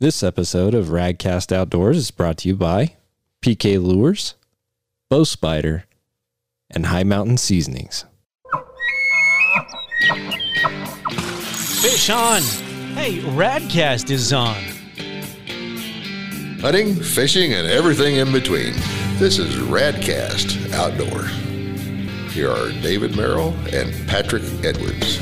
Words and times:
This 0.00 0.24
episode 0.24 0.74
of 0.74 0.86
Radcast 0.86 1.52
Outdoors 1.52 1.96
is 1.96 2.10
brought 2.10 2.38
to 2.38 2.48
you 2.48 2.56
by 2.56 2.96
PK 3.40 3.80
Lures, 3.80 4.34
Bow 5.08 5.22
Spider, 5.22 5.84
and 6.68 6.86
Hi 6.86 7.04
Mountain 7.04 7.36
Seasonings. 7.36 8.04
Fish 11.80 12.10
on! 12.10 12.42
Hey, 12.96 13.20
Radcast 13.20 14.10
is 14.10 14.32
on. 14.32 14.56
Hunting, 16.60 16.96
fishing, 16.96 17.52
and 17.52 17.68
everything 17.68 18.16
in 18.16 18.32
between. 18.32 18.72
This 19.18 19.38
is 19.38 19.54
Radcast 19.54 20.72
Outdoors. 20.72 21.30
Here 22.34 22.50
are 22.50 22.72
David 22.82 23.16
Merrill 23.16 23.54
and 23.72 23.94
Patrick 24.08 24.42
Edwards. 24.64 25.20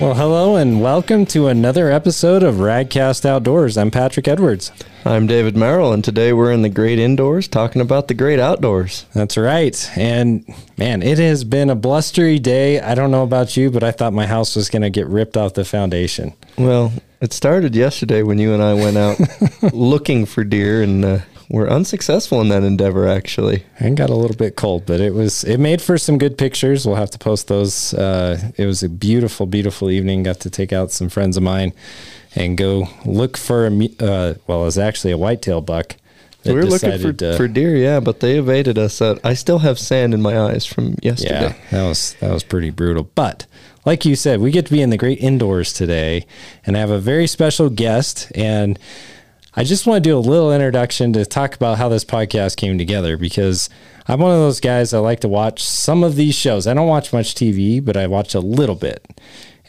Well, 0.00 0.14
hello 0.14 0.56
and 0.56 0.82
welcome 0.82 1.24
to 1.26 1.46
another 1.46 1.90
episode 1.90 2.42
of 2.42 2.56
Radcast 2.56 3.24
Outdoors. 3.24 3.78
I'm 3.78 3.92
Patrick 3.92 4.26
Edwards. 4.26 4.72
I'm 5.04 5.28
David 5.28 5.56
Merrill, 5.56 5.92
and 5.92 6.02
today 6.02 6.32
we're 6.32 6.50
in 6.50 6.62
the 6.62 6.68
great 6.68 6.98
indoors 6.98 7.46
talking 7.46 7.80
about 7.80 8.08
the 8.08 8.14
great 8.14 8.40
outdoors. 8.40 9.06
That's 9.14 9.36
right. 9.36 9.90
And 9.96 10.44
man, 10.76 11.00
it 11.02 11.18
has 11.18 11.44
been 11.44 11.70
a 11.70 11.76
blustery 11.76 12.40
day. 12.40 12.80
I 12.80 12.96
don't 12.96 13.12
know 13.12 13.22
about 13.22 13.56
you, 13.56 13.70
but 13.70 13.84
I 13.84 13.92
thought 13.92 14.12
my 14.12 14.26
house 14.26 14.56
was 14.56 14.68
going 14.68 14.82
to 14.82 14.90
get 14.90 15.06
ripped 15.06 15.36
off 15.36 15.54
the 15.54 15.64
foundation. 15.64 16.34
Well, 16.58 16.92
it 17.20 17.32
started 17.32 17.76
yesterday 17.76 18.22
when 18.22 18.38
you 18.38 18.52
and 18.52 18.62
I 18.62 18.74
went 18.74 18.96
out 18.96 19.18
looking 19.72 20.26
for 20.26 20.42
deer, 20.42 20.82
and 20.82 21.04
uh, 21.04 21.18
we're 21.48 21.68
unsuccessful 21.68 22.40
in 22.40 22.48
that 22.48 22.62
endeavor, 22.62 23.06
actually. 23.06 23.64
It 23.78 23.94
got 23.94 24.10
a 24.10 24.14
little 24.14 24.36
bit 24.36 24.56
cold, 24.56 24.86
but 24.86 25.00
it 25.00 25.14
was 25.14 25.44
it 25.44 25.58
made 25.58 25.82
for 25.82 25.98
some 25.98 26.18
good 26.18 26.38
pictures. 26.38 26.86
We'll 26.86 26.96
have 26.96 27.10
to 27.10 27.18
post 27.18 27.48
those. 27.48 27.92
Uh, 27.94 28.50
it 28.56 28.66
was 28.66 28.82
a 28.82 28.88
beautiful, 28.88 29.46
beautiful 29.46 29.90
evening. 29.90 30.22
Got 30.22 30.40
to 30.40 30.50
take 30.50 30.72
out 30.72 30.90
some 30.90 31.08
friends 31.08 31.36
of 31.36 31.42
mine 31.42 31.72
and 32.34 32.56
go 32.56 32.88
look 33.04 33.36
for 33.36 33.66
a 33.66 33.70
uh, 34.00 34.34
well, 34.46 34.62
it 34.62 34.64
was 34.64 34.78
actually 34.78 35.12
a 35.12 35.18
whitetail 35.18 35.60
buck. 35.60 35.96
We 36.44 36.52
were 36.52 36.64
looking 36.66 36.98
for, 36.98 37.12
to- 37.12 37.36
for 37.38 37.48
deer, 37.48 37.74
yeah, 37.74 38.00
but 38.00 38.20
they 38.20 38.36
evaded 38.38 38.76
us. 38.76 39.00
Uh, 39.00 39.18
I 39.24 39.32
still 39.32 39.60
have 39.60 39.78
sand 39.78 40.12
in 40.12 40.20
my 40.20 40.38
eyes 40.38 40.66
from 40.66 40.96
yesterday. 41.02 41.56
Yeah, 41.56 41.70
that 41.70 41.88
was 41.88 42.14
that 42.20 42.32
was 42.32 42.44
pretty 42.44 42.70
brutal. 42.70 43.04
But 43.14 43.46
like 43.86 44.04
you 44.04 44.16
said, 44.16 44.40
we 44.40 44.50
get 44.50 44.66
to 44.66 44.72
be 44.72 44.82
in 44.82 44.90
the 44.90 44.96
great 44.96 45.20
indoors 45.20 45.72
today 45.72 46.26
and 46.66 46.76
I 46.76 46.80
have 46.80 46.90
a 46.90 46.98
very 46.98 47.26
special 47.26 47.68
guest. 47.70 48.30
And 48.34 48.78
I 49.56 49.62
just 49.62 49.86
want 49.86 50.02
to 50.02 50.10
do 50.10 50.18
a 50.18 50.18
little 50.18 50.52
introduction 50.52 51.12
to 51.12 51.24
talk 51.24 51.54
about 51.54 51.78
how 51.78 51.88
this 51.88 52.04
podcast 52.04 52.56
came 52.56 52.76
together 52.76 53.16
because 53.16 53.70
I'm 54.08 54.18
one 54.18 54.32
of 54.32 54.38
those 54.38 54.58
guys 54.58 54.90
that 54.90 55.00
like 55.00 55.20
to 55.20 55.28
watch 55.28 55.62
some 55.62 56.02
of 56.02 56.16
these 56.16 56.34
shows. 56.34 56.66
I 56.66 56.74
don't 56.74 56.88
watch 56.88 57.12
much 57.12 57.36
TV, 57.36 57.82
but 57.82 57.96
I 57.96 58.08
watch 58.08 58.34
a 58.34 58.40
little 58.40 58.74
bit. 58.74 59.06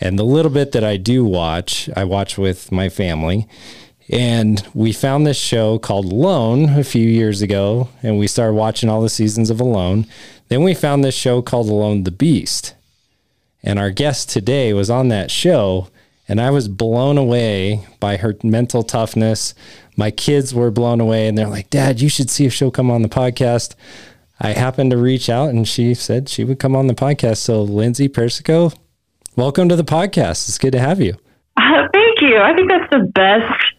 And 0.01 0.17
the 0.17 0.25
little 0.25 0.49
bit 0.49 0.71
that 0.71 0.83
I 0.83 0.97
do 0.97 1.23
watch, 1.23 1.87
I 1.95 2.03
watch 2.03 2.35
with 2.35 2.71
my 2.71 2.89
family. 2.89 3.47
And 4.09 4.67
we 4.73 4.91
found 4.91 5.27
this 5.27 5.37
show 5.37 5.77
called 5.77 6.11
Alone 6.11 6.69
a 6.69 6.83
few 6.83 7.07
years 7.07 7.43
ago, 7.43 7.89
and 8.01 8.17
we 8.17 8.25
started 8.25 8.53
watching 8.53 8.89
all 8.89 9.03
the 9.03 9.09
seasons 9.09 9.51
of 9.51 9.61
Alone. 9.61 10.07
Then 10.47 10.63
we 10.63 10.73
found 10.73 11.03
this 11.03 11.15
show 11.15 11.43
called 11.43 11.69
Alone 11.69 12.05
the 12.05 12.11
Beast. 12.11 12.73
And 13.61 13.77
our 13.77 13.91
guest 13.91 14.31
today 14.31 14.73
was 14.73 14.89
on 14.89 15.09
that 15.09 15.29
show, 15.29 15.89
and 16.27 16.41
I 16.41 16.49
was 16.49 16.67
blown 16.67 17.17
away 17.17 17.85
by 17.99 18.17
her 18.17 18.35
mental 18.43 18.83
toughness. 18.83 19.53
My 19.95 20.11
kids 20.11 20.53
were 20.53 20.71
blown 20.71 20.99
away, 20.99 21.27
and 21.27 21.37
they're 21.37 21.47
like, 21.47 21.69
Dad, 21.69 22.01
you 22.01 22.09
should 22.09 22.29
see 22.29 22.45
if 22.45 22.53
she'll 22.53 22.71
come 22.71 22.89
on 22.89 23.01
the 23.01 23.09
podcast. 23.09 23.75
I 24.39 24.49
happened 24.49 24.91
to 24.91 24.97
reach 24.97 25.29
out, 25.29 25.49
and 25.49 25.67
she 25.67 25.93
said 25.93 26.27
she 26.27 26.43
would 26.43 26.59
come 26.59 26.75
on 26.75 26.87
the 26.87 26.93
podcast. 26.93 27.37
So, 27.37 27.61
Lindsay 27.61 28.07
Persico, 28.07 28.71
welcome 29.35 29.69
to 29.69 29.75
the 29.75 29.83
podcast. 29.83 30.49
It's 30.49 30.57
good 30.57 30.73
to 30.73 30.79
have 30.79 30.99
you. 30.99 31.15
Uh, 31.57 31.87
thank 31.93 32.21
you. 32.21 32.37
I 32.39 32.53
think 32.55 32.69
that's 32.69 32.89
the 32.91 33.11
best 33.13 33.73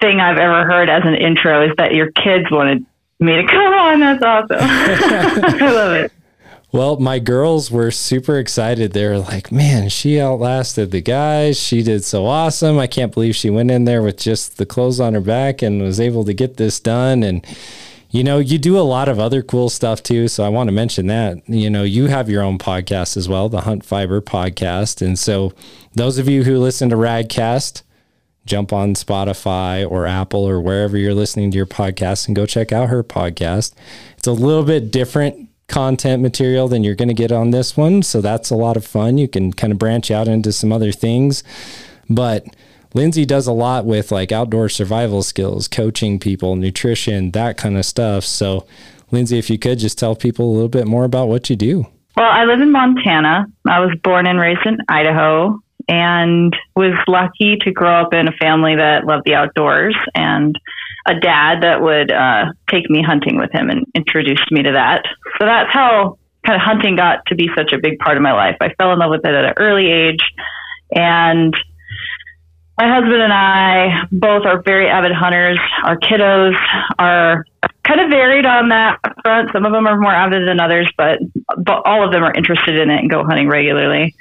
thing 0.00 0.20
I've 0.20 0.38
ever 0.38 0.64
heard 0.66 0.88
as 0.88 1.02
an 1.04 1.14
intro 1.14 1.68
is 1.68 1.74
that 1.78 1.92
your 1.94 2.10
kids 2.12 2.50
wanted 2.50 2.84
me 3.20 3.36
to 3.36 3.46
come 3.46 3.72
on. 3.74 4.00
That's 4.00 4.22
awesome. 4.22 4.58
I 4.60 5.70
love 5.72 5.92
it. 5.92 6.12
Well, 6.70 6.98
my 6.98 7.18
girls 7.18 7.70
were 7.70 7.90
super 7.90 8.38
excited. 8.38 8.92
They 8.92 9.06
were 9.06 9.18
like, 9.18 9.50
man, 9.50 9.88
she 9.88 10.20
outlasted 10.20 10.90
the 10.90 11.00
guys. 11.00 11.58
She 11.58 11.82
did 11.82 12.04
so 12.04 12.26
awesome. 12.26 12.78
I 12.78 12.86
can't 12.86 13.12
believe 13.12 13.34
she 13.34 13.48
went 13.48 13.70
in 13.70 13.86
there 13.86 14.02
with 14.02 14.18
just 14.18 14.58
the 14.58 14.66
clothes 14.66 15.00
on 15.00 15.14
her 15.14 15.20
back 15.22 15.62
and 15.62 15.80
was 15.80 15.98
able 15.98 16.24
to 16.26 16.34
get 16.34 16.58
this 16.58 16.78
done. 16.78 17.22
And, 17.22 17.46
you 18.10 18.22
know, 18.22 18.38
you 18.38 18.58
do 18.58 18.78
a 18.78 18.80
lot 18.80 19.08
of 19.08 19.18
other 19.18 19.42
cool 19.42 19.70
stuff 19.70 20.02
too. 20.02 20.28
So 20.28 20.44
I 20.44 20.50
want 20.50 20.68
to 20.68 20.72
mention 20.72 21.06
that. 21.06 21.48
You 21.48 21.70
know, 21.70 21.84
you 21.84 22.08
have 22.08 22.28
your 22.28 22.42
own 22.42 22.58
podcast 22.58 23.16
as 23.16 23.30
well, 23.30 23.48
the 23.48 23.60
HuntFiber 23.60 24.20
podcast. 24.20 25.00
And 25.00 25.18
so 25.18 25.54
those 25.94 26.18
of 26.18 26.28
you 26.28 26.44
who 26.44 26.58
listen 26.58 26.90
to 26.90 26.96
Radcast, 26.96 27.80
jump 28.44 28.74
on 28.74 28.92
Spotify 28.92 29.90
or 29.90 30.06
Apple 30.06 30.46
or 30.46 30.60
wherever 30.60 30.98
you're 30.98 31.14
listening 31.14 31.50
to 31.50 31.56
your 31.56 31.66
podcast 31.66 32.26
and 32.26 32.36
go 32.36 32.44
check 32.44 32.72
out 32.72 32.90
her 32.90 33.02
podcast. 33.02 33.72
It's 34.18 34.26
a 34.26 34.32
little 34.32 34.64
bit 34.64 34.90
different 34.90 35.47
content 35.68 36.22
material 36.22 36.66
than 36.66 36.82
you're 36.82 36.94
going 36.94 37.08
to 37.08 37.14
get 37.14 37.30
on 37.30 37.50
this 37.50 37.76
one. 37.76 38.02
So 38.02 38.20
that's 38.20 38.50
a 38.50 38.56
lot 38.56 38.76
of 38.76 38.84
fun. 38.84 39.18
You 39.18 39.28
can 39.28 39.52
kind 39.52 39.72
of 39.72 39.78
branch 39.78 40.10
out 40.10 40.26
into 40.26 40.52
some 40.52 40.72
other 40.72 40.92
things. 40.92 41.44
But 42.10 42.46
Lindsay 42.94 43.24
does 43.24 43.46
a 43.46 43.52
lot 43.52 43.84
with 43.84 44.10
like 44.10 44.32
outdoor 44.32 44.68
survival 44.68 45.22
skills, 45.22 45.68
coaching 45.68 46.18
people, 46.18 46.56
nutrition, 46.56 47.32
that 47.32 47.56
kind 47.56 47.76
of 47.76 47.84
stuff. 47.84 48.24
So, 48.24 48.66
Lindsay, 49.10 49.38
if 49.38 49.50
you 49.50 49.58
could 49.58 49.78
just 49.78 49.98
tell 49.98 50.16
people 50.16 50.50
a 50.50 50.52
little 50.52 50.68
bit 50.68 50.86
more 50.86 51.04
about 51.04 51.28
what 51.28 51.48
you 51.48 51.56
do. 51.56 51.86
Well, 52.16 52.30
I 52.30 52.44
live 52.44 52.60
in 52.60 52.72
Montana. 52.72 53.46
I 53.66 53.80
was 53.80 53.96
born 54.02 54.26
and 54.26 54.40
raised 54.40 54.66
in 54.66 54.78
Idaho 54.88 55.60
and 55.88 56.54
was 56.74 56.94
lucky 57.06 57.56
to 57.58 57.70
grow 57.70 58.02
up 58.02 58.12
in 58.12 58.28
a 58.28 58.32
family 58.32 58.76
that 58.76 59.06
loved 59.06 59.24
the 59.24 59.34
outdoors 59.34 59.96
and 60.14 60.58
a 61.08 61.18
dad 61.18 61.62
that 61.62 61.80
would 61.80 62.12
uh, 62.12 62.52
take 62.70 62.88
me 62.90 63.02
hunting 63.02 63.38
with 63.38 63.50
him 63.52 63.70
and 63.70 63.86
introduced 63.94 64.50
me 64.52 64.62
to 64.62 64.72
that. 64.72 65.02
So 65.38 65.46
that's 65.46 65.72
how 65.72 66.18
kind 66.44 66.56
of 66.56 66.62
hunting 66.62 66.96
got 66.96 67.24
to 67.26 67.34
be 67.34 67.48
such 67.56 67.72
a 67.72 67.78
big 67.78 67.98
part 67.98 68.16
of 68.16 68.22
my 68.22 68.32
life. 68.32 68.56
I 68.60 68.74
fell 68.74 68.92
in 68.92 68.98
love 68.98 69.10
with 69.10 69.24
it 69.24 69.34
at 69.34 69.44
an 69.44 69.54
early 69.56 69.90
age 69.90 70.20
and 70.94 71.54
my 72.78 72.88
husband 72.88 73.20
and 73.20 73.32
I 73.32 74.06
both 74.12 74.46
are 74.46 74.62
very 74.62 74.88
avid 74.88 75.12
hunters. 75.12 75.58
Our 75.82 75.98
kiddos 75.98 76.54
are 76.98 77.44
kind 77.82 78.00
of 78.00 78.10
varied 78.10 78.46
on 78.46 78.68
that 78.68 79.00
front. 79.22 79.50
Some 79.52 79.64
of 79.64 79.72
them 79.72 79.86
are 79.86 79.98
more 79.98 80.14
avid 80.14 80.46
than 80.46 80.60
others, 80.60 80.88
but, 80.96 81.18
but 81.56 81.82
all 81.84 82.04
of 82.04 82.12
them 82.12 82.22
are 82.22 82.32
interested 82.32 82.78
in 82.78 82.90
it 82.90 83.00
and 83.00 83.10
go 83.10 83.24
hunting 83.24 83.48
regularly. 83.48 84.14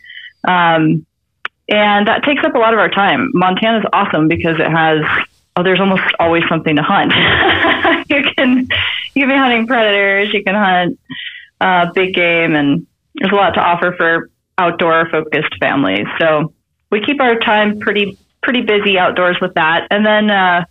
Um, 0.48 1.06
and 1.70 2.08
that 2.08 2.24
takes 2.24 2.44
up 2.44 2.56
a 2.56 2.58
lot 2.58 2.74
of 2.74 2.80
our 2.80 2.90
time. 2.90 3.30
Montana's 3.34 3.86
awesome 3.94 4.28
because 4.28 4.56
it 4.60 4.72
has 4.72 5.02
oh, 5.58 5.64
there's 5.64 5.80
almost 5.80 6.04
always 6.20 6.44
something 6.48 6.76
to 6.76 6.84
hunt. 6.84 7.12
you 8.10 8.24
can 8.38 8.68
you 9.14 9.22
can 9.24 9.30
be 9.30 9.36
hunting 9.36 9.68
predators, 9.68 10.34
you 10.34 10.44
can 10.44 10.56
hunt 10.56 11.00
uh, 11.60 11.92
big 11.94 12.14
game, 12.14 12.56
and 12.56 12.86
there's 13.16 13.32
a 13.32 13.36
lot 13.36 13.52
to 13.56 13.60
offer 13.60 13.94
for 13.98 14.30
outdoor 14.58 15.10
focused 15.10 15.56
families. 15.60 16.06
So 16.20 16.54
we 16.92 17.02
keep 17.02 17.20
our 17.20 17.38
time 17.40 17.80
pretty 17.80 18.18
pretty 18.44 18.62
busy 18.62 18.98
outdoors 18.98 19.38
with 19.42 19.56
that. 19.56 19.88
And 19.90 20.06
then 20.06 20.30
uh, 20.30 20.66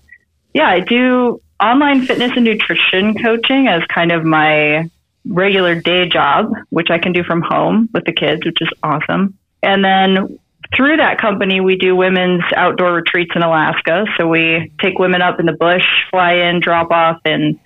yeah, 0.54 0.68
I 0.68 0.80
do 0.80 1.42
online 1.60 2.06
fitness 2.06 2.32
and 2.36 2.44
nutrition 2.44 3.20
coaching 3.20 3.66
as 3.66 3.82
kind 3.92 4.12
of 4.12 4.24
my 4.24 4.88
regular 5.28 5.74
day 5.74 6.08
job, 6.08 6.52
which 6.70 6.90
I 6.90 6.98
can 6.98 7.12
do 7.12 7.24
from 7.24 7.42
home 7.42 7.88
with 7.92 8.04
the 8.04 8.12
kids, 8.12 8.44
which 8.44 8.62
is 8.62 8.68
awesome. 8.82 9.36
And 9.62 9.84
then 9.84 10.38
through 10.74 10.96
that 10.98 11.18
company, 11.20 11.60
we 11.60 11.76
do 11.76 11.94
women's 11.94 12.44
outdoor 12.54 12.94
retreats 12.94 13.32
in 13.34 13.42
Alaska. 13.42 14.04
So 14.18 14.26
we 14.26 14.72
take 14.80 14.98
women 14.98 15.22
up 15.22 15.38
in 15.38 15.46
the 15.46 15.52
bush, 15.52 15.84
fly 16.10 16.34
in, 16.34 16.60
drop 16.60 16.90
off, 16.90 17.20
and 17.24 17.58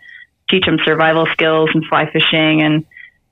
teach 0.51 0.65
them 0.67 0.79
survival 0.85 1.27
skills 1.33 1.71
and 1.73 1.85
fly 1.87 2.11
fishing 2.11 2.63
and 2.63 2.85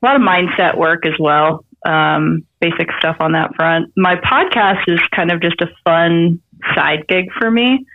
a 0.02 0.06
lot 0.06 0.16
of 0.16 0.22
mindset 0.22 0.76
work 0.76 1.04
as 1.04 1.14
well. 1.18 1.64
Um, 1.84 2.46
basic 2.60 2.88
stuff 2.98 3.16
on 3.20 3.32
that 3.32 3.54
front. 3.54 3.92
My 3.96 4.16
podcast 4.16 4.82
is 4.88 5.00
kind 5.14 5.30
of 5.30 5.40
just 5.40 5.60
a 5.60 5.68
fun 5.84 6.40
side 6.74 7.06
gig 7.08 7.32
for 7.38 7.50
me. 7.50 7.86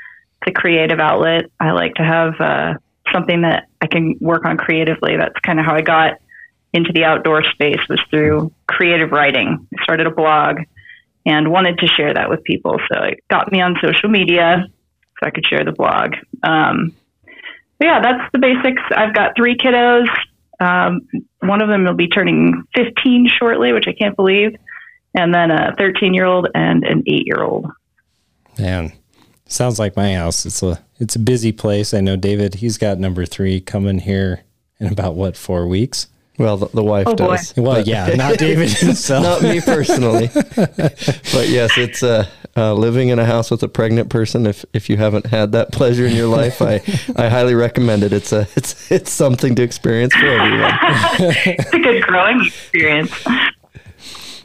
It's 0.41 0.49
a 0.49 0.51
creative 0.51 0.99
outlet. 0.99 1.45
I 1.59 1.71
like 1.71 1.95
to 1.95 2.03
have 2.03 2.39
uh, 2.39 2.73
something 3.13 3.41
that 3.41 3.67
I 3.81 3.87
can 3.87 4.17
work 4.19 4.45
on 4.45 4.57
creatively. 4.57 5.17
That's 5.17 5.39
kind 5.41 5.59
of 5.59 5.65
how 5.65 5.75
I 5.75 5.81
got 5.81 6.19
into 6.73 6.91
the 6.91 7.03
outdoor 7.03 7.43
space 7.43 7.79
was 7.87 8.01
through 8.09 8.51
creative 8.67 9.11
writing. 9.11 9.67
I 9.77 9.83
started 9.83 10.07
a 10.07 10.11
blog 10.11 10.61
and 11.25 11.51
wanted 11.51 11.77
to 11.79 11.87
share 11.87 12.13
that 12.13 12.29
with 12.29 12.43
people. 12.43 12.79
So 12.91 13.01
it 13.03 13.23
got 13.29 13.51
me 13.51 13.61
on 13.61 13.75
social 13.81 14.09
media 14.09 14.65
so 15.19 15.27
I 15.27 15.31
could 15.31 15.45
share 15.47 15.63
the 15.63 15.71
blog. 15.71 16.15
Um, 16.43 16.93
yeah, 17.81 18.01
that's 18.01 18.31
the 18.31 18.39
basics. 18.39 18.81
I've 18.95 19.13
got 19.13 19.35
three 19.35 19.57
kiddos. 19.57 20.07
Um, 20.59 21.01
one 21.39 21.61
of 21.61 21.69
them 21.69 21.83
will 21.83 21.95
be 21.95 22.07
turning 22.07 22.63
15 22.75 23.27
shortly, 23.27 23.73
which 23.73 23.87
I 23.87 23.93
can't 23.93 24.15
believe, 24.15 24.55
and 25.13 25.33
then 25.33 25.51
a 25.51 25.75
13 25.77 26.13
year 26.13 26.25
old 26.25 26.47
and 26.53 26.83
an 26.83 27.03
eight 27.07 27.25
year 27.25 27.43
old. 27.43 27.67
Man, 28.57 28.93
sounds 29.47 29.79
like 29.79 29.95
my 29.95 30.13
house. 30.13 30.45
It's 30.45 30.63
a 30.63 30.83
it's 30.99 31.15
a 31.15 31.19
busy 31.19 31.51
place. 31.51 31.93
I 31.93 32.01
know 32.01 32.15
David. 32.15 32.55
He's 32.55 32.77
got 32.77 32.99
number 32.99 33.25
three 33.25 33.59
coming 33.59 33.99
here 33.99 34.43
in 34.79 34.91
about 34.91 35.15
what 35.15 35.35
four 35.35 35.67
weeks. 35.67 36.07
Well, 36.39 36.57
the, 36.57 36.67
the 36.67 36.83
wife 36.83 37.05
Oh, 37.07 37.15
boy. 37.15 37.35
does. 37.37 37.53
Well, 37.55 37.75
but- 37.75 37.87
yeah, 37.87 38.07
not 38.15 38.37
David 38.39 38.69
himself. 38.71 39.23
Not 39.23 39.41
me 39.43 39.61
personally, 39.61 40.29
but 40.33 41.47
yes, 41.47 41.77
it's 41.77 42.01
uh, 42.01 42.25
uh, 42.57 42.73
living 42.73 43.09
in 43.09 43.19
a 43.19 43.25
house 43.25 43.51
with 43.51 43.61
a 43.63 43.67
pregnant 43.67 44.09
person. 44.09 44.47
If 44.47 44.65
if 44.73 44.89
you 44.89 44.97
haven't 44.97 45.27
had 45.27 45.51
that 45.51 45.71
pleasure 45.71 46.05
in 46.07 46.15
your 46.15 46.27
life, 46.27 46.59
I, 46.61 46.81
I 47.15 47.29
highly 47.29 47.53
recommend 47.53 48.03
it. 48.03 48.13
It's 48.13 48.31
a 48.33 48.47
it's 48.55 48.91
it's 48.91 49.11
something 49.11 49.53
to 49.55 49.61
experience 49.63 50.13
for 50.15 50.25
everyone. 50.25 50.71
it's 51.19 51.73
a 51.73 51.79
good 51.79 52.01
growing 52.03 52.45
experience. 52.45 53.11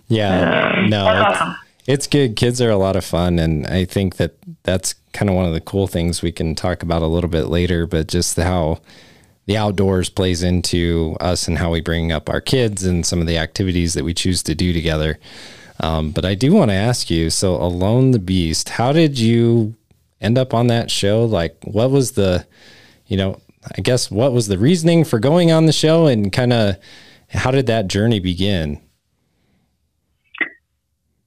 Yeah, 0.08 0.86
no, 0.88 1.06
it's, 1.10 1.38
awesome. 1.40 1.56
it's 1.86 2.06
good. 2.06 2.36
Kids 2.36 2.60
are 2.62 2.70
a 2.70 2.76
lot 2.76 2.96
of 2.96 3.04
fun, 3.04 3.38
and 3.38 3.66
I 3.66 3.84
think 3.84 4.16
that 4.16 4.36
that's 4.62 4.94
kind 5.12 5.28
of 5.28 5.36
one 5.36 5.44
of 5.44 5.52
the 5.52 5.60
cool 5.60 5.86
things 5.86 6.22
we 6.22 6.32
can 6.32 6.54
talk 6.54 6.82
about 6.82 7.02
a 7.02 7.06
little 7.06 7.28
bit 7.30 7.46
later. 7.48 7.86
But 7.86 8.08
just 8.08 8.36
how 8.36 8.80
the 9.48 9.56
outdoors 9.56 10.10
plays 10.10 10.42
into 10.42 11.16
us 11.20 11.48
and 11.48 11.56
how 11.56 11.70
we 11.70 11.80
bring 11.80 12.12
up 12.12 12.28
our 12.28 12.40
kids 12.40 12.84
and 12.84 13.06
some 13.06 13.18
of 13.18 13.26
the 13.26 13.38
activities 13.38 13.94
that 13.94 14.04
we 14.04 14.12
choose 14.12 14.42
to 14.42 14.54
do 14.54 14.74
together. 14.74 15.18
Um, 15.80 16.10
but 16.10 16.26
I 16.26 16.34
do 16.34 16.52
want 16.52 16.70
to 16.70 16.74
ask 16.74 17.08
you, 17.08 17.30
so 17.30 17.54
Alone 17.54 18.10
the 18.10 18.18
Beast, 18.18 18.68
how 18.68 18.92
did 18.92 19.18
you 19.18 19.74
end 20.20 20.36
up 20.36 20.52
on 20.52 20.66
that 20.66 20.90
show? 20.90 21.24
Like, 21.24 21.56
what 21.64 21.90
was 21.90 22.12
the, 22.12 22.46
you 23.06 23.16
know, 23.16 23.40
I 23.74 23.80
guess 23.80 24.10
what 24.10 24.34
was 24.34 24.48
the 24.48 24.58
reasoning 24.58 25.04
for 25.04 25.18
going 25.18 25.50
on 25.50 25.64
the 25.64 25.72
show, 25.72 26.06
and 26.06 26.30
kind 26.30 26.52
of 26.52 26.76
how 27.30 27.50
did 27.50 27.66
that 27.68 27.88
journey 27.88 28.20
begin? 28.20 28.78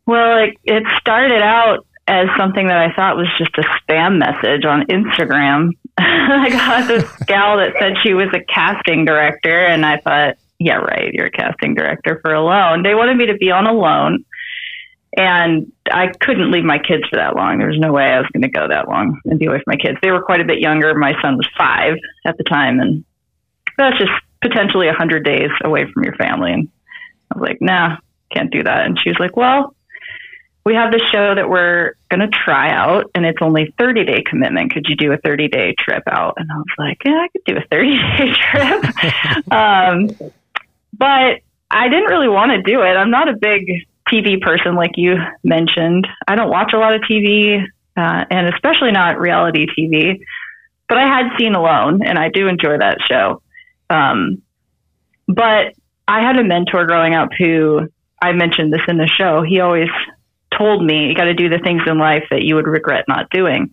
Well, 0.05 0.43
it, 0.43 0.57
it 0.63 0.83
started 0.99 1.41
out 1.41 1.87
as 2.07 2.27
something 2.37 2.67
that 2.67 2.77
I 2.77 2.93
thought 2.93 3.17
was 3.17 3.29
just 3.39 3.57
a 3.57 3.63
spam 3.63 4.19
message 4.19 4.63
on 4.65 4.85
Instagram. 4.87 5.71
I 6.29 6.49
got 6.49 6.87
this 6.87 7.09
gal 7.25 7.57
that 7.57 7.73
said 7.79 7.93
she 8.03 8.13
was 8.13 8.27
a 8.33 8.43
casting 8.43 9.05
director, 9.05 9.65
and 9.65 9.85
I 9.85 9.97
thought, 9.97 10.37
yeah, 10.59 10.75
right, 10.75 11.11
you're 11.13 11.27
a 11.27 11.31
casting 11.31 11.73
director 11.73 12.19
for 12.21 12.33
Alone. 12.33 12.83
They 12.83 12.93
wanted 12.93 13.17
me 13.17 13.25
to 13.27 13.35
be 13.35 13.49
on 13.49 13.65
Alone, 13.65 14.23
and 15.17 15.71
I 15.91 16.11
couldn't 16.19 16.51
leave 16.51 16.63
my 16.63 16.77
kids 16.77 17.03
for 17.09 17.15
that 17.17 17.35
long. 17.35 17.57
There 17.57 17.67
was 17.67 17.79
no 17.79 17.91
way 17.91 18.03
I 18.03 18.19
was 18.19 18.29
going 18.33 18.43
to 18.43 18.49
go 18.49 18.67
that 18.67 18.87
long 18.87 19.19
and 19.25 19.39
be 19.39 19.47
away 19.47 19.57
from 19.57 19.63
my 19.67 19.77
kids. 19.77 19.97
They 20.01 20.11
were 20.11 20.21
quite 20.21 20.41
a 20.41 20.45
bit 20.45 20.59
younger. 20.59 20.93
My 20.93 21.13
son 21.21 21.37
was 21.37 21.47
five 21.57 21.95
at 22.25 22.37
the 22.37 22.43
time, 22.43 22.79
and 22.79 23.03
that's 23.77 23.97
just 23.97 24.11
potentially 24.41 24.87
a 24.87 24.91
100 24.91 25.25
days 25.25 25.49
away 25.63 25.91
from 25.91 26.03
your 26.03 26.15
family. 26.15 26.53
And 26.53 26.69
I 27.33 27.39
was 27.39 27.49
like, 27.49 27.61
nah, 27.61 27.97
can't 28.31 28.51
do 28.51 28.61
that. 28.63 28.85
And 28.85 28.99
she 29.01 29.09
was 29.09 29.19
like, 29.19 29.35
well, 29.35 29.75
we 30.63 30.75
have 30.75 30.91
this 30.91 31.01
show 31.11 31.33
that 31.33 31.49
we're 31.49 31.93
going 32.09 32.19
to 32.19 32.27
try 32.27 32.69
out 32.71 33.09
and 33.15 33.25
it's 33.25 33.39
only 33.41 33.73
30 33.79 34.05
day 34.05 34.21
commitment. 34.23 34.71
Could 34.71 34.85
you 34.87 34.95
do 34.95 35.11
a 35.11 35.17
30 35.17 35.47
day 35.47 35.73
trip 35.79 36.03
out? 36.07 36.35
And 36.37 36.49
I 36.51 36.57
was 36.57 36.65
like, 36.77 36.97
yeah, 37.03 37.13
I 37.23 37.27
could 37.29 37.43
do 37.45 37.57
a 37.57 37.65
30 37.71 37.97
day 37.97 38.33
trip. 38.51 39.51
um, 39.51 40.31
but 40.97 41.39
I 41.71 41.87
didn't 41.89 42.09
really 42.09 42.27
want 42.27 42.51
to 42.51 42.61
do 42.61 42.81
it. 42.81 42.93
I'm 42.93 43.09
not 43.09 43.27
a 43.27 43.35
big 43.35 43.65
TV 44.07 44.39
person 44.41 44.75
like 44.75 44.91
you 44.95 45.15
mentioned. 45.43 46.07
I 46.27 46.35
don't 46.35 46.49
watch 46.49 46.73
a 46.73 46.77
lot 46.77 46.93
of 46.93 47.01
TV 47.01 47.63
uh, 47.97 48.25
and 48.29 48.53
especially 48.53 48.91
not 48.91 49.19
reality 49.19 49.65
TV, 49.77 50.19
but 50.87 50.97
I 50.97 51.07
had 51.07 51.37
seen 51.39 51.55
Alone 51.55 52.03
and 52.03 52.19
I 52.19 52.29
do 52.29 52.47
enjoy 52.47 52.77
that 52.77 52.97
show. 53.07 53.41
Um, 53.89 54.41
but 55.27 55.73
I 56.07 56.21
had 56.21 56.37
a 56.37 56.43
mentor 56.43 56.85
growing 56.85 57.15
up 57.15 57.29
who 57.37 57.89
I 58.21 58.33
mentioned 58.33 58.71
this 58.71 58.81
in 58.87 58.97
the 58.97 59.07
show. 59.07 59.43
He 59.43 59.59
always 59.59 59.89
told 60.57 60.83
me 60.83 61.07
you 61.07 61.15
got 61.15 61.25
to 61.25 61.33
do 61.33 61.49
the 61.49 61.59
things 61.59 61.81
in 61.87 61.97
life 61.97 62.25
that 62.31 62.43
you 62.43 62.55
would 62.55 62.67
regret 62.67 63.05
not 63.07 63.29
doing. 63.29 63.69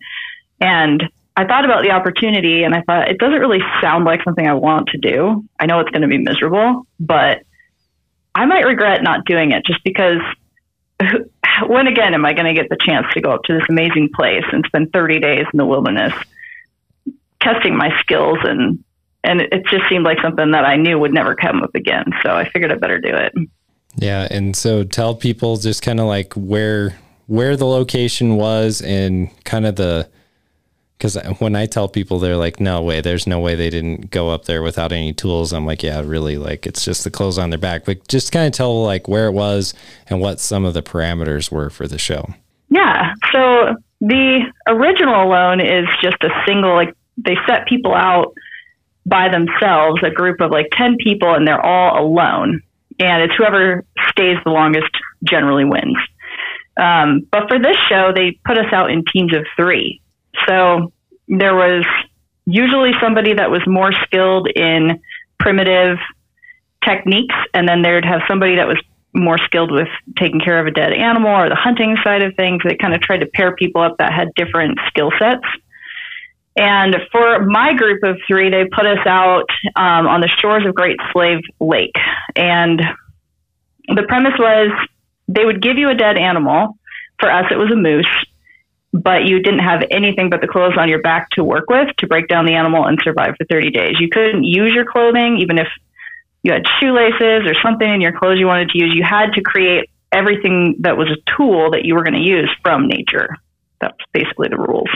And 0.59 1.03
I 1.35 1.45
thought 1.45 1.65
about 1.65 1.83
the 1.83 1.91
opportunity 1.91 2.63
and 2.63 2.75
I 2.75 2.81
thought 2.81 3.09
it 3.09 3.17
doesn't 3.17 3.39
really 3.39 3.61
sound 3.81 4.05
like 4.05 4.23
something 4.23 4.47
I 4.47 4.53
want 4.53 4.89
to 4.89 4.97
do. 4.97 5.45
I 5.59 5.65
know 5.65 5.79
it's 5.79 5.89
going 5.89 6.01
to 6.01 6.07
be 6.07 6.17
miserable, 6.17 6.85
but 6.99 7.43
I 8.35 8.45
might 8.45 8.65
regret 8.65 9.03
not 9.03 9.25
doing 9.25 9.51
it 9.51 9.65
just 9.65 9.83
because 9.83 10.21
when 11.67 11.87
again 11.87 12.13
am 12.13 12.25
I 12.25 12.33
going 12.33 12.53
to 12.53 12.59
get 12.59 12.69
the 12.69 12.77
chance 12.79 13.07
to 13.13 13.21
go 13.21 13.31
up 13.31 13.43
to 13.43 13.53
this 13.53 13.63
amazing 13.69 14.09
place 14.13 14.43
and 14.51 14.65
spend 14.65 14.91
30 14.91 15.19
days 15.19 15.45
in 15.51 15.57
the 15.57 15.65
wilderness 15.65 16.13
testing 17.41 17.77
my 17.77 17.97
skills 18.01 18.37
and 18.43 18.83
and 19.23 19.41
it 19.41 19.65
just 19.69 19.83
seemed 19.89 20.05
like 20.05 20.21
something 20.21 20.51
that 20.51 20.65
I 20.65 20.77
knew 20.77 20.97
would 20.97 21.13
never 21.13 21.35
come 21.35 21.61
up 21.61 21.75
again. 21.75 22.05
So 22.23 22.29
I 22.29 22.49
figured 22.49 22.71
I 22.71 22.75
better 22.75 22.99
do 22.99 23.13
it. 23.13 23.33
Yeah, 23.95 24.27
and 24.29 24.55
so 24.55 24.83
tell 24.83 25.15
people 25.15 25.57
just 25.57 25.81
kind 25.81 25.99
of 25.99 26.05
like 26.05 26.33
where 26.33 26.97
where 27.27 27.55
the 27.55 27.65
location 27.65 28.37
was 28.37 28.81
and 28.81 29.29
kind 29.43 29.65
of 29.65 29.75
the 29.75 30.09
because 30.99 31.15
when 31.39 31.55
I 31.55 31.65
tell 31.65 31.87
people 31.87 32.19
they're 32.19 32.35
like, 32.35 32.59
no 32.59 32.81
way, 32.81 32.99
there's 32.99 33.25
no 33.25 33.39
way 33.39 33.55
they 33.55 33.69
didn't 33.69 34.11
go 34.11 34.29
up 34.29 34.45
there 34.45 34.61
without 34.61 34.91
any 34.91 35.13
tools. 35.13 35.53
I'm 35.53 35.65
like, 35.65 35.81
yeah, 35.81 36.01
really, 36.03 36.37
like 36.37 36.67
it's 36.67 36.83
just 36.83 37.05
the 37.05 37.11
clothes 37.11 37.37
on 37.37 37.51
their 37.51 37.59
back. 37.59 37.85
But 37.85 38.05
just 38.09 38.33
kind 38.33 38.47
of 38.47 38.53
tell 38.53 38.83
like 38.83 39.07
where 39.07 39.27
it 39.27 39.31
was 39.31 39.73
and 40.07 40.19
what 40.19 40.41
some 40.41 40.65
of 40.65 40.73
the 40.73 40.83
parameters 40.83 41.51
were 41.51 41.69
for 41.69 41.87
the 41.87 41.97
show. 41.97 42.33
Yeah. 42.69 43.13
So 43.31 43.75
the 44.01 44.51
original 44.67 45.23
alone 45.23 45.61
is 45.61 45.87
just 46.01 46.21
a 46.21 46.29
single, 46.45 46.75
like 46.75 46.93
they 47.17 47.35
set 47.47 47.65
people 47.67 47.95
out 47.95 48.33
by 49.05 49.29
themselves, 49.29 50.01
a 50.03 50.11
group 50.11 50.41
of 50.41 50.51
like 50.51 50.67
10 50.73 50.97
people, 51.01 51.33
and 51.33 51.47
they're 51.47 51.65
all 51.65 52.05
alone. 52.05 52.61
And 52.99 53.23
it's 53.23 53.33
whoever 53.37 53.85
stays 54.09 54.37
the 54.43 54.51
longest 54.51 54.91
generally 55.23 55.65
wins. 55.65 55.97
Um, 56.79 57.27
but 57.31 57.47
for 57.49 57.59
this 57.59 57.77
show, 57.89 58.11
they 58.15 58.39
put 58.45 58.57
us 58.57 58.71
out 58.71 58.91
in 58.91 59.03
teams 59.11 59.35
of 59.35 59.45
three. 59.55 60.01
So 60.47 60.91
there 61.27 61.55
was 61.55 61.85
usually 62.45 62.91
somebody 63.01 63.33
that 63.33 63.51
was 63.51 63.61
more 63.67 63.91
skilled 64.05 64.47
in 64.55 65.01
primitive 65.39 65.97
techniques, 66.85 67.35
and 67.53 67.67
then 67.67 67.81
there'd 67.81 68.05
have 68.05 68.21
somebody 68.27 68.55
that 68.55 68.67
was 68.67 68.81
more 69.13 69.37
skilled 69.45 69.71
with 69.71 69.87
taking 70.17 70.39
care 70.39 70.59
of 70.59 70.67
a 70.67 70.71
dead 70.71 70.93
animal 70.93 71.31
or 71.31 71.49
the 71.49 71.55
hunting 71.55 71.97
side 72.03 72.23
of 72.23 72.35
things. 72.35 72.61
They 72.63 72.75
kind 72.75 72.93
of 72.93 73.01
tried 73.01 73.19
to 73.19 73.25
pair 73.25 73.55
people 73.55 73.81
up 73.81 73.97
that 73.97 74.13
had 74.13 74.29
different 74.35 74.79
skill 74.87 75.11
sets. 75.19 75.45
And 76.59 76.93
for 77.09 77.45
my 77.45 77.73
group 77.73 78.03
of 78.03 78.17
three, 78.27 78.49
they 78.49 78.65
put 78.65 78.85
us 78.85 78.99
out 79.05 79.45
um, 79.77 80.07
on 80.07 80.19
the 80.19 80.27
shores 80.27 80.65
of 80.67 80.75
Great 80.75 80.97
Slave 81.13 81.39
Lake. 81.61 81.95
And 82.35 82.81
the 83.87 84.03
premise 84.03 84.33
was 84.37 84.69
they 85.29 85.45
would 85.45 85.61
give 85.61 85.77
you 85.77 85.89
a 85.89 85.95
dead 85.95 86.17
animal. 86.17 86.77
For 87.21 87.31
us, 87.31 87.45
it 87.49 87.55
was 87.55 87.71
a 87.71 87.77
moose, 87.77 88.05
but 88.91 89.23
you 89.23 89.41
didn't 89.41 89.59
have 89.61 89.85
anything 89.89 90.29
but 90.29 90.41
the 90.41 90.47
clothes 90.47 90.73
on 90.77 90.89
your 90.89 91.01
back 91.01 91.29
to 91.31 91.45
work 91.45 91.69
with 91.69 91.95
to 91.99 92.07
break 92.07 92.27
down 92.27 92.45
the 92.45 92.55
animal 92.55 92.85
and 92.85 92.99
survive 93.05 93.35
for 93.37 93.45
30 93.45 93.71
days. 93.71 93.95
You 93.97 94.09
couldn't 94.09 94.43
use 94.43 94.73
your 94.73 94.85
clothing, 94.85 95.37
even 95.39 95.59
if 95.59 95.67
you 96.43 96.51
had 96.51 96.63
shoelaces 96.81 97.47
or 97.47 97.53
something 97.63 97.89
in 97.89 98.01
your 98.01 98.19
clothes 98.19 98.37
you 98.37 98.47
wanted 98.47 98.69
to 98.71 98.79
use. 98.79 98.93
You 98.93 99.03
had 99.03 99.31
to 99.35 99.41
create 99.41 99.89
everything 100.11 100.75
that 100.81 100.97
was 100.97 101.07
a 101.07 101.37
tool 101.37 101.71
that 101.71 101.85
you 101.85 101.95
were 101.95 102.03
going 102.03 102.21
to 102.21 102.27
use 102.27 102.49
from 102.61 102.89
nature. 102.89 103.37
That's 103.79 103.97
basically 104.11 104.49
the 104.49 104.57
rules. 104.57 104.89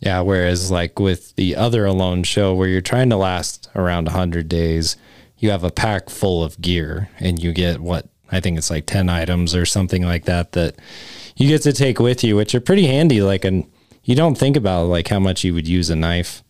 Yeah, 0.00 0.20
whereas 0.20 0.70
like 0.70 0.98
with 0.98 1.36
the 1.36 1.54
other 1.56 1.84
alone 1.84 2.22
show 2.22 2.54
where 2.54 2.68
you're 2.68 2.80
trying 2.80 3.10
to 3.10 3.16
last 3.16 3.68
around 3.74 4.06
100 4.06 4.48
days, 4.48 4.96
you 5.38 5.50
have 5.50 5.62
a 5.62 5.70
pack 5.70 6.08
full 6.10 6.42
of 6.42 6.60
gear 6.60 7.10
and 7.18 7.42
you 7.42 7.52
get 7.52 7.80
what 7.80 8.08
I 8.32 8.40
think 8.40 8.58
it's 8.58 8.70
like 8.70 8.86
10 8.86 9.08
items 9.08 9.54
or 9.54 9.66
something 9.66 10.02
like 10.02 10.24
that 10.24 10.52
that 10.52 10.76
you 11.36 11.48
get 11.48 11.62
to 11.62 11.72
take 11.72 11.98
with 11.98 12.22
you, 12.22 12.36
which 12.36 12.54
are 12.54 12.60
pretty 12.60 12.86
handy. 12.86 13.22
Like, 13.22 13.44
and 13.44 13.68
you 14.04 14.14
don't 14.14 14.38
think 14.38 14.56
about 14.56 14.84
like 14.84 15.08
how 15.08 15.18
much 15.18 15.44
you 15.44 15.54
would 15.54 15.68
use 15.68 15.90
a 15.90 15.96
knife 15.96 16.42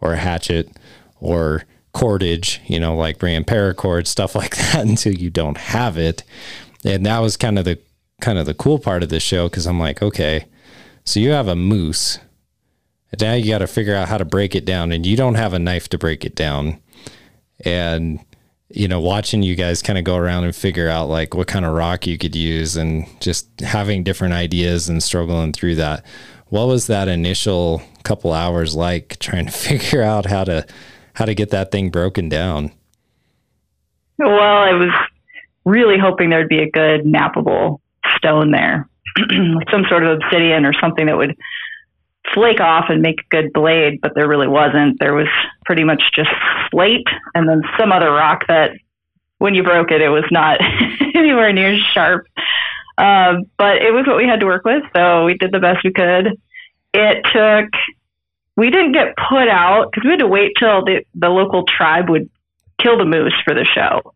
or 0.00 0.14
a 0.14 0.18
hatchet 0.18 0.70
or 1.20 1.64
cordage, 1.92 2.60
you 2.66 2.78
know, 2.78 2.96
like 2.96 3.18
bringing 3.18 3.44
paracord, 3.44 4.06
stuff 4.06 4.34
like 4.34 4.56
that 4.56 4.86
until 4.86 5.14
you 5.14 5.30
don't 5.30 5.58
have 5.58 5.96
it. 5.96 6.24
And 6.84 7.06
that 7.06 7.18
was 7.20 7.36
kind 7.36 7.58
of 7.58 7.64
the 7.64 7.78
kind 8.20 8.38
of 8.38 8.46
the 8.46 8.54
cool 8.54 8.78
part 8.78 9.02
of 9.02 9.08
the 9.08 9.20
show 9.20 9.48
because 9.48 9.66
I'm 9.66 9.78
like, 9.78 10.02
okay, 10.02 10.46
so 11.04 11.20
you 11.20 11.30
have 11.30 11.48
a 11.48 11.56
moose. 11.56 12.18
Now 13.20 13.34
you 13.34 13.50
got 13.50 13.58
to 13.58 13.66
figure 13.66 13.94
out 13.94 14.08
how 14.08 14.18
to 14.18 14.24
break 14.24 14.54
it 14.54 14.64
down, 14.64 14.92
and 14.92 15.06
you 15.06 15.16
don't 15.16 15.36
have 15.36 15.54
a 15.54 15.58
knife 15.58 15.88
to 15.90 15.98
break 15.98 16.24
it 16.24 16.34
down. 16.34 16.80
And 17.64 18.20
you 18.70 18.86
know, 18.86 19.00
watching 19.00 19.42
you 19.42 19.54
guys 19.54 19.80
kind 19.80 19.98
of 19.98 20.04
go 20.04 20.16
around 20.16 20.44
and 20.44 20.54
figure 20.54 20.88
out 20.88 21.08
like 21.08 21.34
what 21.34 21.46
kind 21.46 21.64
of 21.64 21.74
rock 21.74 22.06
you 22.06 22.18
could 22.18 22.36
use, 22.36 22.76
and 22.76 23.06
just 23.20 23.60
having 23.60 24.04
different 24.04 24.34
ideas 24.34 24.88
and 24.88 25.02
struggling 25.02 25.52
through 25.52 25.76
that. 25.76 26.04
What 26.48 26.66
was 26.66 26.86
that 26.86 27.08
initial 27.08 27.82
couple 28.04 28.32
hours 28.32 28.74
like 28.74 29.18
trying 29.18 29.46
to 29.46 29.52
figure 29.68 30.02
out 30.02 30.26
how 30.26 30.44
to 30.44 30.66
how 31.14 31.24
to 31.24 31.34
get 31.34 31.50
that 31.50 31.70
thing 31.70 31.90
broken 31.90 32.28
down? 32.28 32.72
Well, 34.18 34.32
I 34.32 34.72
was 34.72 34.90
really 35.64 35.96
hoping 35.98 36.30
there'd 36.30 36.48
be 36.48 36.62
a 36.62 36.70
good 36.70 37.04
knappable 37.04 37.78
stone 38.16 38.50
there, 38.50 38.88
some 39.70 39.84
sort 39.88 40.04
of 40.04 40.18
obsidian 40.18 40.64
or 40.64 40.72
something 40.80 41.06
that 41.06 41.16
would 41.16 41.36
flake 42.34 42.60
off 42.60 42.86
and 42.88 43.02
make 43.02 43.20
a 43.20 43.28
good 43.30 43.52
blade, 43.52 44.00
but 44.00 44.12
there 44.14 44.28
really 44.28 44.48
wasn't. 44.48 44.98
There 44.98 45.14
was 45.14 45.28
pretty 45.64 45.84
much 45.84 46.02
just 46.14 46.30
slate 46.70 47.06
and 47.34 47.48
then 47.48 47.62
some 47.78 47.92
other 47.92 48.10
rock 48.10 48.46
that 48.48 48.72
when 49.38 49.54
you 49.54 49.62
broke 49.62 49.90
it, 49.90 50.00
it 50.00 50.08
was 50.08 50.24
not 50.30 50.60
anywhere 51.14 51.52
near 51.52 51.78
sharp. 51.92 52.26
Uh, 52.96 53.34
but 53.56 53.76
it 53.76 53.92
was 53.92 54.06
what 54.06 54.16
we 54.16 54.26
had 54.26 54.40
to 54.40 54.46
work 54.46 54.64
with, 54.64 54.82
so 54.94 55.24
we 55.24 55.34
did 55.34 55.52
the 55.52 55.60
best 55.60 55.84
we 55.84 55.92
could. 55.92 56.36
It 56.92 57.24
took, 57.32 57.70
we 58.56 58.70
didn't 58.70 58.92
get 58.92 59.14
put 59.28 59.48
out 59.48 59.90
because 59.90 60.04
we 60.04 60.10
had 60.10 60.18
to 60.18 60.26
wait 60.26 60.52
till 60.58 60.84
the, 60.84 61.04
the 61.14 61.28
local 61.28 61.64
tribe 61.64 62.10
would 62.10 62.28
kill 62.82 62.98
the 62.98 63.04
moose 63.04 63.34
for 63.44 63.54
the 63.54 63.64
show. 63.64 64.14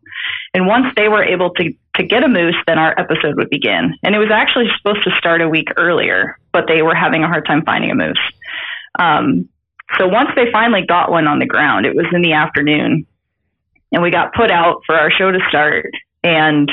And 0.53 0.67
once 0.67 0.87
they 0.95 1.07
were 1.07 1.23
able 1.23 1.51
to, 1.51 1.73
to 1.95 2.03
get 2.03 2.23
a 2.23 2.27
moose, 2.27 2.55
then 2.67 2.77
our 2.77 2.97
episode 2.99 3.35
would 3.37 3.49
begin. 3.49 3.95
And 4.03 4.15
it 4.15 4.19
was 4.19 4.31
actually 4.31 4.67
supposed 4.77 5.03
to 5.03 5.11
start 5.17 5.41
a 5.41 5.49
week 5.49 5.69
earlier, 5.77 6.37
but 6.53 6.67
they 6.67 6.81
were 6.81 6.95
having 6.95 7.23
a 7.23 7.27
hard 7.27 7.45
time 7.45 7.63
finding 7.65 7.91
a 7.91 7.95
moose. 7.95 8.31
Um, 8.99 9.49
so 9.97 10.07
once 10.07 10.29
they 10.35 10.51
finally 10.51 10.85
got 10.85 11.11
one 11.11 11.27
on 11.27 11.39
the 11.39 11.45
ground, 11.45 11.85
it 11.85 11.95
was 11.95 12.05
in 12.13 12.21
the 12.21 12.33
afternoon, 12.33 13.05
and 13.91 14.01
we 14.01 14.11
got 14.11 14.33
put 14.33 14.51
out 14.51 14.81
for 14.85 14.95
our 14.95 15.11
show 15.11 15.31
to 15.31 15.39
start. 15.49 15.91
And 16.23 16.71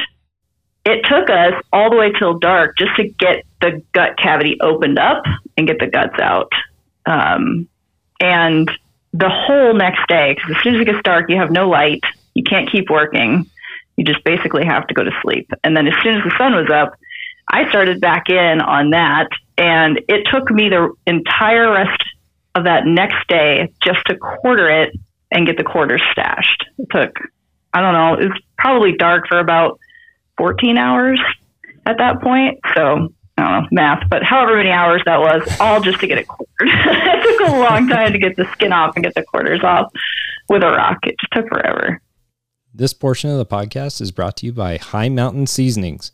it 0.84 1.04
took 1.04 1.28
us 1.28 1.54
all 1.72 1.90
the 1.90 1.96
way 1.96 2.12
till 2.12 2.38
dark 2.38 2.76
just 2.78 2.94
to 2.96 3.08
get 3.08 3.44
the 3.60 3.82
gut 3.92 4.16
cavity 4.16 4.58
opened 4.60 4.98
up 4.98 5.24
and 5.56 5.66
get 5.66 5.78
the 5.78 5.86
guts 5.86 6.18
out. 6.20 6.50
Um, 7.04 7.68
and 8.20 8.70
the 9.12 9.28
whole 9.28 9.74
next 9.74 10.06
day, 10.08 10.34
because 10.34 10.56
as 10.56 10.62
soon 10.62 10.76
as 10.76 10.82
it 10.82 10.84
gets 10.84 11.02
dark, 11.02 11.28
you 11.28 11.36
have 11.36 11.50
no 11.50 11.68
light, 11.68 12.02
you 12.34 12.42
can't 12.42 12.70
keep 12.70 12.88
working. 12.88 13.46
You 13.96 14.04
just 14.04 14.24
basically 14.24 14.64
have 14.64 14.86
to 14.86 14.94
go 14.94 15.04
to 15.04 15.10
sleep. 15.22 15.50
And 15.64 15.76
then 15.76 15.86
as 15.86 15.94
soon 16.02 16.16
as 16.16 16.24
the 16.24 16.34
sun 16.38 16.54
was 16.54 16.70
up, 16.70 16.94
I 17.50 17.68
started 17.68 18.00
back 18.00 18.30
in 18.30 18.60
on 18.60 18.90
that. 18.90 19.28
And 19.60 20.00
it 20.08 20.26
took 20.32 20.50
me 20.50 20.70
the 20.70 20.90
entire 21.06 21.70
rest 21.70 22.02
of 22.54 22.64
that 22.64 22.86
next 22.86 23.28
day 23.28 23.70
just 23.84 24.00
to 24.06 24.16
quarter 24.16 24.70
it 24.70 24.96
and 25.30 25.46
get 25.46 25.58
the 25.58 25.64
quarters 25.64 26.02
stashed. 26.12 26.64
It 26.78 26.88
took, 26.90 27.14
I 27.74 27.82
don't 27.82 27.92
know, 27.92 28.14
it 28.14 28.30
was 28.30 28.40
probably 28.56 28.96
dark 28.96 29.28
for 29.28 29.38
about 29.38 29.78
14 30.38 30.78
hours 30.78 31.20
at 31.84 31.98
that 31.98 32.22
point. 32.22 32.58
So 32.74 33.12
I 33.36 33.42
don't 33.42 33.62
know, 33.62 33.68
math, 33.70 34.08
but 34.08 34.22
however 34.22 34.56
many 34.56 34.70
hours 34.70 35.02
that 35.04 35.20
was, 35.20 35.46
all 35.60 35.82
just 35.82 36.00
to 36.00 36.06
get 36.06 36.16
it 36.16 36.26
quartered. 36.26 36.48
it 36.60 37.38
took 37.38 37.48
a 37.48 37.58
long 37.58 37.86
time 37.86 38.12
to 38.12 38.18
get 38.18 38.36
the 38.36 38.50
skin 38.52 38.72
off 38.72 38.94
and 38.96 39.04
get 39.04 39.14
the 39.14 39.24
quarters 39.24 39.60
off 39.62 39.92
with 40.48 40.62
a 40.62 40.70
rock. 40.70 41.06
It 41.06 41.16
just 41.20 41.32
took 41.34 41.48
forever. 41.48 42.00
This 42.74 42.94
portion 42.94 43.28
of 43.28 43.36
the 43.36 43.44
podcast 43.44 44.00
is 44.00 44.10
brought 44.10 44.38
to 44.38 44.46
you 44.46 44.54
by 44.54 44.78
Hi 44.78 45.10
Mountain 45.10 45.48
Seasonings. 45.48 46.12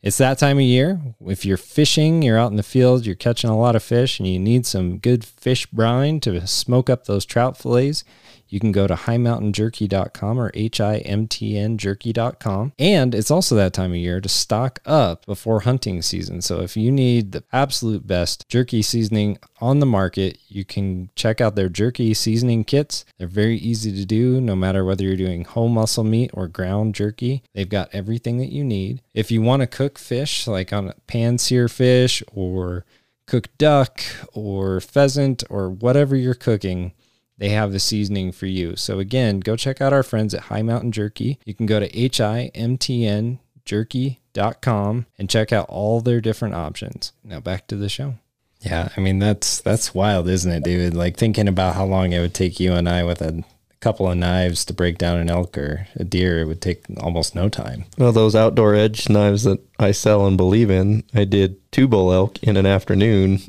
It's 0.00 0.18
that 0.18 0.38
time 0.38 0.58
of 0.58 0.62
year. 0.62 1.00
If 1.26 1.44
you're 1.44 1.56
fishing, 1.56 2.22
you're 2.22 2.38
out 2.38 2.52
in 2.52 2.56
the 2.56 2.62
field, 2.62 3.04
you're 3.04 3.16
catching 3.16 3.50
a 3.50 3.58
lot 3.58 3.74
of 3.74 3.82
fish, 3.82 4.20
and 4.20 4.28
you 4.28 4.38
need 4.38 4.64
some 4.64 4.98
good 4.98 5.24
fish 5.24 5.66
brine 5.66 6.20
to 6.20 6.46
smoke 6.46 6.88
up 6.88 7.04
those 7.04 7.24
trout 7.24 7.56
fillets, 7.56 8.04
you 8.48 8.60
can 8.60 8.72
go 8.72 8.86
to 8.86 8.94
highmountainjerky.com 8.94 10.38
or 10.38 10.50
H-I-M-T-N-jerky.com. 10.54 12.72
And 12.78 13.14
it's 13.14 13.30
also 13.30 13.54
that 13.54 13.72
time 13.72 13.92
of 13.92 13.98
year 13.98 14.20
to 14.20 14.28
stock 14.28 14.80
up 14.86 15.24
before 15.26 15.60
hunting 15.60 16.02
season. 16.02 16.42
So 16.42 16.60
if 16.60 16.76
you 16.76 16.90
need 16.90 17.32
the 17.32 17.44
absolute 17.52 18.06
best 18.06 18.48
jerky 18.48 18.82
seasoning 18.82 19.38
on 19.60 19.80
the 19.80 19.86
market, 19.86 20.38
you 20.48 20.64
can 20.64 21.10
check 21.14 21.40
out 21.40 21.56
their 21.56 21.68
jerky 21.68 22.14
seasoning 22.14 22.64
kits. 22.64 23.04
They're 23.18 23.28
very 23.28 23.56
easy 23.56 23.92
to 23.92 24.04
do, 24.04 24.40
no 24.40 24.56
matter 24.56 24.84
whether 24.84 25.04
you're 25.04 25.16
doing 25.16 25.44
whole 25.44 25.68
muscle 25.68 26.04
meat 26.04 26.30
or 26.34 26.48
ground 26.48 26.94
jerky. 26.94 27.42
They've 27.54 27.68
got 27.68 27.90
everything 27.92 28.38
that 28.38 28.52
you 28.52 28.64
need. 28.64 29.02
If 29.14 29.30
you 29.30 29.42
want 29.42 29.60
to 29.60 29.66
cook 29.66 29.98
fish, 29.98 30.46
like 30.46 30.72
on 30.72 30.88
a 30.88 30.94
pan 31.06 31.38
sear 31.38 31.68
fish 31.68 32.22
or 32.32 32.84
cook 33.26 33.48
duck 33.58 34.00
or 34.32 34.80
pheasant 34.80 35.44
or 35.50 35.68
whatever 35.68 36.16
you're 36.16 36.34
cooking, 36.34 36.92
they 37.38 37.50
have 37.50 37.72
the 37.72 37.78
seasoning 37.78 38.32
for 38.32 38.46
you. 38.46 38.76
So 38.76 38.98
again, 38.98 39.40
go 39.40 39.56
check 39.56 39.80
out 39.80 39.92
our 39.92 40.02
friends 40.02 40.34
at 40.34 40.42
Hi 40.42 40.62
Mountain 40.62 40.92
Jerky. 40.92 41.38
You 41.44 41.54
can 41.54 41.66
go 41.66 41.80
to 41.80 41.98
H-I-M-T-N 41.98 43.38
jerky.com 43.64 45.06
and 45.18 45.30
check 45.30 45.52
out 45.52 45.68
all 45.68 46.00
their 46.00 46.20
different 46.20 46.54
options. 46.54 47.12
Now 47.22 47.40
back 47.40 47.66
to 47.68 47.76
the 47.76 47.88
show. 47.88 48.14
Yeah, 48.60 48.88
I 48.96 49.00
mean 49.00 49.20
that's 49.20 49.60
that's 49.60 49.94
wild, 49.94 50.28
isn't 50.28 50.50
it, 50.50 50.64
David? 50.64 50.94
Like 50.94 51.16
thinking 51.16 51.46
about 51.46 51.76
how 51.76 51.84
long 51.84 52.12
it 52.12 52.18
would 52.18 52.34
take 52.34 52.58
you 52.58 52.72
and 52.72 52.88
I 52.88 53.04
with 53.04 53.22
a 53.22 53.44
couple 53.80 54.10
of 54.10 54.16
knives 54.16 54.64
to 54.64 54.72
break 54.72 54.98
down 54.98 55.18
an 55.18 55.30
elk 55.30 55.56
or 55.56 55.86
a 55.94 56.02
deer, 56.02 56.40
it 56.40 56.46
would 56.46 56.60
take 56.60 56.84
almost 56.98 57.36
no 57.36 57.48
time. 57.48 57.84
Well, 57.96 58.10
those 58.10 58.34
outdoor 58.34 58.74
edge 58.74 59.08
knives 59.08 59.44
that 59.44 59.60
I 59.78 59.92
sell 59.92 60.26
and 60.26 60.36
believe 60.36 60.70
in, 60.70 61.04
I 61.14 61.24
did 61.24 61.70
two 61.70 61.86
bull 61.86 62.12
elk 62.12 62.42
in 62.42 62.56
an 62.56 62.66
afternoon 62.66 63.42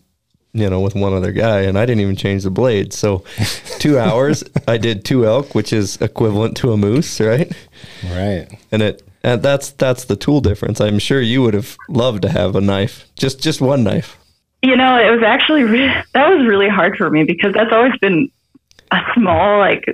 you 0.53 0.69
know, 0.69 0.79
with 0.79 0.95
one 0.95 1.13
other 1.13 1.31
guy, 1.31 1.61
and 1.61 1.77
I 1.77 1.85
didn't 1.85 2.01
even 2.01 2.15
change 2.15 2.43
the 2.43 2.49
blade. 2.49 2.93
So, 2.93 3.23
two 3.79 3.99
hours, 3.99 4.43
I 4.67 4.77
did 4.77 5.05
two 5.05 5.25
elk, 5.25 5.53
which 5.53 5.71
is 5.71 5.97
equivalent 6.01 6.57
to 6.57 6.71
a 6.71 6.77
moose, 6.77 7.19
right? 7.19 7.51
Right. 8.03 8.47
And 8.71 8.81
it 8.81 9.03
and 9.23 9.41
that's 9.41 9.71
that's 9.71 10.05
the 10.05 10.15
tool 10.15 10.41
difference. 10.41 10.79
I'm 10.79 10.99
sure 10.99 11.21
you 11.21 11.41
would 11.41 11.53
have 11.53 11.77
loved 11.89 12.21
to 12.23 12.29
have 12.29 12.55
a 12.55 12.61
knife, 12.61 13.05
just 13.15 13.41
just 13.41 13.61
one 13.61 13.83
knife. 13.83 14.17
You 14.61 14.75
know, 14.75 14.97
it 14.97 15.09
was 15.11 15.23
actually 15.23 15.63
re- 15.63 16.03
that 16.13 16.29
was 16.29 16.45
really 16.47 16.69
hard 16.69 16.97
for 16.97 17.09
me 17.09 17.23
because 17.23 17.53
that's 17.53 17.71
always 17.71 17.97
been 17.99 18.29
a 18.91 18.99
small 19.13 19.59
like 19.59 19.85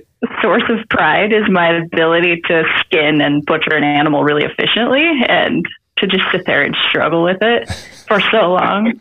source 0.41 0.63
of 0.69 0.87
pride 0.89 1.33
is 1.33 1.43
my 1.49 1.75
ability 1.75 2.41
to 2.47 2.63
skin 2.79 3.21
and 3.21 3.45
butcher 3.45 3.75
an 3.75 3.83
animal 3.83 4.23
really 4.23 4.43
efficiently 4.43 5.05
and 5.27 5.65
to 5.97 6.07
just 6.07 6.23
sit 6.31 6.45
there 6.45 6.61
and 6.61 6.75
struggle 6.89 7.23
with 7.23 7.41
it 7.41 7.71
for 8.07 8.19
so 8.31 8.53
long 8.53 8.93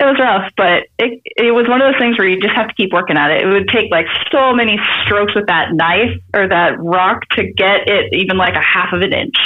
it 0.00 0.04
was 0.04 0.18
rough, 0.18 0.50
but 0.56 0.84
it 0.98 1.20
it 1.36 1.52
was 1.52 1.68
one 1.68 1.82
of 1.82 1.92
those 1.92 2.00
things 2.00 2.16
where 2.16 2.26
you 2.26 2.40
just 2.40 2.54
have 2.54 2.68
to 2.68 2.74
keep 2.74 2.90
working 2.90 3.18
at 3.18 3.30
it. 3.30 3.42
It 3.42 3.46
would 3.46 3.68
take 3.68 3.90
like 3.90 4.06
so 4.32 4.54
many 4.54 4.78
strokes 5.04 5.34
with 5.34 5.46
that 5.48 5.74
knife 5.74 6.16
or 6.34 6.48
that 6.48 6.80
rock 6.80 7.28
to 7.32 7.44
get 7.52 7.86
it 7.86 8.14
even 8.14 8.38
like 8.38 8.54
a 8.54 8.62
half 8.62 8.94
of 8.94 9.02
an 9.02 9.12
inch. 9.12 9.36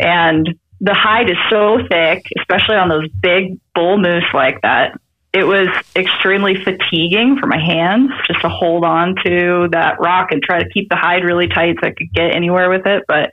And 0.00 0.58
the 0.80 0.94
hide 0.94 1.30
is 1.30 1.36
so 1.48 1.78
thick, 1.88 2.26
especially 2.40 2.74
on 2.74 2.88
those 2.88 3.08
big 3.22 3.60
bull 3.72 3.96
moose 3.96 4.26
like 4.34 4.60
that. 4.62 4.98
It 5.32 5.44
was 5.44 5.68
extremely 5.94 6.56
fatiguing 6.62 7.38
for 7.38 7.46
my 7.46 7.58
hands 7.58 8.10
just 8.26 8.40
to 8.40 8.48
hold 8.48 8.84
on 8.84 9.14
to 9.24 9.68
that 9.70 10.00
rock 10.00 10.32
and 10.32 10.42
try 10.42 10.60
to 10.60 10.68
keep 10.70 10.88
the 10.88 10.96
hide 10.96 11.24
really 11.24 11.46
tight 11.46 11.76
so 11.80 11.86
I 11.86 11.92
could 11.92 12.12
get 12.12 12.34
anywhere 12.34 12.68
with 12.68 12.86
it. 12.86 13.04
But 13.06 13.32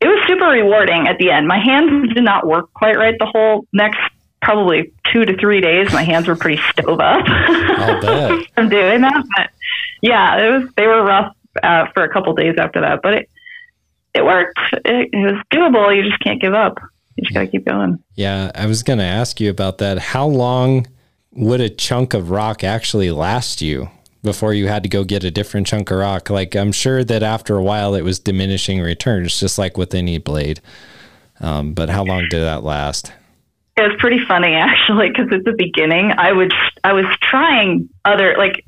it 0.00 0.08
was 0.08 0.22
super 0.28 0.46
rewarding 0.46 1.08
at 1.08 1.16
the 1.18 1.30
end. 1.30 1.48
My 1.48 1.58
hands 1.58 2.12
did 2.12 2.22
not 2.22 2.46
work 2.46 2.70
quite 2.74 2.96
right 2.96 3.14
the 3.18 3.26
whole 3.26 3.66
next 3.72 3.98
probably 4.44 4.92
two 5.10 5.24
to 5.24 5.36
three 5.36 5.60
days, 5.60 5.92
my 5.92 6.02
hands 6.02 6.28
were 6.28 6.36
pretty 6.36 6.62
stove 6.70 7.00
up 7.00 7.26
from 8.54 8.68
doing 8.68 9.00
that. 9.00 9.24
But 9.36 9.50
yeah, 10.02 10.36
it 10.36 10.50
was 10.58 10.70
they 10.76 10.86
were 10.86 11.02
rough 11.02 11.34
uh, 11.62 11.86
for 11.94 12.04
a 12.04 12.12
couple 12.12 12.34
days 12.34 12.54
after 12.58 12.80
that, 12.82 13.00
but 13.02 13.14
it 13.14 13.30
it 14.14 14.24
worked. 14.24 14.58
It, 14.72 15.10
it 15.12 15.32
was 15.32 15.42
doable. 15.52 15.94
You 15.96 16.08
just 16.08 16.22
can't 16.22 16.40
give 16.40 16.54
up. 16.54 16.78
You 17.16 17.24
just 17.24 17.34
got 17.34 17.40
to 17.40 17.46
keep 17.48 17.64
going. 17.64 18.02
Yeah, 18.14 18.52
I 18.54 18.66
was 18.66 18.82
going 18.82 18.98
to 18.98 19.04
ask 19.04 19.40
you 19.40 19.50
about 19.50 19.78
that. 19.78 19.98
How 19.98 20.26
long 20.26 20.86
would 21.32 21.60
a 21.60 21.68
chunk 21.68 22.14
of 22.14 22.30
rock 22.30 22.62
actually 22.62 23.10
last 23.10 23.60
you? 23.60 23.88
before 24.22 24.54
you 24.54 24.66
had 24.68 24.82
to 24.82 24.88
go 24.88 25.04
get 25.04 25.22
a 25.22 25.30
different 25.30 25.66
chunk 25.66 25.90
of 25.90 25.98
rock. 25.98 26.30
Like 26.30 26.56
I'm 26.56 26.72
sure 26.72 27.04
that 27.04 27.22
after 27.22 27.56
a 27.56 27.62
while 27.62 27.94
it 27.94 28.02
was 28.02 28.18
diminishing 28.18 28.80
returns, 28.80 29.38
just 29.38 29.58
like 29.58 29.76
with 29.76 29.94
any 29.94 30.16
blade. 30.16 30.62
Um, 31.40 31.74
but 31.74 31.90
how 31.90 32.04
long 32.04 32.28
did 32.30 32.40
that 32.40 32.64
last? 32.64 33.12
It 33.76 33.82
was 33.82 33.96
pretty 33.98 34.24
funny 34.26 34.54
actually 34.54 35.08
because 35.08 35.32
at 35.32 35.44
the 35.44 35.54
beginning 35.56 36.12
I 36.16 36.32
would 36.32 36.52
I 36.82 36.92
was 36.92 37.06
trying 37.20 37.88
other 38.04 38.36
like 38.38 38.64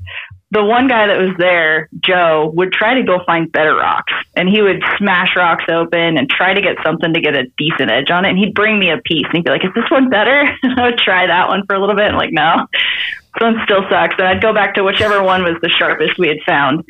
the 0.51 0.63
one 0.63 0.87
guy 0.87 1.07
that 1.07 1.17
was 1.17 1.35
there, 1.37 1.89
Joe, 1.99 2.51
would 2.55 2.71
try 2.71 2.93
to 2.93 3.03
go 3.03 3.19
find 3.25 3.51
better 3.51 3.75
rocks 3.75 4.13
and 4.35 4.47
he 4.47 4.61
would 4.61 4.81
smash 4.97 5.35
rocks 5.35 5.65
open 5.67 6.17
and 6.17 6.29
try 6.29 6.53
to 6.53 6.61
get 6.61 6.77
something 6.85 7.13
to 7.13 7.19
get 7.19 7.35
a 7.35 7.47
decent 7.57 7.91
edge 7.91 8.09
on 8.09 8.23
it. 8.23 8.29
And 8.29 8.37
he'd 8.37 8.53
bring 8.53 8.79
me 8.79 8.89
a 8.89 8.97
piece 8.97 9.25
and 9.25 9.33
he'd 9.33 9.43
be 9.43 9.51
like, 9.51 9.65
Is 9.65 9.73
this 9.75 9.89
one 9.91 10.09
better? 10.09 10.49
And 10.63 10.79
I 10.79 10.85
would 10.85 10.97
try 10.99 11.27
that 11.27 11.49
one 11.49 11.65
for 11.65 11.75
a 11.75 11.79
little 11.79 11.95
bit. 11.95 12.07
And 12.07 12.17
like, 12.17 12.31
no, 12.31 12.65
this 12.71 13.41
one 13.41 13.57
still 13.65 13.83
sucks. 13.89 14.15
And 14.17 14.27
I'd 14.27 14.41
go 14.41 14.53
back 14.53 14.75
to 14.75 14.83
whichever 14.83 15.21
one 15.21 15.43
was 15.43 15.55
the 15.61 15.69
sharpest 15.69 16.17
we 16.17 16.27
had 16.27 16.39
found. 16.45 16.83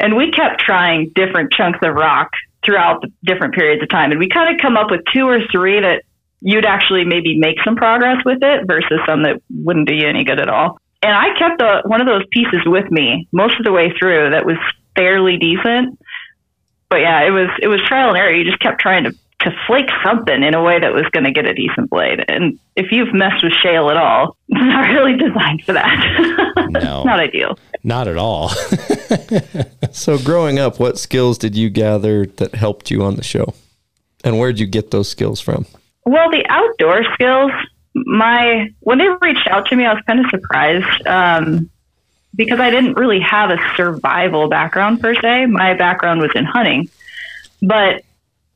And 0.00 0.16
we 0.16 0.30
kept 0.30 0.60
trying 0.60 1.10
different 1.14 1.52
chunks 1.52 1.78
of 1.82 1.94
rock 1.94 2.30
throughout 2.64 3.02
the 3.02 3.12
different 3.24 3.54
periods 3.54 3.82
of 3.82 3.88
time. 3.88 4.10
And 4.10 4.20
we 4.20 4.28
kind 4.28 4.54
of 4.54 4.60
come 4.60 4.76
up 4.76 4.90
with 4.90 5.00
two 5.12 5.28
or 5.28 5.40
three 5.50 5.80
that 5.80 6.02
you'd 6.42 6.66
actually 6.66 7.04
maybe 7.04 7.38
make 7.38 7.56
some 7.64 7.76
progress 7.76 8.18
with 8.24 8.38
it 8.42 8.66
versus 8.66 9.00
some 9.06 9.22
that 9.22 9.40
wouldn't 9.50 9.88
do 9.88 9.94
you 9.94 10.08
any 10.08 10.24
good 10.24 10.40
at 10.40 10.48
all. 10.48 10.78
And 11.02 11.12
I 11.12 11.36
kept 11.38 11.60
a, 11.60 11.82
one 11.86 12.00
of 12.00 12.06
those 12.06 12.24
pieces 12.30 12.60
with 12.66 12.90
me 12.90 13.28
most 13.32 13.58
of 13.58 13.64
the 13.64 13.72
way 13.72 13.92
through 13.98 14.30
that 14.30 14.44
was 14.44 14.56
fairly 14.96 15.36
decent. 15.36 15.98
But 16.88 17.00
yeah, 17.00 17.26
it 17.26 17.30
was 17.30 17.48
it 17.60 17.68
was 17.68 17.80
trial 17.86 18.10
and 18.10 18.18
error. 18.18 18.32
You 18.32 18.44
just 18.44 18.60
kept 18.60 18.80
trying 18.80 19.04
to 19.04 19.14
to 19.42 19.50
flake 19.66 19.88
something 20.04 20.42
in 20.42 20.54
a 20.54 20.62
way 20.62 20.78
that 20.78 20.92
was 20.92 21.04
going 21.12 21.24
to 21.24 21.32
get 21.32 21.46
a 21.46 21.54
decent 21.54 21.90
blade. 21.90 22.24
And 22.28 22.58
if 22.76 22.92
you've 22.92 23.12
messed 23.12 23.42
with 23.42 23.52
shale 23.54 23.90
at 23.90 23.96
all, 23.96 24.36
it's 24.48 24.60
not 24.60 24.88
really 24.88 25.16
designed 25.16 25.64
for 25.64 25.72
that. 25.72 26.38
No, 26.68 27.02
not 27.02 27.20
ideal. 27.20 27.58
Not 27.82 28.08
at 28.08 28.16
all. 28.16 28.48
so, 29.92 30.16
growing 30.18 30.58
up, 30.58 30.80
what 30.80 30.98
skills 30.98 31.36
did 31.36 31.54
you 31.54 31.68
gather 31.68 32.24
that 32.24 32.54
helped 32.54 32.90
you 32.90 33.02
on 33.02 33.16
the 33.16 33.22
show? 33.22 33.52
And 34.24 34.38
where 34.38 34.52
did 34.52 34.60
you 34.60 34.66
get 34.66 34.90
those 34.90 35.08
skills 35.08 35.38
from? 35.38 35.66
Well, 36.04 36.30
the 36.30 36.44
outdoor 36.48 37.04
skills, 37.14 37.52
my 37.94 38.70
when 38.80 38.98
they 38.98 39.08
reached 39.20 39.46
out 39.48 39.66
to 39.66 39.76
me, 39.76 39.84
I 39.84 39.94
was 39.94 40.02
kind 40.06 40.20
of 40.20 40.30
surprised 40.30 41.06
um, 41.06 41.70
because 42.34 42.60
I 42.60 42.70
didn't 42.70 42.94
really 42.94 43.20
have 43.20 43.50
a 43.50 43.58
survival 43.76 44.48
background 44.48 45.00
per 45.00 45.14
se. 45.14 45.46
My 45.46 45.74
background 45.74 46.20
was 46.20 46.32
in 46.34 46.44
hunting, 46.44 46.88
but 47.60 48.02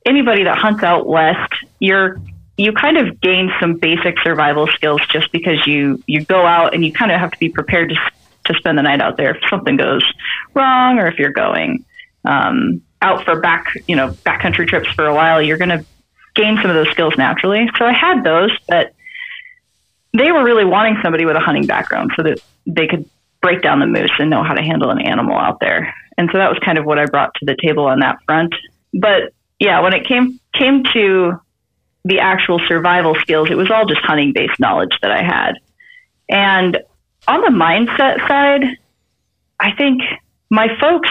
anybody 0.04 0.44
that 0.44 0.58
hunts 0.58 0.82
out 0.82 1.06
west, 1.06 1.52
you're 1.78 2.20
you 2.56 2.72
kind 2.72 2.96
of 2.96 3.20
gain 3.20 3.52
some 3.60 3.74
basic 3.74 4.18
survival 4.20 4.66
skills 4.68 5.00
just 5.08 5.30
because 5.30 5.66
you 5.66 6.02
you 6.06 6.24
go 6.24 6.46
out 6.46 6.74
and 6.74 6.84
you 6.84 6.92
kind 6.92 7.12
of 7.12 7.20
have 7.20 7.30
to 7.30 7.38
be 7.38 7.48
prepared 7.48 7.90
to 7.90 7.96
to 8.46 8.54
spend 8.54 8.78
the 8.78 8.82
night 8.82 9.00
out 9.00 9.16
there 9.16 9.34
if 9.34 9.42
something 9.50 9.76
goes 9.76 10.04
wrong 10.54 10.98
or 10.98 11.06
if 11.06 11.18
you're 11.18 11.32
going. 11.32 11.84
Um, 12.24 12.82
out 13.02 13.24
for 13.24 13.40
back, 13.40 13.76
you 13.86 13.94
know, 13.94 14.10
backcountry 14.10 14.66
trips 14.66 14.88
for 14.90 15.06
a 15.06 15.14
while, 15.14 15.42
you're 15.42 15.58
going 15.58 15.68
to 15.68 15.84
gain 16.36 16.58
some 16.60 16.70
of 16.70 16.76
those 16.76 16.90
skills 16.90 17.14
naturally. 17.16 17.68
So 17.78 17.84
I 17.84 17.92
had 17.92 18.22
those, 18.22 18.56
but 18.68 18.94
they 20.16 20.30
were 20.30 20.44
really 20.44 20.64
wanting 20.64 20.98
somebody 21.02 21.24
with 21.24 21.36
a 21.36 21.40
hunting 21.40 21.66
background 21.66 22.12
so 22.16 22.22
that 22.22 22.40
they 22.66 22.86
could 22.86 23.08
break 23.42 23.62
down 23.62 23.80
the 23.80 23.86
moose 23.86 24.12
and 24.18 24.30
know 24.30 24.42
how 24.42 24.54
to 24.54 24.62
handle 24.62 24.90
an 24.90 25.00
animal 25.00 25.36
out 25.36 25.60
there. 25.60 25.94
And 26.18 26.28
so 26.32 26.38
that 26.38 26.48
was 26.48 26.58
kind 26.64 26.78
of 26.78 26.84
what 26.84 26.98
I 26.98 27.06
brought 27.06 27.34
to 27.34 27.44
the 27.44 27.56
table 27.60 27.86
on 27.86 28.00
that 28.00 28.18
front. 28.24 28.54
But 28.94 29.32
yeah, 29.58 29.80
when 29.80 29.94
it 29.94 30.06
came 30.06 30.40
came 30.54 30.84
to 30.94 31.40
the 32.04 32.20
actual 32.20 32.60
survival 32.66 33.14
skills, 33.16 33.50
it 33.50 33.56
was 33.56 33.70
all 33.70 33.86
just 33.86 34.00
hunting 34.02 34.32
based 34.32 34.58
knowledge 34.58 34.96
that 35.02 35.10
I 35.10 35.22
had. 35.22 35.54
And 36.28 36.78
on 37.28 37.40
the 37.40 37.48
mindset 37.48 38.26
side, 38.26 38.64
I 39.58 39.72
think 39.72 40.02
my 40.50 40.68
folks 40.80 41.10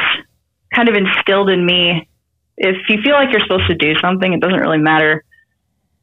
kind 0.74 0.90
of 0.90 0.96
instilled 0.96 1.50
in 1.50 1.66
me 1.66 2.08
if 2.58 2.78
you 2.90 3.02
feel 3.02 3.14
like 3.14 3.32
you're 3.32 3.42
supposed 3.42 3.68
to 3.68 3.76
do 3.76 3.96
something, 4.00 4.34
it 4.34 4.40
doesn't 4.40 4.60
really 4.60 4.78
matter 4.78 5.24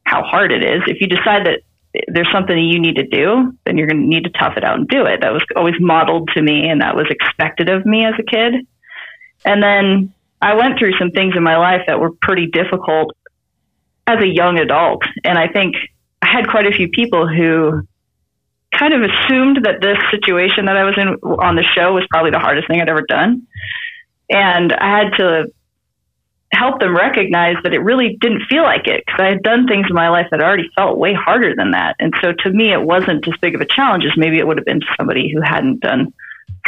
how 0.03 0.23
hard 0.23 0.51
it 0.51 0.63
is. 0.63 0.81
If 0.87 1.01
you 1.01 1.07
decide 1.07 1.45
that 1.47 1.61
there's 2.07 2.31
something 2.31 2.57
you 2.57 2.79
need 2.79 2.95
to 2.95 3.07
do, 3.07 3.57
then 3.65 3.77
you're 3.77 3.87
going 3.87 4.01
to 4.01 4.07
need 4.07 4.23
to 4.23 4.29
tough 4.31 4.57
it 4.57 4.63
out 4.63 4.77
and 4.77 4.87
do 4.87 5.05
it. 5.05 5.21
That 5.21 5.33
was 5.33 5.43
always 5.55 5.75
modeled 5.79 6.29
to 6.33 6.41
me 6.41 6.67
and 6.67 6.81
that 6.81 6.95
was 6.95 7.07
expected 7.09 7.69
of 7.69 7.85
me 7.85 8.05
as 8.05 8.13
a 8.19 8.23
kid. 8.23 8.67
And 9.45 9.61
then 9.61 10.13
I 10.41 10.55
went 10.55 10.77
through 10.77 10.97
some 10.97 11.11
things 11.11 11.35
in 11.35 11.43
my 11.43 11.57
life 11.57 11.81
that 11.87 11.99
were 11.99 12.11
pretty 12.21 12.47
difficult 12.47 13.15
as 14.07 14.19
a 14.21 14.27
young 14.27 14.59
adult. 14.59 15.03
And 15.23 15.37
I 15.37 15.47
think 15.47 15.75
I 16.21 16.31
had 16.31 16.47
quite 16.47 16.65
a 16.65 16.71
few 16.71 16.89
people 16.89 17.27
who 17.27 17.87
kind 18.77 18.93
of 18.93 19.01
assumed 19.01 19.65
that 19.65 19.81
this 19.81 19.97
situation 20.11 20.65
that 20.65 20.77
I 20.77 20.83
was 20.83 20.95
in 20.97 21.07
on 21.07 21.55
the 21.55 21.63
show 21.63 21.93
was 21.93 22.05
probably 22.09 22.31
the 22.31 22.39
hardest 22.39 22.67
thing 22.67 22.81
I'd 22.81 22.89
ever 22.89 23.05
done. 23.07 23.47
And 24.29 24.73
I 24.73 24.99
had 24.99 25.13
to 25.17 25.45
help 26.53 26.79
them 26.79 26.95
recognize 26.95 27.55
that 27.63 27.73
it 27.73 27.79
really 27.79 28.17
didn't 28.19 28.43
feel 28.49 28.63
like 28.63 28.87
it 28.87 29.03
because 29.05 29.19
I 29.19 29.29
had 29.29 29.43
done 29.43 29.67
things 29.67 29.87
in 29.89 29.95
my 29.95 30.09
life 30.09 30.27
that 30.31 30.41
already 30.41 30.69
felt 30.75 30.97
way 30.97 31.13
harder 31.13 31.55
than 31.55 31.71
that. 31.71 31.95
And 31.99 32.13
so 32.21 32.33
to 32.33 32.49
me, 32.51 32.71
it 32.71 32.81
wasn't 32.81 33.27
as 33.27 33.33
big 33.41 33.55
of 33.55 33.61
a 33.61 33.65
challenge 33.65 34.05
as 34.05 34.17
maybe 34.17 34.39
it 34.39 34.47
would 34.47 34.57
have 34.57 34.65
been 34.65 34.79
to 34.79 34.95
somebody 34.97 35.31
who 35.31 35.41
hadn't 35.41 35.81
done 35.81 36.13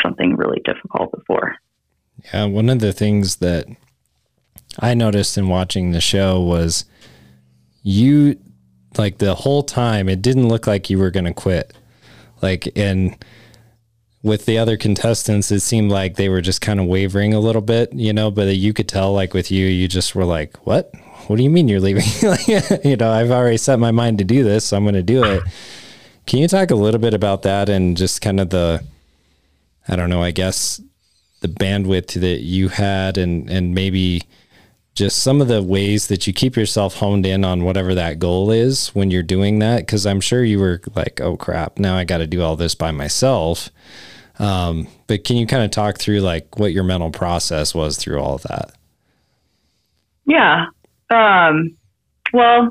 something 0.01 0.35
really 0.35 0.61
difficult 0.65 1.11
before. 1.11 1.55
Yeah, 2.33 2.45
one 2.45 2.69
of 2.69 2.79
the 2.79 2.93
things 2.93 3.37
that 3.37 3.67
I 4.79 4.93
noticed 4.93 5.37
in 5.37 5.47
watching 5.47 5.91
the 5.91 6.01
show 6.01 6.41
was 6.41 6.85
you 7.83 8.37
like 8.97 9.17
the 9.17 9.35
whole 9.35 9.63
time 9.63 10.09
it 10.09 10.21
didn't 10.21 10.47
look 10.47 10.67
like 10.67 10.89
you 10.89 10.97
were 10.97 11.11
going 11.11 11.25
to 11.25 11.33
quit. 11.33 11.73
Like 12.41 12.69
and 12.75 13.15
with 14.25 14.45
the 14.47 14.57
other 14.57 14.75
contestants 14.75 15.51
it 15.51 15.59
seemed 15.59 15.91
like 15.91 16.15
they 16.15 16.29
were 16.29 16.41
just 16.41 16.59
kind 16.59 16.79
of 16.79 16.87
wavering 16.87 17.35
a 17.35 17.39
little 17.39 17.61
bit, 17.61 17.93
you 17.93 18.11
know, 18.11 18.31
but 18.31 18.55
you 18.55 18.73
could 18.73 18.89
tell 18.89 19.13
like 19.13 19.35
with 19.35 19.51
you 19.51 19.67
you 19.67 19.87
just 19.87 20.15
were 20.15 20.25
like, 20.25 20.65
"What? 20.65 20.91
What 21.27 21.35
do 21.37 21.43
you 21.43 21.49
mean 21.51 21.67
you're 21.67 21.79
leaving?" 21.79 22.03
you 22.83 22.97
know, 22.97 23.11
I've 23.11 23.29
already 23.29 23.57
set 23.57 23.77
my 23.77 23.91
mind 23.91 24.17
to 24.17 24.23
do 24.23 24.43
this, 24.43 24.65
so 24.65 24.77
I'm 24.77 24.83
going 24.83 24.95
to 24.95 25.03
do 25.03 25.23
it. 25.23 25.43
Can 26.25 26.39
you 26.39 26.47
talk 26.47 26.71
a 26.71 26.75
little 26.75 26.99
bit 26.99 27.13
about 27.13 27.43
that 27.43 27.69
and 27.69 27.95
just 27.95 28.19
kind 28.19 28.39
of 28.39 28.49
the 28.49 28.83
I 29.87 29.95
don't 29.95 30.09
know, 30.09 30.23
I 30.23 30.31
guess 30.31 30.81
the 31.41 31.47
bandwidth 31.47 32.19
that 32.19 32.41
you 32.41 32.69
had 32.69 33.19
and 33.19 33.47
and 33.47 33.75
maybe 33.75 34.23
just 34.95 35.21
some 35.21 35.39
of 35.39 35.47
the 35.47 35.61
ways 35.61 36.07
that 36.07 36.25
you 36.25 36.33
keep 36.33 36.55
yourself 36.55 36.95
honed 36.95 37.27
in 37.27 37.45
on 37.45 37.63
whatever 37.63 37.93
that 37.93 38.17
goal 38.17 38.49
is 38.49 38.87
when 38.95 39.11
you're 39.11 39.21
doing 39.21 39.59
that 39.59 39.79
because 39.79 40.05
i'm 40.05 40.21
sure 40.21 40.41
you 40.41 40.57
were 40.57 40.79
like 40.95 41.19
oh 41.19 41.35
crap 41.35 41.77
now 41.77 41.97
i 41.97 42.05
got 42.05 42.19
to 42.19 42.27
do 42.27 42.41
all 42.41 42.55
this 42.55 42.75
by 42.75 42.91
myself 42.91 43.69
um, 44.39 44.87
but 45.07 45.23
can 45.23 45.37
you 45.37 45.47
kind 45.47 45.63
of 45.63 45.71
talk 45.71 45.97
through 45.97 46.19
like 46.19 46.57
what 46.57 46.73
your 46.73 46.83
mental 46.83 47.11
process 47.11 47.73
was 47.73 47.97
through 47.97 48.19
all 48.19 48.35
of 48.35 48.43
that 48.43 48.71
yeah 50.25 50.65
um, 51.09 51.75
well 52.33 52.69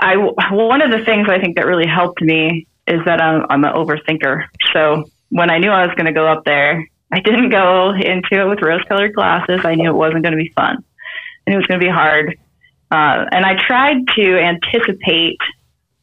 i 0.00 0.16
one 0.16 0.82
of 0.82 0.90
the 0.90 1.04
things 1.04 1.28
i 1.28 1.38
think 1.38 1.56
that 1.56 1.66
really 1.66 1.86
helped 1.86 2.20
me 2.20 2.66
is 2.86 3.00
that 3.04 3.20
i'm, 3.20 3.46
I'm 3.48 3.64
an 3.64 3.72
overthinker 3.72 4.44
so 4.72 5.04
when 5.30 5.50
i 5.50 5.58
knew 5.58 5.70
i 5.70 5.86
was 5.86 5.94
going 5.94 6.06
to 6.06 6.12
go 6.12 6.26
up 6.26 6.44
there 6.44 6.84
I 7.14 7.20
didn't 7.20 7.50
go 7.50 7.90
into 7.90 8.40
it 8.40 8.48
with 8.48 8.60
rose 8.60 8.82
colored 8.88 9.14
glasses. 9.14 9.60
I 9.62 9.76
knew 9.76 9.88
it 9.88 9.94
wasn't 9.94 10.24
going 10.24 10.32
to 10.32 10.42
be 10.42 10.52
fun 10.56 10.82
and 11.46 11.54
it 11.54 11.56
was 11.56 11.66
going 11.66 11.78
to 11.78 11.86
be 11.86 11.92
hard. 11.92 12.36
Uh, 12.90 13.24
and 13.30 13.46
I 13.46 13.54
tried 13.56 14.06
to 14.16 14.38
anticipate 14.38 15.38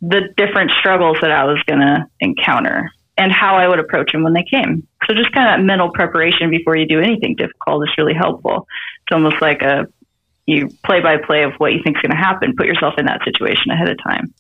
the 0.02 0.34
different 0.38 0.72
struggles 0.72 1.18
that 1.22 1.32
I 1.32 1.44
was 1.44 1.62
going 1.64 1.82
to 1.82 2.06
encounter 2.22 2.90
and 3.18 3.32
how 3.32 3.58
I 3.58 3.68
would 3.68 3.80
approach 3.80 4.12
them 4.12 4.24
when 4.24 4.34
they 4.34 4.44
came. 4.44 4.88
So 5.08 5.16
just 5.16 5.32
kind 5.32 5.60
of 5.60 5.66
mental 5.66 5.92
preparation 5.92 6.50
before 6.50 6.76
you 6.78 6.88
do 6.88 7.00
anything 7.00 7.36
difficult 7.36 7.84
is 7.84 7.94
really 7.98 8.14
helpful. 8.14 8.68
It's 9.06 9.14
almost 9.14 9.42
like 9.42 9.62
a 9.62 9.88
you 10.48 10.70
play 10.84 11.02
by 11.02 11.18
play 11.18 11.44
of 11.44 11.54
what 11.58 11.72
you 11.72 11.82
think 11.84 11.98
is 11.98 12.02
going 12.02 12.12
to 12.12 12.18
happen. 12.18 12.56
Put 12.58 12.66
yourself 12.66 12.96
in 12.98 13.06
that 13.06 13.22
situation 13.24 13.72
ahead 13.72 13.90
of 13.90 13.98
time. 14.04 14.34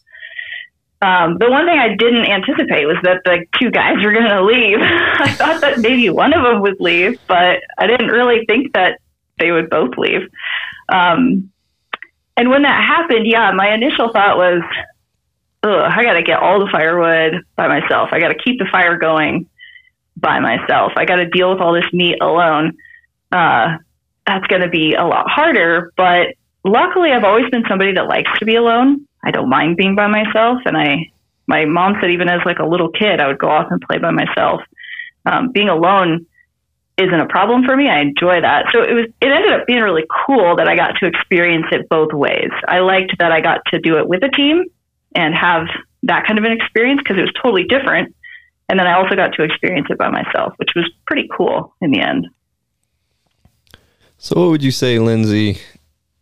Um, 1.02 1.38
the 1.40 1.50
one 1.50 1.66
thing 1.66 1.80
I 1.80 1.96
didn't 1.96 2.26
anticipate 2.26 2.86
was 2.86 2.98
that 3.04 3.22
the 3.26 3.46
two 3.60 3.72
guys 3.72 4.04
were 4.04 4.14
going 4.14 4.30
to 4.30 4.44
leave. 4.44 4.78
I 4.82 5.32
thought 5.32 5.62
that 5.62 5.80
maybe 5.80 6.10
one 6.10 6.34
of 6.34 6.44
them 6.44 6.62
would 6.62 6.80
leave, 6.80 7.20
but 7.28 7.62
I 7.78 7.88
didn't 7.88 8.08
really 8.08 8.46
think 8.46 8.74
that 8.74 9.00
they 9.40 9.52
would 9.52 9.70
both 9.70 9.98
leave. 9.98 10.30
Um, 10.94 11.52
and 12.38 12.50
when 12.50 12.64
that 12.64 12.84
happened, 12.84 13.26
yeah, 13.26 13.52
my 13.52 13.74
initial 13.74 14.12
thought 14.12 14.38
was, 14.38 14.62
Ugh, 15.64 15.70
I 15.70 16.04
got 16.04 16.14
to 16.14 16.24
get 16.24 16.40
all 16.40 16.60
the 16.60 16.70
firewood 16.72 17.44
by 17.56 17.68
myself. 17.68 18.10
I 18.12 18.20
got 18.20 18.30
to 18.30 18.38
keep 18.44 18.58
the 18.58 18.68
fire 18.72 18.98
going 18.98 19.48
by 20.18 20.40
myself. 20.40 20.94
I 20.96 21.06
got 21.06 21.18
to 21.18 21.28
deal 21.28 21.52
with 21.52 21.62
all 21.62 21.74
this 21.74 21.92
meat 21.94 22.18
alone. 22.20 22.78
Uh, 23.32 23.78
that's 24.26 24.46
going 24.48 24.62
to 24.62 24.70
be 24.70 24.96
a 24.96 25.06
lot 25.06 25.30
harder. 25.30 25.94
But 25.96 26.36
luckily, 26.64 27.12
I've 27.12 27.24
always 27.24 27.50
been 27.52 27.64
somebody 27.70 27.94
that 27.94 28.08
likes 28.08 28.32
to 28.40 28.46
be 28.46 28.56
alone. 28.56 29.08
I 29.24 29.30
don't 29.32 29.50
mind 29.50 29.78
being 29.78 29.96
by 29.96 30.08
myself. 30.08 30.60
And 30.66 30.76
I, 30.76 31.12
my 31.46 31.66
mom 31.66 31.96
said, 32.02 32.10
even 32.10 32.28
as 32.28 32.42
like 32.44 32.60
a 32.60 32.66
little 32.66 32.90
kid, 32.90 33.22
I 33.22 33.28
would 33.28 33.40
go 33.40 33.50
off 33.50 33.68
and 33.70 33.82
play 33.82 34.00
by 34.00 34.12
myself. 34.12 34.62
Um, 35.28 35.52
being 35.52 35.70
alone 35.70 36.26
isn't 36.98 37.20
a 37.20 37.28
problem 37.28 37.64
for 37.66 37.76
me. 37.78 37.88
I 37.88 38.02
enjoy 38.02 38.42
that. 38.42 38.66
So 38.72 38.82
it 38.82 38.94
was 38.94 39.06
it 39.22 39.32
ended 39.32 39.54
up 39.54 39.68
being 39.68 39.82
really 39.82 40.06
cool 40.26 40.56
that 40.56 40.68
I 40.68 40.76
got 40.76 40.94
to 41.00 41.06
experience 41.06 41.68
it 41.72 41.88
both 41.90 42.14
ways. 42.14 42.50
I 42.68 42.80
liked 42.80 43.14
that 43.20 43.32
I 43.32 43.42
got 43.42 43.62
to 43.68 43.80
do 43.80 43.98
it 43.98 44.08
with 44.08 44.24
a 44.24 44.30
team 44.30 44.66
and 45.16 45.36
have 45.36 45.68
that 46.04 46.26
kind 46.26 46.40
of 46.40 46.46
an 46.46 46.52
experience 46.52 47.02
because 47.04 47.18
it 47.18 47.22
was 47.22 47.34
totally 47.42 47.64
different. 47.64 48.16
And 48.70 48.80
then 48.80 48.88
I 48.88 48.94
also 48.94 49.16
got 49.16 49.34
to 49.34 49.44
experience 49.44 49.88
it 49.90 49.98
by 49.98 50.10
myself, 50.10 50.54
which 50.58 50.72
was 50.76 50.90
pretty 51.06 51.30
cool 51.36 51.76
in 51.82 51.92
the 51.92 52.00
end. 52.00 52.28
So 54.18 54.40
what 54.40 54.50
would 54.52 54.64
you 54.64 54.72
say, 54.72 55.00
Lindsay, 55.00 55.60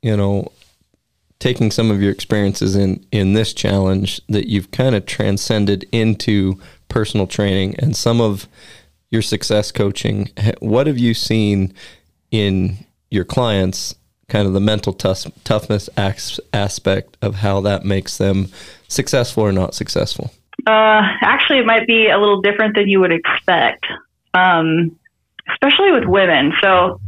you 0.01 0.15
know, 0.15 0.51
taking 1.39 1.71
some 1.71 1.91
of 1.91 2.01
your 2.01 2.11
experiences 2.11 2.75
in 2.75 3.05
in 3.11 3.33
this 3.33 3.53
challenge 3.53 4.21
that 4.27 4.47
you've 4.47 4.71
kind 4.71 4.95
of 4.95 5.05
transcended 5.05 5.87
into 5.91 6.59
personal 6.87 7.27
training 7.27 7.75
and 7.79 7.95
some 7.95 8.19
of 8.19 8.47
your 9.11 9.21
success 9.21 9.71
coaching, 9.71 10.29
what 10.59 10.87
have 10.87 10.97
you 10.97 11.13
seen 11.13 11.73
in 12.31 12.77
your 13.09 13.25
clients, 13.25 13.95
kind 14.27 14.47
of 14.47 14.53
the 14.53 14.59
mental 14.59 14.93
tough, 14.93 15.25
toughness 15.43 15.89
aspect 15.97 17.17
of 17.21 17.35
how 17.35 17.59
that 17.61 17.83
makes 17.83 18.17
them 18.17 18.49
successful 18.89 19.43
or 19.43 19.53
not 19.53 19.73
successful? 19.73 20.31
Uh, 20.67 21.01
actually, 21.21 21.59
it 21.59 21.65
might 21.65 21.87
be 21.87 22.09
a 22.09 22.17
little 22.17 22.41
different 22.41 22.75
than 22.75 22.89
you 22.89 22.99
would 22.99 23.13
expect, 23.13 23.85
um, 24.33 24.99
especially 25.53 25.91
with 25.91 26.03
women. 26.03 26.51
So, 26.61 26.99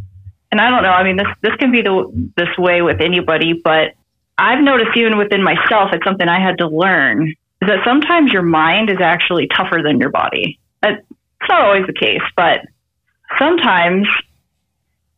and 0.51 0.61
I 0.61 0.69
don't 0.69 0.83
know. 0.83 0.91
I 0.91 1.03
mean, 1.03 1.17
this 1.17 1.27
this 1.41 1.55
can 1.55 1.71
be 1.71 1.81
the 1.81 2.31
this 2.37 2.57
way 2.57 2.81
with 2.81 3.01
anybody, 3.01 3.53
but 3.53 3.93
I've 4.37 4.63
noticed 4.63 4.95
even 4.95 5.17
within 5.17 5.43
myself, 5.43 5.89
it's 5.93 6.03
something 6.05 6.27
I 6.27 6.39
had 6.39 6.57
to 6.59 6.67
learn 6.67 7.27
is 7.61 7.67
that 7.67 7.79
sometimes 7.85 8.31
your 8.31 8.41
mind 8.41 8.89
is 8.89 8.97
actually 8.99 9.47
tougher 9.55 9.81
than 9.83 9.99
your 9.99 10.09
body. 10.09 10.59
It's 10.83 11.05
not 11.47 11.61
always 11.61 11.85
the 11.85 11.93
case, 11.93 12.21
but 12.35 12.61
sometimes 13.37 14.07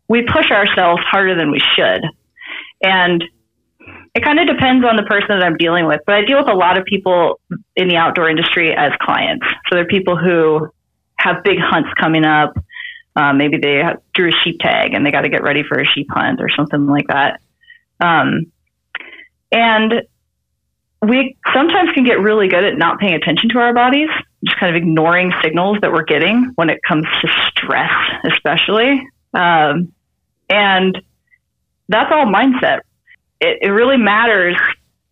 we 0.10 0.24
push 0.24 0.52
ourselves 0.52 1.02
harder 1.06 1.36
than 1.36 1.52
we 1.52 1.62
should. 1.76 2.04
And 2.84 3.24
it 4.16 4.24
kind 4.24 4.40
of 4.40 4.48
depends 4.48 4.86
on 4.86 4.96
the 4.96 5.04
person 5.04 5.30
that 5.30 5.44
I'm 5.44 5.58
dealing 5.58 5.88
with, 5.88 6.02
but 6.06 6.16
I 6.16 6.24
deal 6.24 6.38
with 6.38 6.48
a 6.48 6.54
lot 6.54 6.78
of 6.78 6.86
people 6.86 7.40
in 7.76 7.88
the 7.88 7.96
outdoor 7.96 8.30
industry 8.30 8.76
as 8.76 8.92
clients. 9.02 9.46
So 9.68 9.76
they're 9.76 9.86
people 9.88 10.18
who 10.18 10.70
have 11.18 11.44
big 11.44 11.58
hunts 11.60 11.90
coming 12.00 12.24
up. 12.24 12.54
Um, 13.16 13.38
maybe 13.38 13.58
they 13.58 13.78
have, 13.78 14.00
drew 14.14 14.30
a 14.30 14.32
sheep 14.44 14.60
tag 14.60 14.94
and 14.94 15.06
they 15.06 15.12
got 15.12 15.22
to 15.22 15.30
get 15.30 15.44
ready 15.44 15.64
for 15.64 15.80
a 15.80 15.86
sheep 15.86 16.08
hunt 16.12 16.42
or 16.42 16.50
something 16.56 16.86
like 16.86 17.08
that. 17.08 17.40
Um, 18.00 18.52
and 19.52 20.04
we 21.02 21.36
sometimes 21.54 21.92
can 21.94 22.04
get 22.04 22.20
really 22.20 22.48
good 22.48 22.64
at 22.64 22.78
not 22.78 23.00
paying 23.00 23.14
attention 23.14 23.50
to 23.50 23.60
our 23.60 23.74
bodies, 23.74 24.10
just 24.46 24.60
kind 24.60 24.76
of 24.76 24.82
ignoring 24.82 25.32
signals 25.44 25.78
that 25.82 25.92
we're 25.92 26.04
getting 26.04 26.52
when 26.56 26.70
it 26.70 26.80
comes 26.88 27.06
to 27.22 27.28
stress, 27.50 27.92
especially. 28.32 29.02
Um, 29.34 29.92
and 30.50 31.02
that's 31.90 32.12
all 32.12 32.26
mindset. 32.26 32.82
It, 33.44 33.60
it 33.62 33.70
really 33.70 33.98
matters 33.98 34.56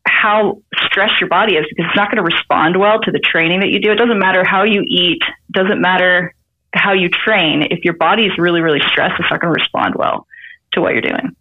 how 0.06 0.62
stressed 0.86 1.20
your 1.20 1.30
body 1.30 1.56
is 1.56 1.66
because 1.70 1.86
it's 1.90 1.98
not 1.98 2.10
going 2.10 2.24
to 2.24 2.36
respond 2.36 2.80
well 2.80 3.00
to 3.02 3.12
the 3.12 3.20
training 3.20 3.60
that 3.60 3.70
you 3.70 3.80
do. 3.80 3.92
It 3.92 3.98
doesn't 3.98 4.20
matter 4.20 4.44
how 4.46 4.64
you 4.64 4.84
eat, 4.88 5.22
doesn't 5.52 5.82
matter 5.82 6.34
how 6.74 6.94
you 6.94 7.10
train. 7.10 7.68
If 7.70 7.84
your 7.84 7.96
body 7.96 8.24
is 8.24 8.32
really, 8.38 8.62
really 8.62 8.80
stressed, 8.88 9.16
it's 9.20 9.30
not 9.30 9.42
going 9.42 9.54
to 9.54 9.60
respond 9.60 9.96
well. 9.98 10.26
to 10.74 10.82
what 10.82 10.94
you're 10.94 11.02
doing. 11.02 11.36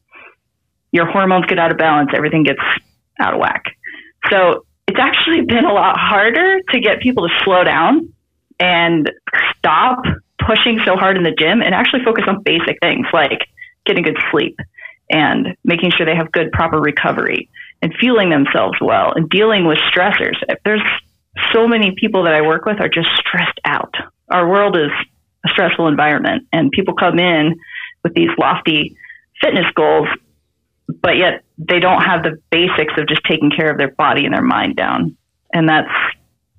Your 0.91 1.07
hormones 1.07 1.47
get 1.47 1.61
out 1.61 1.71
of 1.71 1.79
balance, 1.79 2.11
everything 2.13 2.43
gets 2.43 2.61
out 3.21 3.35
of 3.35 3.41
whack. 3.41 3.63
So 4.29 4.67
it's 4.89 4.99
actually 4.99 5.43
been 5.47 5.65
a 5.65 5.73
lot 5.73 5.97
harder 5.97 6.61
to 6.71 6.81
get 6.81 7.01
people 7.01 7.29
to 7.29 7.35
slow 7.45 7.63
down 7.63 8.13
and 8.59 9.11
stop 9.57 10.03
pushing 10.45 10.81
so 10.85 10.97
hard 10.97 11.17
in 11.17 11.23
the 11.23 11.35
gym 11.39 11.63
and 11.63 11.73
actually 11.75 12.03
focus 12.05 12.25
on 12.27 12.43
basic 12.43 12.79
things 12.83 13.07
like 13.13 13.47
getting 13.87 14.03
good 14.03 14.19
sleep 14.33 14.59
and 15.11 15.57
making 15.65 15.91
sure 15.91 16.07
they 16.07 16.17
have 16.17 16.33
good 16.33 16.53
proper 16.53 16.81
recovery 16.81 17.49
and 17.83 17.93
fueling 17.99 18.31
themselves 18.31 18.79
well 18.81 19.13
and 19.15 19.29
dealing 19.29 19.67
with 19.67 19.79
stressors. 19.93 20.37
There's 20.65 20.83
so 21.53 21.67
many 21.67 21.95
people 21.99 22.25
that 22.25 22.35
I 22.35 22.43
work 22.43 22.65
with 22.65 22.81
are 22.81 22.89
just 22.89 23.09
stressed 23.17 23.61
out. 23.65 23.95
Our 24.31 24.49
world 24.49 24.77
is 24.77 24.91
a 25.45 25.49
stressful 25.49 25.89
environment 25.89 26.47
and 26.53 26.71
people 26.71 26.95
come 26.95 27.19
in 27.19 27.59
with 28.05 28.15
these 28.15 28.31
lofty 28.39 28.97
fitness 29.41 29.67
goals 29.75 30.09
but 31.03 31.17
yet 31.17 31.43
they 31.59 31.81
don't 31.81 32.03
have 32.03 32.23
the 32.23 32.39
basics 32.51 32.95
of 32.97 33.09
just 33.09 33.23
taking 33.29 33.51
care 33.51 33.71
of 33.71 33.79
their 33.79 33.91
body 33.93 34.25
and 34.25 34.35
their 34.35 34.43
mind 34.43 34.77
down. 34.77 35.17
And 35.53 35.69
that's 35.69 35.89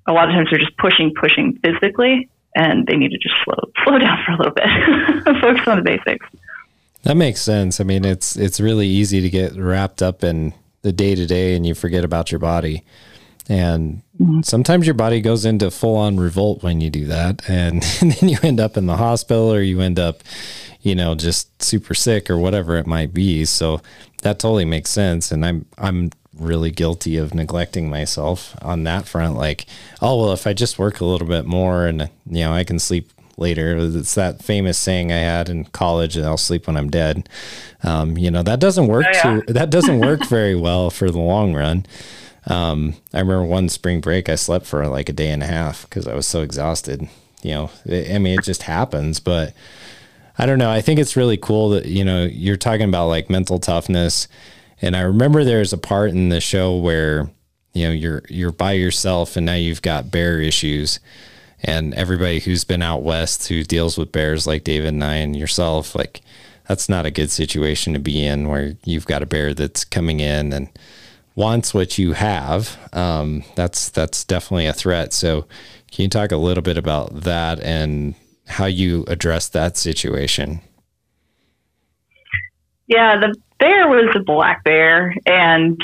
a 0.06 0.12
lot 0.12 0.28
of 0.28 0.34
times 0.34 0.48
they're 0.50 0.58
just 0.60 0.76
pushing, 0.78 1.12
pushing 1.18 1.58
physically, 1.62 2.28
and 2.54 2.86
they 2.86 2.96
need 2.96 3.10
to 3.10 3.18
just 3.18 3.34
slow 3.44 3.70
slow 3.84 3.98
down 3.98 4.18
for 4.24 4.32
a 4.32 4.36
little 4.36 4.52
bit, 4.52 5.40
focus 5.40 5.66
on 5.66 5.76
the 5.78 5.82
basics. 5.82 6.26
That 7.02 7.16
makes 7.16 7.40
sense. 7.40 7.80
I 7.80 7.84
mean, 7.84 8.04
it's 8.04 8.36
it's 8.36 8.60
really 8.60 8.86
easy 8.86 9.20
to 9.20 9.30
get 9.30 9.56
wrapped 9.56 10.02
up 10.02 10.22
in 10.22 10.54
the 10.82 10.92
day 10.92 11.14
to 11.14 11.26
day, 11.26 11.54
and 11.54 11.66
you 11.66 11.74
forget 11.74 12.04
about 12.04 12.30
your 12.30 12.38
body. 12.38 12.84
And 13.48 14.02
mm-hmm. 14.20 14.42
sometimes 14.42 14.86
your 14.86 14.94
body 14.94 15.20
goes 15.20 15.44
into 15.44 15.70
full 15.70 15.96
on 15.96 16.18
revolt 16.18 16.62
when 16.62 16.80
you 16.80 16.90
do 16.90 17.06
that, 17.06 17.48
and, 17.48 17.84
and 18.00 18.12
then 18.20 18.28
you 18.28 18.38
end 18.42 18.60
up 18.60 18.76
in 18.76 18.86
the 18.86 18.96
hospital, 18.96 19.52
or 19.52 19.60
you 19.60 19.80
end 19.80 19.98
up, 19.98 20.22
you 20.80 20.94
know, 20.94 21.14
just 21.14 21.62
super 21.62 21.94
sick 21.94 22.30
or 22.30 22.38
whatever 22.38 22.76
it 22.76 22.86
might 22.86 23.12
be. 23.12 23.44
So 23.44 23.80
that 24.22 24.38
totally 24.38 24.64
makes 24.64 24.90
sense. 24.90 25.32
And 25.32 25.44
I'm, 25.44 25.66
I'm 25.76 26.10
really 26.38 26.70
guilty 26.70 27.16
of 27.16 27.34
neglecting 27.34 27.90
myself 27.90 28.56
on 28.62 28.84
that 28.84 29.06
front. 29.06 29.36
Like, 29.36 29.66
oh, 30.00 30.18
well, 30.20 30.32
if 30.32 30.46
I 30.46 30.52
just 30.52 30.78
work 30.78 31.00
a 31.00 31.04
little 31.04 31.26
bit 31.26 31.44
more 31.44 31.86
and, 31.86 32.02
you 32.26 32.44
know, 32.44 32.52
I 32.52 32.64
can 32.64 32.78
sleep 32.78 33.10
later. 33.42 33.76
It's 33.78 34.14
that 34.14 34.42
famous 34.42 34.78
saying 34.78 35.12
I 35.12 35.18
had 35.18 35.50
in 35.50 35.64
college 35.66 36.16
and 36.16 36.24
I'll 36.24 36.38
sleep 36.38 36.66
when 36.66 36.78
I'm 36.78 36.88
dead. 36.88 37.28
Um, 37.82 38.16
you 38.16 38.30
know, 38.30 38.42
that 38.42 38.60
doesn't 38.60 38.86
work 38.86 39.04
oh, 39.06 39.10
yeah. 39.12 39.40
too, 39.40 39.52
that 39.52 39.68
doesn't 39.68 40.00
work 40.00 40.24
very 40.28 40.54
well 40.54 40.88
for 40.88 41.10
the 41.10 41.20
long 41.20 41.54
run. 41.54 41.84
Um, 42.46 42.94
I 43.12 43.20
remember 43.20 43.44
one 43.44 43.68
spring 43.68 44.00
break, 44.00 44.28
I 44.28 44.34
slept 44.36 44.66
for 44.66 44.86
like 44.88 45.08
a 45.08 45.12
day 45.12 45.30
and 45.30 45.42
a 45.42 45.46
half 45.46 45.82
because 45.82 46.08
I 46.08 46.14
was 46.14 46.26
so 46.26 46.42
exhausted. 46.42 47.08
You 47.42 47.50
know, 47.50 47.70
I 47.86 48.18
mean, 48.18 48.38
it 48.38 48.44
just 48.44 48.62
happens, 48.62 49.20
but 49.20 49.52
I 50.38 50.46
don't 50.46 50.58
know. 50.58 50.70
I 50.70 50.80
think 50.80 50.98
it's 50.98 51.16
really 51.16 51.36
cool 51.36 51.70
that, 51.70 51.86
you 51.86 52.04
know, 52.04 52.24
you're 52.24 52.56
talking 52.56 52.88
about 52.88 53.08
like 53.08 53.30
mental 53.30 53.58
toughness. 53.58 54.28
And 54.80 54.96
I 54.96 55.02
remember 55.02 55.44
there's 55.44 55.72
a 55.72 55.78
part 55.78 56.10
in 56.10 56.30
the 56.30 56.40
show 56.40 56.76
where, 56.76 57.30
you 57.72 57.86
know, 57.86 57.92
you're 57.92 58.22
you're 58.28 58.52
by 58.52 58.72
yourself 58.72 59.36
and 59.36 59.46
now 59.46 59.54
you've 59.54 59.82
got 59.82 60.10
bear 60.10 60.40
issues. 60.40 61.00
And 61.62 61.94
everybody 61.94 62.40
who's 62.40 62.64
been 62.64 62.82
out 62.82 63.02
west 63.02 63.48
who 63.48 63.62
deals 63.62 63.96
with 63.96 64.12
bears 64.12 64.46
like 64.46 64.64
David 64.64 64.88
and 64.88 65.04
I 65.04 65.16
and 65.16 65.36
yourself, 65.36 65.94
like 65.94 66.20
that's 66.68 66.88
not 66.88 67.06
a 67.06 67.10
good 67.10 67.30
situation 67.30 67.92
to 67.92 67.98
be 67.98 68.24
in 68.24 68.48
where 68.48 68.76
you've 68.84 69.06
got 69.06 69.22
a 69.22 69.26
bear 69.26 69.54
that's 69.54 69.84
coming 69.84 70.20
in 70.20 70.52
and 70.52 70.68
wants 71.34 71.72
what 71.72 71.98
you 71.98 72.12
have. 72.12 72.78
Um, 72.92 73.44
that's 73.54 73.88
that's 73.90 74.24
definitely 74.24 74.66
a 74.66 74.72
threat. 74.72 75.12
So 75.12 75.42
can 75.90 76.04
you 76.04 76.08
talk 76.08 76.32
a 76.32 76.36
little 76.36 76.62
bit 76.62 76.76
about 76.76 77.22
that 77.22 77.60
and 77.60 78.14
how 78.52 78.66
you 78.66 79.04
address 79.08 79.48
that 79.48 79.76
situation. 79.76 80.60
Yeah, 82.86 83.18
the 83.18 83.34
bear 83.58 83.88
was 83.88 84.14
a 84.14 84.20
black 84.20 84.64
bear, 84.64 85.14
and 85.24 85.82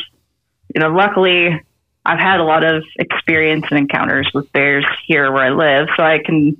you 0.74 0.80
know, 0.80 0.90
luckily, 0.90 1.60
I've 2.08 2.18
had 2.18 2.40
a 2.40 2.44
lot 2.44 2.64
of 2.64 2.82
experience 2.98 3.66
and 3.70 3.78
encounters 3.78 4.30
with 4.32 4.50
bears 4.52 4.86
here 5.06 5.30
where 5.30 5.44
I 5.44 5.50
live, 5.50 5.88
so 5.96 6.02
I 6.02 6.20
can 6.24 6.56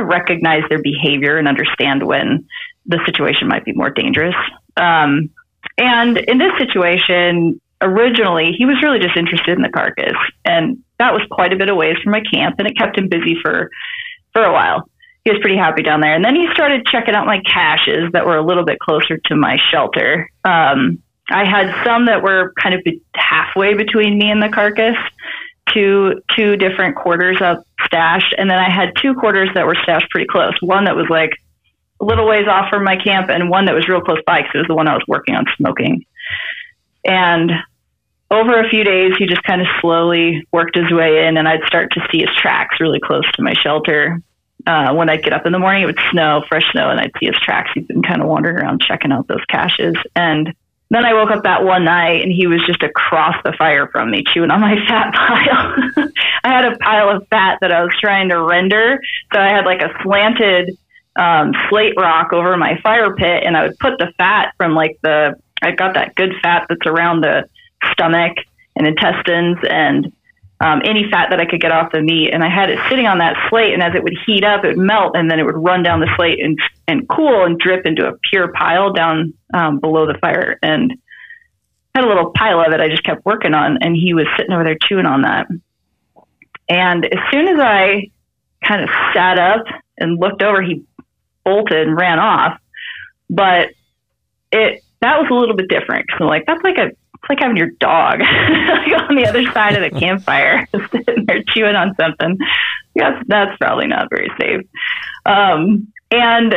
recognize 0.00 0.62
their 0.68 0.80
behavior 0.80 1.38
and 1.38 1.48
understand 1.48 2.06
when 2.06 2.46
the 2.86 3.00
situation 3.04 3.48
might 3.48 3.64
be 3.64 3.72
more 3.72 3.90
dangerous. 3.90 4.34
Um, 4.76 5.30
and 5.78 6.18
in 6.18 6.38
this 6.38 6.52
situation, 6.58 7.60
originally, 7.80 8.52
he 8.56 8.64
was 8.64 8.80
really 8.82 9.00
just 9.00 9.16
interested 9.16 9.56
in 9.56 9.62
the 9.62 9.70
carcass, 9.70 10.16
and 10.44 10.82
that 10.98 11.12
was 11.12 11.22
quite 11.30 11.52
a 11.52 11.56
bit 11.56 11.68
away 11.68 11.96
from 12.02 12.12
my 12.12 12.22
camp, 12.32 12.56
and 12.58 12.68
it 12.68 12.76
kept 12.76 12.96
him 12.96 13.08
busy 13.08 13.36
for 13.42 13.70
for 14.32 14.44
a 14.44 14.52
while 14.52 14.88
he 15.24 15.30
was 15.30 15.40
pretty 15.40 15.56
happy 15.56 15.82
down 15.82 16.00
there. 16.00 16.14
And 16.14 16.24
then 16.24 16.34
he 16.34 16.46
started 16.52 16.86
checking 16.86 17.14
out 17.14 17.26
my 17.26 17.40
caches 17.40 18.10
that 18.12 18.26
were 18.26 18.36
a 18.36 18.44
little 18.44 18.64
bit 18.64 18.78
closer 18.80 19.18
to 19.26 19.36
my 19.36 19.56
shelter. 19.70 20.28
Um, 20.44 21.02
I 21.32 21.44
had 21.48 21.84
some 21.84 22.06
that 22.06 22.22
were 22.22 22.52
kind 22.60 22.74
of 22.74 22.82
halfway 23.14 23.74
between 23.74 24.18
me 24.18 24.30
and 24.30 24.42
the 24.42 24.48
carcass, 24.48 24.96
two 25.72 26.22
two 26.36 26.56
different 26.56 26.96
quarters 26.96 27.40
up 27.40 27.64
stashed, 27.84 28.34
and 28.36 28.50
then 28.50 28.58
I 28.58 28.70
had 28.70 28.90
two 29.00 29.14
quarters 29.14 29.48
that 29.54 29.66
were 29.66 29.76
stashed 29.82 30.10
pretty 30.10 30.26
close. 30.26 30.54
One 30.60 30.84
that 30.84 30.96
was 30.96 31.06
like 31.08 31.30
a 32.00 32.04
little 32.04 32.26
ways 32.26 32.46
off 32.48 32.68
from 32.70 32.84
my 32.84 32.96
camp, 32.96 33.30
and 33.30 33.50
one 33.50 33.66
that 33.66 33.74
was 33.74 33.88
real 33.88 34.00
close 34.00 34.20
by 34.26 34.42
because 34.42 34.52
it 34.54 34.58
was 34.58 34.68
the 34.68 34.74
one 34.74 34.88
I 34.88 34.94
was 34.94 35.04
working 35.08 35.34
on 35.34 35.46
smoking. 35.56 36.04
And 37.04 37.50
over 38.30 38.60
a 38.60 38.68
few 38.68 38.84
days, 38.84 39.12
he 39.18 39.26
just 39.26 39.42
kind 39.42 39.60
of 39.60 39.66
slowly 39.80 40.46
worked 40.52 40.76
his 40.76 40.90
way 40.90 41.26
in, 41.26 41.36
and 41.36 41.48
I'd 41.48 41.64
start 41.66 41.92
to 41.92 42.06
see 42.10 42.20
his 42.20 42.34
tracks 42.36 42.80
really 42.80 43.00
close 43.00 43.30
to 43.32 43.42
my 43.42 43.54
shelter 43.54 44.22
uh, 44.66 44.94
when 44.94 45.10
I'd 45.10 45.22
get 45.22 45.32
up 45.32 45.46
in 45.46 45.52
the 45.52 45.58
morning, 45.58 45.82
it 45.82 45.86
would 45.86 45.98
snow, 46.10 46.42
fresh 46.48 46.70
snow, 46.72 46.90
and 46.90 47.00
I'd 47.00 47.12
see 47.18 47.26
his 47.26 47.38
tracks. 47.38 47.70
He'd 47.74 47.88
been 47.88 48.02
kind 48.02 48.22
of 48.22 48.28
wandering 48.28 48.56
around 48.56 48.80
checking 48.80 49.12
out 49.12 49.26
those 49.26 49.44
caches. 49.48 49.94
And 50.14 50.54
then 50.94 51.06
I 51.06 51.14
woke 51.14 51.30
up 51.30 51.44
that 51.44 51.64
one 51.64 51.84
night 51.84 52.22
and 52.22 52.30
he 52.30 52.46
was 52.46 52.60
just 52.66 52.82
across 52.82 53.34
the 53.44 53.52
fire 53.52 53.88
from 53.88 54.10
me, 54.10 54.24
chewing 54.26 54.50
on 54.50 54.60
my 54.60 54.76
fat 54.88 55.14
pile. 55.14 56.10
I 56.44 56.48
had 56.48 56.64
a 56.66 56.76
pile 56.76 57.16
of 57.16 57.26
fat 57.28 57.58
that 57.60 57.72
I 57.72 57.82
was 57.82 57.94
trying 58.00 58.28
to 58.28 58.42
render. 58.42 59.00
So 59.32 59.40
I 59.40 59.48
had 59.48 59.64
like 59.64 59.80
a 59.80 59.90
slanted 60.02 60.76
um, 61.16 61.52
slate 61.68 61.94
rock 61.96 62.32
over 62.32 62.56
my 62.56 62.78
fire 62.82 63.14
pit, 63.14 63.42
and 63.44 63.56
I 63.56 63.66
would 63.66 63.78
put 63.78 63.98
the 63.98 64.12
fat 64.18 64.54
from 64.56 64.74
like 64.74 64.98
the, 65.02 65.34
I've 65.62 65.76
got 65.76 65.94
that 65.94 66.14
good 66.14 66.32
fat 66.42 66.66
that's 66.68 66.86
around 66.86 67.22
the 67.22 67.48
stomach 67.92 68.36
and 68.76 68.86
intestines 68.86 69.58
and 69.68 70.12
um, 70.62 70.80
any 70.84 71.10
fat 71.10 71.28
that 71.30 71.40
I 71.40 71.44
could 71.44 71.60
get 71.60 71.72
off 71.72 71.92
the 71.92 72.00
meat. 72.00 72.30
And 72.32 72.44
I 72.44 72.48
had 72.48 72.70
it 72.70 72.78
sitting 72.88 73.06
on 73.06 73.18
that 73.18 73.36
slate, 73.50 73.74
and 73.74 73.82
as 73.82 73.94
it 73.94 74.02
would 74.02 74.16
heat 74.24 74.44
up, 74.44 74.64
it 74.64 74.76
would 74.76 74.86
melt, 74.86 75.16
and 75.16 75.30
then 75.30 75.40
it 75.40 75.44
would 75.44 75.56
run 75.56 75.82
down 75.82 76.00
the 76.00 76.08
slate 76.16 76.38
and 76.42 76.58
and 76.86 77.08
cool 77.08 77.44
and 77.44 77.58
drip 77.58 77.84
into 77.84 78.06
a 78.06 78.12
pure 78.30 78.52
pile 78.52 78.92
down 78.92 79.34
um, 79.52 79.80
below 79.80 80.06
the 80.06 80.18
fire. 80.20 80.58
And 80.62 80.94
had 81.94 82.04
a 82.04 82.08
little 82.08 82.30
pile 82.30 82.60
of 82.60 82.72
it. 82.72 82.80
I 82.80 82.88
just 82.88 83.02
kept 83.02 83.24
working 83.26 83.54
on, 83.54 83.78
and 83.82 83.96
he 83.96 84.14
was 84.14 84.26
sitting 84.38 84.52
over 84.52 84.64
there 84.64 84.76
chewing 84.80 85.06
on 85.06 85.22
that. 85.22 85.46
And 86.68 87.04
as 87.04 87.18
soon 87.30 87.48
as 87.48 87.58
I 87.58 88.10
kind 88.64 88.82
of 88.82 88.88
sat 89.14 89.38
up 89.38 89.64
and 89.98 90.18
looked 90.18 90.42
over, 90.42 90.62
he 90.62 90.84
bolted 91.44 91.88
and 91.88 91.96
ran 91.96 92.18
off. 92.18 92.58
But 93.28 93.70
it 94.52 94.82
that 95.00 95.18
was 95.18 95.28
a 95.30 95.34
little 95.34 95.56
bit 95.56 95.68
different 95.68 96.06
because 96.06 96.20
I'm 96.20 96.28
like, 96.28 96.44
that's 96.46 96.62
like 96.62 96.78
a 96.78 96.92
like 97.32 97.40
having 97.40 97.56
your 97.56 97.70
dog 97.80 98.20
like 98.20 98.92
on 99.08 99.16
the 99.16 99.26
other 99.26 99.50
side 99.52 99.74
of 99.74 99.90
the 99.90 99.98
campfire, 100.00 100.68
sitting 100.90 101.24
there 101.26 101.42
chewing 101.48 101.76
on 101.76 101.94
something. 101.96 102.36
Yes, 102.94 103.22
that's 103.26 103.56
probably 103.58 103.86
not 103.86 104.10
very 104.10 104.30
safe. 104.38 104.66
Um, 105.24 105.92
and 106.10 106.54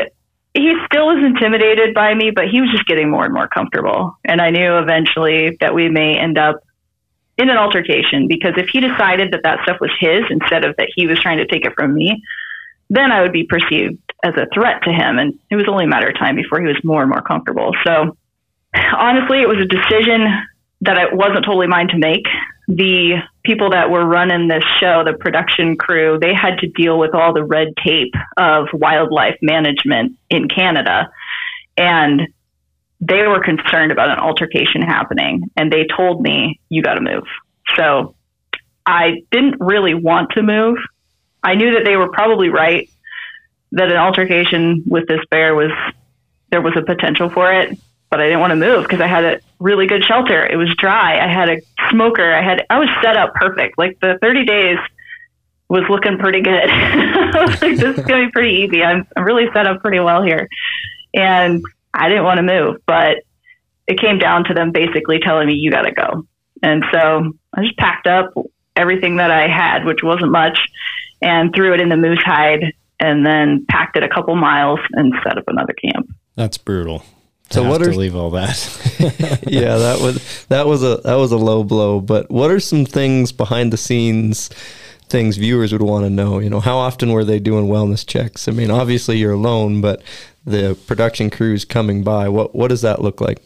he 0.53 0.75
still 0.85 1.07
was 1.07 1.23
intimidated 1.23 1.93
by 1.93 2.13
me, 2.13 2.31
but 2.31 2.49
he 2.49 2.59
was 2.59 2.69
just 2.71 2.85
getting 2.88 3.09
more 3.09 3.23
and 3.23 3.33
more 3.33 3.47
comfortable. 3.47 4.17
And 4.25 4.41
I 4.41 4.49
knew 4.49 4.77
eventually 4.77 5.57
that 5.61 5.73
we 5.73 5.89
may 5.89 6.17
end 6.17 6.38
up 6.38 6.57
in 7.38 7.49
an 7.49 7.57
altercation 7.57 8.27
because 8.27 8.53
if 8.57 8.67
he 8.69 8.79
decided 8.81 9.31
that 9.31 9.43
that 9.43 9.59
stuff 9.63 9.77
was 9.79 9.91
his 9.99 10.23
instead 10.29 10.65
of 10.65 10.75
that 10.77 10.89
he 10.95 11.07
was 11.07 11.19
trying 11.19 11.38
to 11.38 11.45
take 11.45 11.65
it 11.65 11.73
from 11.75 11.93
me, 11.93 12.21
then 12.89 13.11
I 13.11 13.21
would 13.21 13.33
be 13.33 13.43
perceived 13.45 13.99
as 14.23 14.33
a 14.35 14.47
threat 14.53 14.83
to 14.83 14.91
him. 14.91 15.19
And 15.19 15.39
it 15.49 15.55
was 15.55 15.67
only 15.69 15.85
a 15.85 15.88
matter 15.88 16.09
of 16.09 16.17
time 16.17 16.35
before 16.35 16.59
he 16.59 16.67
was 16.67 16.81
more 16.83 17.01
and 17.01 17.09
more 17.09 17.21
comfortable. 17.21 17.71
So 17.85 18.17
honestly, 18.97 19.41
it 19.41 19.47
was 19.47 19.57
a 19.57 19.65
decision 19.65 20.27
that 20.85 20.97
it 20.97 21.13
wasn't 21.13 21.45
totally 21.45 21.67
mine 21.67 21.87
to 21.89 21.97
make. 21.97 22.25
The 22.67 23.21
people 23.43 23.69
that 23.71 23.91
were 23.91 24.05
running 24.05 24.47
this 24.47 24.63
show, 24.79 25.03
the 25.03 25.13
production 25.13 25.75
crew, 25.77 26.17
they 26.19 26.33
had 26.33 26.57
to 26.59 26.67
deal 26.67 26.97
with 26.97 27.13
all 27.13 27.33
the 27.33 27.43
red 27.43 27.69
tape 27.83 28.13
of 28.37 28.67
wildlife 28.73 29.37
management 29.41 30.17
in 30.29 30.47
Canada. 30.47 31.09
And 31.77 32.27
they 33.01 33.27
were 33.27 33.43
concerned 33.43 33.91
about 33.91 34.09
an 34.09 34.19
altercation 34.19 34.81
happening. 34.81 35.51
And 35.55 35.71
they 35.71 35.85
told 35.95 36.21
me, 36.21 36.59
you 36.69 36.81
got 36.81 36.95
to 36.95 37.01
move. 37.01 37.25
So 37.75 38.15
I 38.85 39.21
didn't 39.31 39.57
really 39.59 39.93
want 39.93 40.31
to 40.31 40.41
move. 40.41 40.77
I 41.43 41.55
knew 41.55 41.73
that 41.75 41.85
they 41.85 41.97
were 41.97 42.09
probably 42.09 42.49
right, 42.49 42.89
that 43.73 43.91
an 43.91 43.97
altercation 43.97 44.83
with 44.87 45.07
this 45.07 45.19
bear 45.29 45.53
was, 45.53 45.71
there 46.49 46.61
was 46.61 46.73
a 46.75 46.81
potential 46.81 47.29
for 47.29 47.51
it 47.51 47.77
but 48.15 48.21
I 48.21 48.28
didn't 48.28 48.39
want 48.39 48.51
to 48.51 48.56
move 48.56 48.84
because 48.84 49.01
I 49.01 49.08
had 49.08 49.25
a 49.25 49.39
really 49.60 49.88
good 49.88 50.01
shelter. 50.06 50.45
It 50.45 50.56
was 50.56 50.73
dry. 50.78 51.19
I 51.19 51.28
had 51.28 51.49
a 51.49 51.58
smoker. 51.89 52.34
I 52.34 52.41
had 52.41 52.65
I 52.69 52.80
was 52.80 52.88
set 53.04 53.17
up 53.17 53.34
perfect. 53.34 53.78
Like 53.78 53.99
the 53.99 54.17
30 54.21 54.45
days 54.45 54.78
was 55.67 55.84
looking 55.89 56.17
pretty 56.17 56.41
good. 56.41 56.69
like 57.60 57.60
this 57.60 57.97
is 57.97 58.06
gonna 58.06 58.28
be 58.28 58.32
pretty 58.32 58.56
easy. 58.63 58.82
I'm, 58.82 59.06
I'm 59.17 59.25
really 59.25 59.47
set 59.54 59.67
up 59.67 59.82
pretty 59.82 59.99
well 59.99 60.23
here. 60.23 60.47
And 61.13 61.62
I 61.93 62.08
didn't 62.08 62.23
want 62.23 62.38
to 62.38 62.43
move, 62.43 62.78
but 62.86 63.17
it 63.86 63.99
came 63.99 64.17
down 64.17 64.45
to 64.45 64.54
them 64.54 64.71
basically 64.71 65.19
telling 65.19 65.47
me, 65.47 65.56
you 65.56 65.69
got 65.69 65.84
to 65.84 65.91
go. 65.91 66.25
And 66.63 66.86
so 66.93 67.34
I 67.54 67.63
just 67.63 67.78
packed 67.78 68.08
up 68.08 68.34
everything 68.78 69.17
that 69.17 69.32
I 69.32 69.47
had, 69.47 69.86
which 69.86 70.04
wasn't 70.04 70.32
much, 70.32 70.58
and 71.21 71.54
threw 71.54 71.73
it 71.73 71.82
in 71.82 71.89
the 71.89 71.97
moose 71.97 72.21
hide 72.23 72.73
and 72.99 73.25
then 73.25 73.65
packed 73.69 73.97
it 73.97 74.04
a 74.04 74.10
couple 74.10 74.36
miles 74.36 74.80
and 74.93 75.13
set 75.23 75.38
up 75.38 75.45
another 75.47 75.73
camp. 75.73 76.10
That's 76.36 76.58
brutal. 76.58 77.04
So 77.51 77.62
To 77.63 77.69
what 77.69 77.81
have 77.81 77.89
are- 77.89 77.93
to 77.93 77.99
leave 77.99 78.15
all 78.15 78.31
that? 78.31 78.58
yeah, 79.47 79.77
that 79.77 79.99
was 80.01 80.45
that 80.47 80.65
was 80.67 80.84
a 80.84 80.97
that 81.03 81.15
was 81.15 81.31
a 81.31 81.38
low 81.38 81.63
blow. 81.63 81.99
But 82.01 82.29
what 82.31 82.49
are 82.51 82.60
some 82.60 82.86
things 82.86 83.31
behind 83.31 83.71
the 83.71 83.77
scenes 83.77 84.49
things 85.08 85.38
viewers 85.38 85.71
would 85.71 85.84
want 85.84 86.03
to 86.05 86.10
know? 86.10 86.39
You 86.39 86.49
know, 86.49 86.60
how 86.60 86.77
often 86.77 87.12
were 87.12 87.23
they 87.23 87.39
doing 87.39 87.67
wellness 87.67 88.05
checks? 88.05 88.47
I 88.47 88.51
mean, 88.51 88.71
obviously 88.71 89.17
you're 89.17 89.34
alone, 89.34 89.79
but 89.81 90.01
the 90.45 90.75
production 90.88 91.29
crew's 91.29 91.65
coming 91.65 92.03
by. 92.03 92.29
What 92.29 92.55
what 92.55 92.69
does 92.69 92.81
that 92.81 93.01
look 93.01 93.21
like? 93.21 93.39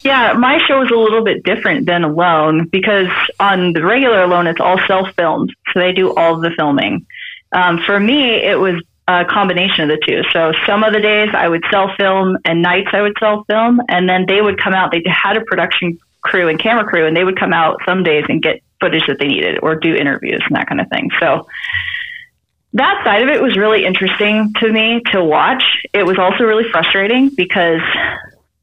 Yeah, 0.00 0.34
my 0.34 0.58
show 0.68 0.82
is 0.82 0.90
a 0.90 0.94
little 0.94 1.24
bit 1.24 1.42
different 1.42 1.86
than 1.86 2.04
Alone 2.04 2.66
because 2.70 3.08
on 3.40 3.72
the 3.72 3.82
regular 3.82 4.22
Alone, 4.22 4.46
it's 4.46 4.60
all 4.60 4.78
self 4.86 5.08
filmed. 5.16 5.50
So 5.72 5.80
they 5.80 5.92
do 5.92 6.14
all 6.14 6.38
the 6.38 6.50
filming. 6.56 7.06
Um, 7.52 7.80
for 7.86 7.98
me, 7.98 8.34
it 8.34 8.58
was 8.60 8.80
a 9.08 9.24
combination 9.24 9.88
of 9.88 9.88
the 9.88 10.04
two. 10.06 10.22
So 10.32 10.52
some 10.66 10.82
of 10.82 10.92
the 10.92 11.00
days 11.00 11.28
I 11.32 11.48
would 11.48 11.62
sell 11.70 11.90
film 11.96 12.38
and 12.44 12.62
nights 12.62 12.88
I 12.92 13.02
would 13.02 13.16
sell 13.20 13.44
film. 13.44 13.80
And 13.88 14.08
then 14.08 14.26
they 14.26 14.40
would 14.40 14.60
come 14.62 14.74
out, 14.74 14.90
they 14.90 15.02
had 15.06 15.36
a 15.36 15.44
production 15.44 15.98
crew 16.22 16.48
and 16.48 16.58
camera 16.58 16.84
crew, 16.84 17.06
and 17.06 17.16
they 17.16 17.24
would 17.24 17.38
come 17.38 17.52
out 17.52 17.78
some 17.86 18.02
days 18.02 18.24
and 18.28 18.42
get 18.42 18.62
footage 18.80 19.06
that 19.06 19.18
they 19.18 19.28
needed 19.28 19.60
or 19.62 19.76
do 19.76 19.94
interviews 19.94 20.42
and 20.46 20.56
that 20.56 20.66
kind 20.68 20.80
of 20.80 20.88
thing. 20.88 21.10
So 21.20 21.46
that 22.72 23.02
side 23.04 23.22
of 23.22 23.28
it 23.28 23.40
was 23.40 23.56
really 23.56 23.86
interesting 23.86 24.52
to 24.60 24.70
me 24.70 25.00
to 25.12 25.24
watch. 25.24 25.62
It 25.94 26.04
was 26.04 26.18
also 26.18 26.44
really 26.44 26.68
frustrating 26.70 27.30
because 27.30 27.80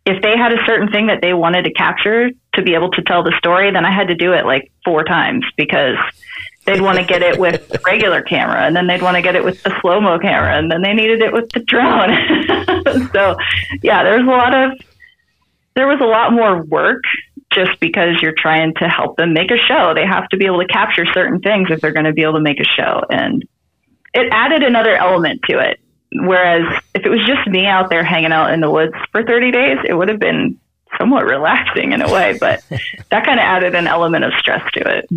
if 0.06 0.22
they 0.22 0.38
had 0.38 0.52
a 0.52 0.64
certain 0.66 0.90
thing 0.92 1.08
that 1.08 1.22
they 1.22 1.34
wanted 1.34 1.64
to 1.64 1.72
capture 1.72 2.30
to 2.56 2.62
be 2.62 2.74
able 2.76 2.92
to 2.92 3.02
tell 3.02 3.24
the 3.24 3.34
story, 3.38 3.72
then 3.72 3.86
I 3.86 3.92
had 3.92 4.10
to 4.10 4.16
do 4.16 4.34
it 4.34 4.46
like 4.46 4.72
four 4.84 5.04
times 5.04 5.46
because 5.56 5.96
they'd 6.66 6.82
want 6.82 6.98
to 6.98 7.04
get 7.04 7.22
it 7.22 7.40
with 7.40 7.68
the 7.70 7.80
regular 7.86 8.22
camera 8.22 8.66
and 8.66 8.76
then 8.76 8.88
they'd 8.88 9.02
want 9.02 9.16
to 9.16 9.22
get 9.22 9.36
it 9.36 9.44
with 9.44 9.62
the 9.64 9.78
slow 9.82 10.00
mo 10.00 10.18
camera 10.20 10.58
and 10.58 10.72
then 10.72 10.82
they 10.82 10.94
needed 10.94 11.22
it 11.22 11.34
with 11.34 11.50
the 11.52 11.60
drone. 11.62 13.10
so 13.14 13.36
yeah, 13.82 14.04
there's 14.04 14.24
a 14.24 14.26
lot 14.26 14.56
of 14.56 14.72
there 15.76 15.88
was 15.88 16.00
a 16.02 16.06
lot 16.06 16.32
more 16.32 16.64
work 16.64 17.04
just 17.52 17.80
because 17.80 18.22
you're 18.22 18.36
trying 18.38 18.74
to 18.76 18.88
help 18.88 19.18
them 19.18 19.34
make 19.34 19.52
a 19.52 19.58
show. 19.58 19.94
They 19.94 20.06
have 20.06 20.28
to 20.30 20.38
be 20.38 20.46
able 20.46 20.60
to 20.60 20.68
capture 20.68 21.06
certain 21.14 21.40
things 21.40 21.70
if 21.72 21.82
they're 21.82 21.92
going 21.92 22.06
to 22.06 22.14
be 22.14 22.24
able 22.24 22.34
to 22.34 22.42
make 22.42 22.60
a 22.60 22.64
show 22.64 23.02
and 23.10 23.44
it 24.14 24.30
added 24.32 24.64
another 24.64 24.96
element 24.96 25.42
to 25.50 25.60
it. 25.60 25.80
Whereas 26.16 26.82
if 26.94 27.06
it 27.06 27.10
was 27.10 27.26
just 27.26 27.48
me 27.48 27.66
out 27.66 27.90
there 27.90 28.04
hanging 28.04 28.32
out 28.32 28.54
in 28.54 28.62
the 28.62 28.70
woods 28.70 28.94
for 29.12 29.24
30 29.24 29.52
days, 29.52 29.78
it 29.88 29.96
would 29.96 30.10
have 30.10 30.20
been 30.20 30.60
somewhat 30.98 31.26
relaxing 31.26 31.92
in 31.92 32.02
a 32.04 32.12
way, 32.12 32.38
but 32.40 32.64
that 33.10 33.26
kind 33.26 33.40
of 33.40 33.44
added 33.44 33.74
an 33.74 33.88
element 33.88 34.24
of 34.24 34.32
stress 34.38 34.62
to 34.74 34.98
it. 34.98 35.10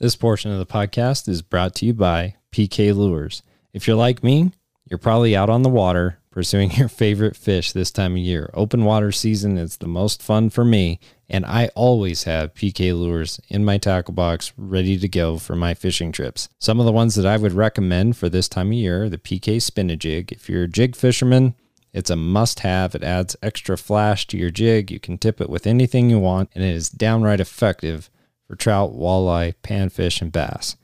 This 0.00 0.16
portion 0.16 0.50
of 0.50 0.58
the 0.58 0.66
podcast 0.66 1.28
is 1.28 1.40
brought 1.40 1.76
to 1.76 1.86
you 1.86 1.94
by 1.94 2.34
PK 2.50 2.92
Lures. 2.92 3.44
If 3.72 3.86
you're 3.86 3.96
like 3.96 4.24
me, 4.24 4.50
you're 4.90 4.98
probably 4.98 5.36
out 5.36 5.48
on 5.48 5.62
the 5.62 5.68
water 5.68 6.18
pursuing 6.32 6.72
your 6.76 6.88
favorite 6.88 7.36
fish 7.36 7.70
this 7.70 7.92
time 7.92 8.14
of 8.14 8.18
year. 8.18 8.50
Open 8.54 8.84
water 8.84 9.12
season 9.12 9.56
is 9.56 9.76
the 9.76 9.86
most 9.86 10.20
fun 10.20 10.50
for 10.50 10.64
me, 10.64 10.98
and 11.28 11.46
I 11.46 11.68
always 11.76 12.24
have 12.24 12.54
PK 12.54 12.92
Lures 12.92 13.40
in 13.48 13.64
my 13.64 13.78
tackle 13.78 14.14
box 14.14 14.52
ready 14.56 14.98
to 14.98 15.06
go 15.06 15.38
for 15.38 15.54
my 15.54 15.74
fishing 15.74 16.10
trips. 16.10 16.48
Some 16.58 16.80
of 16.80 16.86
the 16.86 16.92
ones 16.92 17.14
that 17.14 17.24
I 17.24 17.36
would 17.36 17.52
recommend 17.52 18.16
for 18.16 18.28
this 18.28 18.48
time 18.48 18.68
of 18.68 18.72
year 18.72 19.08
the 19.08 19.16
PK 19.16 19.62
Spin-A-Jig. 19.62 20.32
If 20.32 20.50
you're 20.50 20.64
a 20.64 20.68
jig 20.68 20.96
fisherman, 20.96 21.54
it's 21.92 22.10
a 22.10 22.16
must 22.16 22.60
have. 22.60 22.96
It 22.96 23.04
adds 23.04 23.36
extra 23.44 23.78
flash 23.78 24.26
to 24.26 24.36
your 24.36 24.50
jig. 24.50 24.90
You 24.90 24.98
can 24.98 25.18
tip 25.18 25.40
it 25.40 25.48
with 25.48 25.68
anything 25.68 26.10
you 26.10 26.18
want, 26.18 26.50
and 26.52 26.64
it 26.64 26.74
is 26.74 26.88
downright 26.88 27.38
effective 27.38 28.10
for 28.46 28.56
trout, 28.56 28.92
walleye, 28.92 29.54
panfish, 29.62 30.20
and 30.20 30.32
bass. 30.32 30.76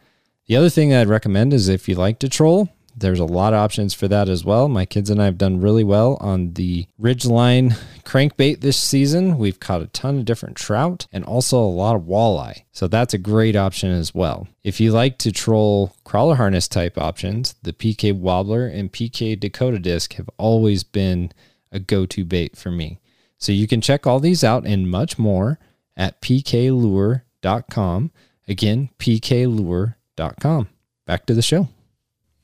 The 0.46 0.56
other 0.56 0.70
thing 0.70 0.92
I'd 0.92 1.08
recommend 1.08 1.52
is 1.52 1.68
if 1.68 1.88
you 1.88 1.94
like 1.94 2.18
to 2.20 2.28
troll, 2.28 2.68
there's 2.96 3.20
a 3.20 3.24
lot 3.24 3.52
of 3.52 3.60
options 3.60 3.94
for 3.94 4.08
that 4.08 4.28
as 4.28 4.44
well. 4.44 4.68
My 4.68 4.84
kids 4.84 5.10
and 5.10 5.22
I 5.22 5.26
have 5.26 5.38
done 5.38 5.60
really 5.60 5.84
well 5.84 6.16
on 6.20 6.54
the 6.54 6.86
Ridgeline 7.00 7.78
crankbait 8.04 8.60
this 8.60 8.76
season. 8.76 9.38
We've 9.38 9.60
caught 9.60 9.82
a 9.82 9.86
ton 9.86 10.18
of 10.18 10.24
different 10.24 10.56
trout 10.56 11.06
and 11.12 11.24
also 11.24 11.58
a 11.58 11.64
lot 11.64 11.96
of 11.96 12.02
walleye. 12.02 12.64
So 12.72 12.88
that's 12.88 13.14
a 13.14 13.18
great 13.18 13.56
option 13.56 13.90
as 13.90 14.14
well. 14.14 14.48
If 14.64 14.80
you 14.80 14.92
like 14.92 15.18
to 15.18 15.32
troll 15.32 15.94
crawler 16.04 16.34
harness 16.34 16.68
type 16.68 16.98
options, 16.98 17.54
the 17.62 17.72
PK 17.72 18.12
Wobbler 18.12 18.66
and 18.66 18.92
PK 18.92 19.38
Dakota 19.38 19.78
Disc 19.78 20.14
have 20.14 20.28
always 20.36 20.82
been 20.82 21.32
a 21.72 21.78
go 21.78 22.06
to 22.06 22.24
bait 22.24 22.56
for 22.56 22.70
me. 22.70 22.98
So 23.38 23.52
you 23.52 23.66
can 23.66 23.80
check 23.80 24.06
all 24.06 24.20
these 24.20 24.44
out 24.44 24.66
and 24.66 24.90
much 24.90 25.18
more 25.18 25.58
at 25.96 26.20
pklure.com. 26.20 27.22
Again, 27.42 28.90
pklure.com. 28.98 30.68
Back 31.06 31.26
to 31.26 31.34
the 31.34 31.42
show. 31.42 31.68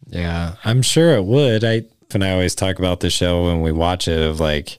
Yeah, 0.08 0.54
I'm 0.64 0.82
sure 0.82 1.16
it 1.16 1.24
would. 1.24 1.64
I 1.64 1.84
and 2.14 2.24
I 2.24 2.32
always 2.32 2.54
talk 2.54 2.78
about 2.78 3.00
the 3.00 3.10
show 3.10 3.44
when 3.44 3.60
we 3.60 3.72
watch 3.72 4.06
it 4.08 4.20
of 4.20 4.38
like 4.40 4.78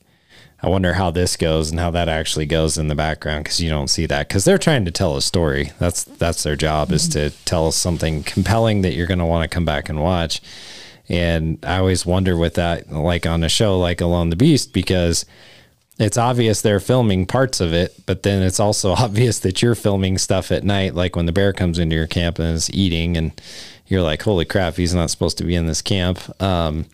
I 0.61 0.69
wonder 0.69 0.93
how 0.93 1.11
this 1.11 1.35
goes 1.35 1.69
and 1.69 1.79
how 1.79 1.91
that 1.91 2.09
actually 2.09 2.47
goes 2.47 2.77
in 2.77 2.87
the 2.87 2.95
background 2.95 3.43
because 3.43 3.61
you 3.61 3.69
don't 3.69 3.89
see 3.89 4.05
that 4.07 4.27
because 4.27 4.43
they're 4.43 4.57
trying 4.57 4.85
to 4.85 4.91
tell 4.91 5.15
a 5.15 5.21
story. 5.21 5.71
That's 5.79 6.03
that's 6.03 6.43
their 6.43 6.55
job 6.55 6.91
is 6.91 7.07
to 7.09 7.29
tell 7.45 7.71
something 7.71 8.23
compelling 8.23 8.81
that 8.81 8.93
you're 8.93 9.07
going 9.07 9.19
to 9.19 9.25
want 9.25 9.49
to 9.49 9.53
come 9.53 9.65
back 9.65 9.89
and 9.89 10.01
watch. 10.01 10.41
And 11.09 11.63
I 11.63 11.77
always 11.77 12.05
wonder 12.05 12.35
with 12.35 12.55
that, 12.55 12.91
like 12.91 13.25
on 13.25 13.43
a 13.43 13.49
show 13.49 13.79
like 13.79 14.01
Alone 14.01 14.29
the 14.29 14.35
Beast, 14.35 14.73
because 14.73 15.25
it's 15.99 16.17
obvious 16.17 16.61
they're 16.61 16.79
filming 16.79 17.25
parts 17.25 17.59
of 17.59 17.73
it, 17.73 17.95
but 18.05 18.23
then 18.23 18.43
it's 18.43 18.59
also 18.59 18.91
obvious 18.97 19.39
that 19.39 19.61
you're 19.61 19.75
filming 19.75 20.17
stuff 20.17 20.51
at 20.51 20.63
night, 20.63 20.95
like 20.95 21.15
when 21.15 21.25
the 21.25 21.31
bear 21.31 21.53
comes 21.53 21.79
into 21.79 21.95
your 21.95 22.07
camp 22.07 22.39
and 22.39 22.55
is 22.55 22.71
eating, 22.71 23.17
and 23.17 23.31
you're 23.87 24.01
like, 24.01 24.21
"Holy 24.21 24.45
crap, 24.45 24.75
he's 24.75 24.93
not 24.93 25.09
supposed 25.09 25.37
to 25.39 25.43
be 25.43 25.55
in 25.55 25.67
this 25.67 25.81
camp." 25.81 26.19
Um, 26.41 26.85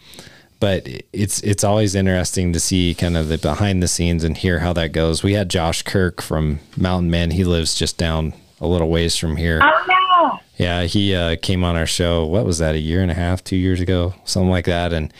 but 0.59 0.87
it's 1.11 1.41
it's 1.41 1.63
always 1.63 1.93
interesting 1.93 2.53
to 2.53 2.59
see 2.59 2.95
kind 2.95 3.17
of 3.17 3.27
the 3.27 3.37
behind 3.37 3.83
the 3.83 3.87
scenes 3.87 4.23
and 4.23 4.37
hear 4.37 4.59
how 4.59 4.71
that 4.73 4.93
goes. 4.93 5.21
We 5.21 5.33
had 5.33 5.49
Josh 5.49 5.81
Kirk 5.81 6.21
from 6.21 6.59
Mountain 6.77 7.11
Man. 7.11 7.31
He 7.31 7.43
lives 7.43 7.75
just 7.75 7.97
down 7.97 8.33
a 8.61 8.67
little 8.67 8.89
ways 8.89 9.17
from 9.17 9.35
here. 9.35 9.59
Oh 9.61 9.85
no! 9.87 10.39
Yeah, 10.55 10.83
he 10.83 11.13
uh, 11.13 11.35
came 11.41 11.65
on 11.65 11.75
our 11.75 11.85
show. 11.85 12.25
What 12.25 12.45
was 12.45 12.59
that? 12.59 12.75
A 12.75 12.79
year 12.79 13.01
and 13.01 13.11
a 13.11 13.15
half, 13.15 13.43
two 13.43 13.57
years 13.57 13.81
ago, 13.81 14.13
something 14.23 14.49
like 14.49 14.65
that, 14.65 14.93
and 14.93 15.11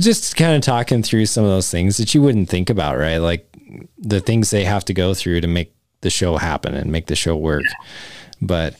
just 0.00 0.36
kind 0.36 0.54
of 0.56 0.62
talking 0.62 1.02
through 1.02 1.26
some 1.26 1.44
of 1.44 1.50
those 1.50 1.70
things 1.70 1.96
that 1.98 2.14
you 2.14 2.22
wouldn't 2.22 2.48
think 2.48 2.70
about, 2.70 2.98
right? 2.98 3.18
Like 3.18 3.46
the 3.98 4.20
things 4.20 4.50
they 4.50 4.64
have 4.64 4.84
to 4.86 4.94
go 4.94 5.14
through 5.14 5.40
to 5.42 5.46
make 5.46 5.74
the 6.00 6.10
show 6.10 6.36
happen 6.36 6.74
and 6.74 6.90
make 6.90 7.06
the 7.06 7.16
show 7.16 7.36
work. 7.36 7.64
But 8.40 8.76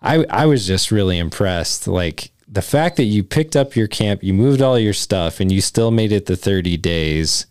I 0.00 0.24
I 0.30 0.46
was 0.46 0.66
just 0.66 0.90
really 0.90 1.18
impressed, 1.18 1.88
like 1.88 2.30
the 2.46 2.62
fact 2.62 2.96
that 2.96 3.04
you 3.04 3.24
picked 3.24 3.56
up 3.56 3.74
your 3.74 3.88
camp, 3.88 4.22
you 4.22 4.32
moved 4.32 4.62
all 4.62 4.78
your 4.78 4.92
stuff, 4.92 5.40
and 5.40 5.50
you 5.50 5.60
still 5.60 5.90
made 5.90 6.12
it 6.12 6.26
the 6.26 6.36
thirty 6.36 6.76
days. 6.76 7.46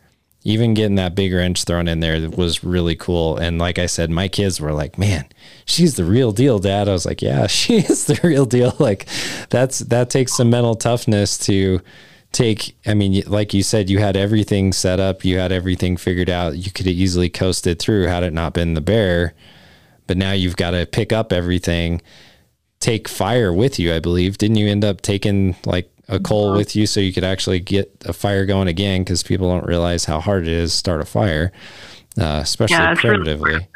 Even 0.45 0.73
getting 0.73 0.95
that 0.95 1.15
big 1.15 1.31
wrench 1.31 1.63
thrown 1.63 1.87
in 1.87 2.01
there 2.01 2.29
was 2.29 2.65
really 2.65 2.97
cool. 2.97 3.37
And 3.37 3.59
like 3.59 3.79
I 3.79 3.85
said, 3.85 4.09
my 4.09 4.27
kids 4.27 4.59
were 4.59 4.73
like, 4.73 4.97
"Man, 4.97 5.25
she's 5.65 5.95
the 5.95 6.03
real 6.03 6.31
deal, 6.31 6.59
Dad." 6.59 6.89
I 6.89 6.91
was 6.91 7.05
like, 7.05 7.21
"Yeah, 7.21 7.47
she 7.47 7.77
is 7.77 8.05
the 8.05 8.19
real 8.23 8.45
deal." 8.45 8.75
Like, 8.79 9.07
that's 9.49 9.79
that 9.79 10.09
takes 10.09 10.35
some 10.35 10.49
mental 10.49 10.75
toughness 10.75 11.37
to 11.39 11.81
take. 12.33 12.75
I 12.85 12.93
mean, 12.93 13.23
like 13.27 13.53
you 13.53 13.63
said, 13.63 13.89
you 13.89 13.99
had 13.99 14.17
everything 14.17 14.73
set 14.73 14.99
up, 14.99 15.23
you 15.23 15.37
had 15.37 15.51
everything 15.51 15.95
figured 15.95 16.29
out. 16.29 16.57
You 16.57 16.71
could 16.71 16.85
have 16.85 16.95
easily 16.95 17.29
coasted 17.29 17.79
through 17.79 18.07
had 18.07 18.23
it 18.23 18.33
not 18.33 18.53
been 18.53 18.73
the 18.73 18.81
bear, 18.81 19.33
but 20.07 20.17
now 20.17 20.33
you've 20.33 20.57
got 20.57 20.71
to 20.71 20.85
pick 20.85 21.13
up 21.13 21.31
everything, 21.31 22.01
take 22.79 23.07
fire 23.07 23.53
with 23.53 23.79
you. 23.79 23.93
I 23.93 23.99
believe 23.99 24.37
didn't 24.37 24.57
you 24.57 24.67
end 24.67 24.83
up 24.83 25.01
taking 25.01 25.55
like 25.65 25.89
a 26.09 26.19
coal 26.19 26.53
with 26.53 26.75
you 26.75 26.85
so 26.85 26.99
you 26.99 27.13
could 27.13 27.23
actually 27.23 27.59
get 27.59 27.89
a 28.05 28.11
fire 28.11 28.45
going 28.45 28.67
again 28.67 29.01
because 29.01 29.23
people 29.23 29.47
don't 29.47 29.65
realize 29.65 30.05
how 30.05 30.19
hard 30.19 30.43
it 30.43 30.53
is 30.53 30.71
to 30.71 30.77
start 30.77 31.01
a 31.01 31.05
fire, 31.05 31.51
uh, 32.19 32.41
especially 32.43 32.75
Yeah, 32.75 32.91
it's 32.91 33.03
really 33.03 33.17
primitively. 33.17 33.67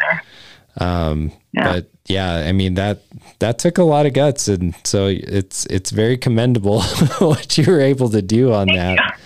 Um, 0.77 1.31
Yeah. 1.53 1.73
But 1.73 1.89
yeah, 2.07 2.35
I 2.47 2.51
mean 2.51 2.75
that 2.75 3.01
that 3.39 3.59
took 3.59 3.77
a 3.77 3.83
lot 3.83 4.05
of 4.05 4.13
guts, 4.13 4.47
and 4.47 4.75
so 4.83 5.07
it's 5.07 5.65
it's 5.65 5.91
very 5.91 6.17
commendable 6.17 6.81
what 7.19 7.57
you 7.57 7.65
were 7.71 7.81
able 7.81 8.09
to 8.09 8.21
do 8.21 8.53
on 8.53 8.67
that. 8.67 9.19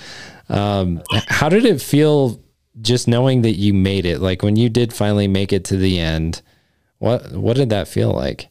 Um, 0.50 1.02
how 1.28 1.50
did 1.50 1.66
it 1.66 1.82
feel 1.82 2.40
just 2.82 3.08
knowing 3.08 3.42
that 3.44 3.54
you 3.54 3.74
made 3.74 4.06
it? 4.06 4.20
Like 4.20 4.44
when 4.44 4.56
you 4.56 4.70
did 4.70 4.94
finally 4.94 5.28
make 5.28 5.54
it 5.54 5.66
to 5.66 5.78
the 5.78 6.00
end, 6.00 6.42
what 7.00 7.32
what 7.34 7.56
did 7.56 7.70
that 7.70 7.88
feel 7.88 8.12
like? 8.12 8.48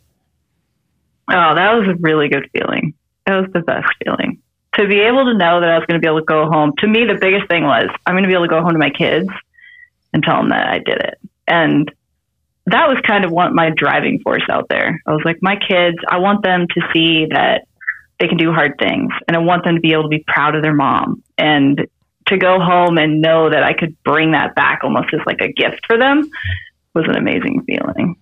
Oh, 1.33 1.55
that 1.55 1.73
was 1.75 1.89
a 1.89 1.95
really 2.01 2.29
good 2.29 2.49
feeling. 2.53 2.95
That 3.27 3.41
was 3.41 3.51
the 3.53 3.61
best 3.61 3.89
feeling. 4.05 4.41
To 4.75 4.87
be 4.87 5.01
able 5.01 5.25
to 5.25 5.35
know 5.37 5.61
that 5.61 5.69
I 5.69 5.79
was 5.79 5.87
going 5.87 6.01
to 6.01 6.05
be 6.05 6.09
able 6.09 6.21
to 6.21 6.25
go 6.25 6.47
home. 6.47 6.73
To 6.79 6.87
me, 6.87 7.05
the 7.05 7.19
biggest 7.21 7.49
thing 7.49 7.65
was 7.65 7.89
I'm 8.07 8.15
going 8.15 8.25
to 8.25 8.29
be 8.29 8.35
able 8.35 8.47
to 8.47 8.51
go 8.51 8.63
home 8.63 8.73
to 8.73 8.79
my 8.79 8.91
kids 8.91 9.29
and 10.13 10.23
tell 10.23 10.37
them 10.37 10.51
that 10.51 10.69
I 10.69 10.79
did 10.79 10.99
it. 10.99 11.19
And 11.47 11.93
that 12.67 12.89
was 12.89 12.99
kind 13.07 13.25
of 13.25 13.31
what 13.31 13.53
my 13.53 13.71
driving 13.71 14.21
force 14.21 14.45
out 14.51 14.69
there. 14.69 15.01
I 15.07 15.13
was 15.13 15.23
like, 15.25 15.39
my 15.41 15.57
kids, 15.57 15.97
I 16.09 16.19
want 16.19 16.43
them 16.43 16.67
to 16.69 16.81
see 16.93 17.27
that 17.31 17.67
they 18.19 18.29
can 18.29 18.37
do 18.37 18.53
hard 18.53 18.75
things, 18.79 19.13
and 19.27 19.37
I 19.37 19.41
want 19.41 19.65
them 19.65 19.77
to 19.77 19.81
be 19.81 19.93
able 19.93 20.05
to 20.05 20.09
be 20.09 20.25
proud 20.27 20.55
of 20.55 20.63
their 20.63 20.75
mom 20.75 21.23
and 21.39 21.87
to 22.27 22.37
go 22.37 22.61
home 22.61 22.99
and 22.99 23.21
know 23.21 23.51
that 23.51 23.63
I 23.63 23.73
could 23.73 24.01
bring 24.05 24.33
that 24.33 24.55
back 24.55 24.81
almost 24.85 25.13
as 25.13 25.21
like 25.27 25.41
a 25.41 25.53
gift 25.53 25.81
for 25.87 25.99
them 25.99 26.31
was 26.95 27.05
an 27.07 27.17
amazing 27.17 27.63
feeling. 27.63 28.17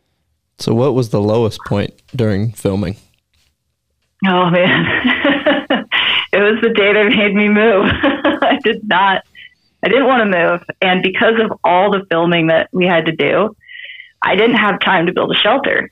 So, 0.59 0.75
what 0.75 0.95
was 0.95 1.11
the 1.11 1.21
lowest 1.21 1.61
point 1.67 1.95
during 2.15 2.53
filming? 2.53 2.97
Oh 4.27 4.51
man, 4.51 4.87
it 6.33 6.41
was 6.41 6.61
the 6.63 6.71
day 6.75 6.93
that 6.93 7.13
made 7.17 7.35
me 7.35 7.49
move. 7.49 7.87
I 8.43 8.59
did 8.65 8.87
not, 8.87 9.25
I 9.83 9.89
didn't 9.89 10.07
want 10.07 10.31
to 10.31 10.39
move. 10.39 10.63
And 10.83 11.03
because 11.03 11.41
of 11.41 11.53
all 11.63 11.93
the 11.93 12.05
filming 12.11 12.49
that 12.49 12.69
we 12.73 12.87
had 12.87 13.07
to 13.07 13.13
do, 13.13 13.55
I 14.23 14.35
didn't 14.37 14.57
have 14.57 14.81
time 14.81 15.07
to 15.07 15.13
build 15.13 15.31
a 15.33 15.39
shelter. 15.39 15.91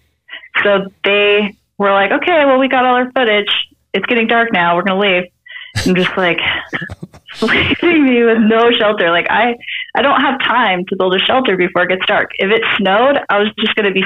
So 0.62 0.89
they 1.05 1.57
were 1.79 1.93
like, 1.93 2.11
okay, 2.11 2.45
well, 2.45 2.59
we 2.59 2.69
got 2.69 2.85
all 2.85 2.95
our 2.95 3.11
footage. 3.12 3.51
It's 3.93 4.07
getting 4.07 4.27
dark 4.27 4.53
now. 4.53 4.77
We're 4.77 4.83
going 4.83 5.01
to 5.01 5.09
leave. 5.09 5.25
I'm 5.85 5.95
just 5.95 6.17
like 6.17 6.41
leaving 7.83 8.07
me 8.07 8.23
with 8.25 8.39
no 8.39 8.71
shelter. 8.73 9.11
Like 9.11 9.27
I, 9.31 9.55
I 9.95 10.03
don't 10.03 10.21
have 10.21 10.41
time 10.41 10.85
to 10.87 10.97
build 10.97 11.15
a 11.15 11.19
shelter 11.19 11.57
before 11.57 11.83
it 11.83 11.89
gets 11.89 12.07
dark. 12.07 12.31
If 12.39 12.51
it 12.51 12.62
snowed, 12.77 13.19
I 13.29 13.39
was 13.39 13.49
just 13.59 13.75
going 13.75 13.87
to 13.87 13.93
be 13.93 14.05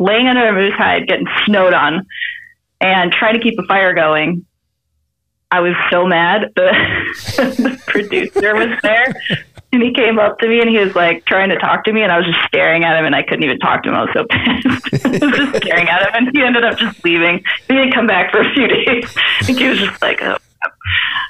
laying 0.00 0.26
under 0.26 0.48
a 0.48 0.52
moose 0.52 0.74
hide, 0.74 1.06
getting 1.06 1.28
snowed 1.46 1.72
on, 1.72 2.06
and 2.80 3.12
trying 3.12 3.34
to 3.34 3.40
keep 3.40 3.58
a 3.58 3.64
fire 3.64 3.94
going. 3.94 4.44
I 5.50 5.60
was 5.60 5.74
so 5.90 6.04
mad. 6.06 6.52
The, 6.56 6.72
the 7.36 7.82
producer 7.86 8.54
was 8.56 8.76
there, 8.82 9.14
and 9.74 9.82
he 9.82 9.92
came 9.92 10.18
up 10.18 10.38
to 10.38 10.48
me 10.48 10.60
and 10.60 10.70
he 10.70 10.78
was 10.78 10.94
like 10.94 11.24
trying 11.24 11.50
to 11.50 11.58
talk 11.58 11.84
to 11.84 11.92
me, 11.92 12.02
and 12.02 12.12
I 12.12 12.18
was 12.18 12.26
just 12.26 12.38
staring 12.46 12.84
at 12.84 12.96
him, 12.96 13.04
and 13.04 13.14
I 13.14 13.22
couldn't 13.22 13.42
even 13.42 13.58
talk 13.58 13.82
to 13.82 13.90
him. 13.90 13.96
I 13.96 14.02
was 14.02 14.10
so 14.14 14.24
pissed. 14.30 15.04
I 15.04 15.08
was 15.08 15.36
just 15.52 15.56
staring 15.64 15.88
at 15.88 16.02
him, 16.02 16.08
and 16.14 16.36
he 16.36 16.42
ended 16.42 16.64
up 16.64 16.78
just 16.78 17.04
leaving. 17.04 17.42
He 17.68 17.74
didn't 17.74 17.92
come 17.92 18.06
back 18.06 18.30
for 18.30 18.40
a 18.40 18.54
few 18.54 18.68
days. 18.84 19.14
Think 19.42 19.58
he 19.58 19.68
was 19.68 19.78
just 19.78 20.00
like, 20.00 20.22
oh. 20.22 20.36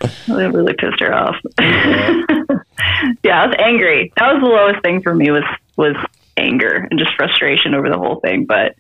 It 0.03 0.53
really 0.53 0.75
pissed 0.75 1.01
her 1.01 1.15
off. 1.15 1.37
yeah, 1.59 3.43
I 3.43 3.47
was 3.47 3.57
angry. 3.59 4.13
That 4.17 4.35
was 4.35 4.43
the 4.43 4.49
lowest 4.49 4.83
thing 4.83 5.03
for 5.03 5.15
me 5.15 5.31
was 5.31 5.45
was 5.77 5.97
anger 6.37 6.87
and 6.91 6.99
just 6.99 7.15
frustration 7.17 7.75
over 7.75 7.89
the 7.89 7.99
whole 7.99 8.21
thing. 8.21 8.45
But 8.45 8.77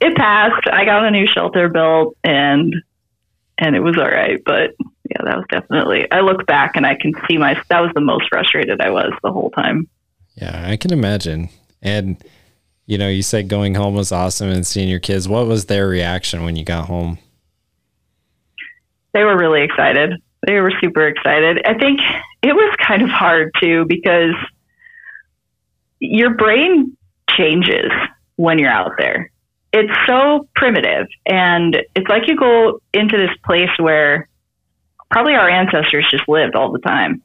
it 0.00 0.16
passed. 0.16 0.66
I 0.72 0.84
got 0.84 1.04
a 1.04 1.10
new 1.10 1.26
shelter 1.26 1.68
built 1.68 2.16
and 2.24 2.74
and 3.58 3.76
it 3.76 3.80
was 3.80 3.96
all 3.98 4.08
right. 4.10 4.42
But 4.44 4.74
yeah, 5.10 5.22
that 5.24 5.36
was 5.36 5.46
definitely 5.50 6.10
I 6.10 6.20
look 6.20 6.46
back 6.46 6.76
and 6.76 6.86
I 6.86 6.94
can 6.94 7.12
see 7.28 7.38
my 7.38 7.60
that 7.68 7.80
was 7.80 7.90
the 7.94 8.00
most 8.00 8.28
frustrated 8.28 8.80
I 8.80 8.90
was 8.90 9.12
the 9.22 9.32
whole 9.32 9.50
time. 9.50 9.88
Yeah, 10.34 10.68
I 10.68 10.76
can 10.76 10.92
imagine. 10.92 11.48
And 11.82 12.22
you 12.86 12.98
know, 12.98 13.08
you 13.08 13.22
said 13.22 13.48
going 13.48 13.74
home 13.74 13.94
was 13.94 14.12
awesome 14.12 14.48
and 14.48 14.66
seeing 14.66 14.88
your 14.88 15.00
kids. 15.00 15.28
What 15.28 15.46
was 15.46 15.66
their 15.66 15.88
reaction 15.88 16.44
when 16.44 16.56
you 16.56 16.64
got 16.64 16.86
home? 16.86 17.18
They 19.12 19.24
were 19.24 19.36
really 19.36 19.62
excited. 19.62 20.14
They 20.46 20.60
were 20.60 20.72
super 20.80 21.08
excited. 21.08 21.64
I 21.66 21.74
think 21.74 22.00
it 22.42 22.54
was 22.54 22.76
kind 22.86 23.02
of 23.02 23.08
hard 23.08 23.52
too 23.60 23.84
because 23.86 24.34
your 25.98 26.34
brain 26.34 26.96
changes 27.30 27.90
when 28.36 28.58
you're 28.58 28.70
out 28.70 28.92
there. 28.98 29.32
It's 29.72 29.92
so 30.06 30.48
primitive 30.54 31.06
and 31.26 31.76
it's 31.94 32.08
like 32.08 32.28
you 32.28 32.36
go 32.36 32.80
into 32.94 33.16
this 33.16 33.36
place 33.44 33.70
where 33.78 34.28
probably 35.10 35.34
our 35.34 35.48
ancestors 35.48 36.06
just 36.10 36.28
lived 36.28 36.54
all 36.54 36.72
the 36.72 36.78
time 36.78 37.22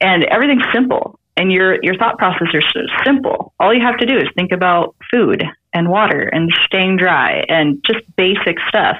and 0.00 0.24
everything's 0.24 0.64
simple 0.72 1.18
and 1.36 1.50
your 1.50 1.78
your 1.82 1.96
thought 1.96 2.18
process 2.18 2.48
is 2.52 2.64
so 2.72 2.80
simple. 3.04 3.52
All 3.58 3.72
you 3.72 3.80
have 3.80 3.98
to 3.98 4.06
do 4.06 4.16
is 4.16 4.28
think 4.34 4.52
about 4.52 4.94
food 5.10 5.42
and 5.72 5.88
water 5.88 6.22
and 6.22 6.52
staying 6.66 6.98
dry 6.98 7.44
and 7.48 7.82
just 7.86 8.00
basic 8.16 8.58
stuff. 8.68 8.98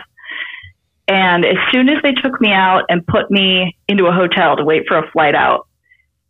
And 1.08 1.44
as 1.44 1.56
soon 1.70 1.88
as 1.88 2.00
they 2.02 2.12
took 2.12 2.40
me 2.40 2.52
out 2.52 2.84
and 2.88 3.06
put 3.06 3.30
me 3.30 3.76
into 3.88 4.06
a 4.06 4.12
hotel 4.12 4.56
to 4.56 4.64
wait 4.64 4.84
for 4.88 4.96
a 4.96 5.10
flight 5.10 5.34
out, 5.34 5.68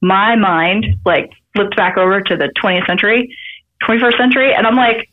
my 0.00 0.34
mind 0.34 0.86
like 1.04 1.30
flipped 1.54 1.76
back 1.76 1.96
over 1.96 2.20
to 2.20 2.36
the 2.36 2.50
20th 2.60 2.86
century, 2.86 3.36
21st 3.88 4.16
century, 4.16 4.54
and 4.54 4.66
I'm 4.66 4.76
like, 4.76 5.08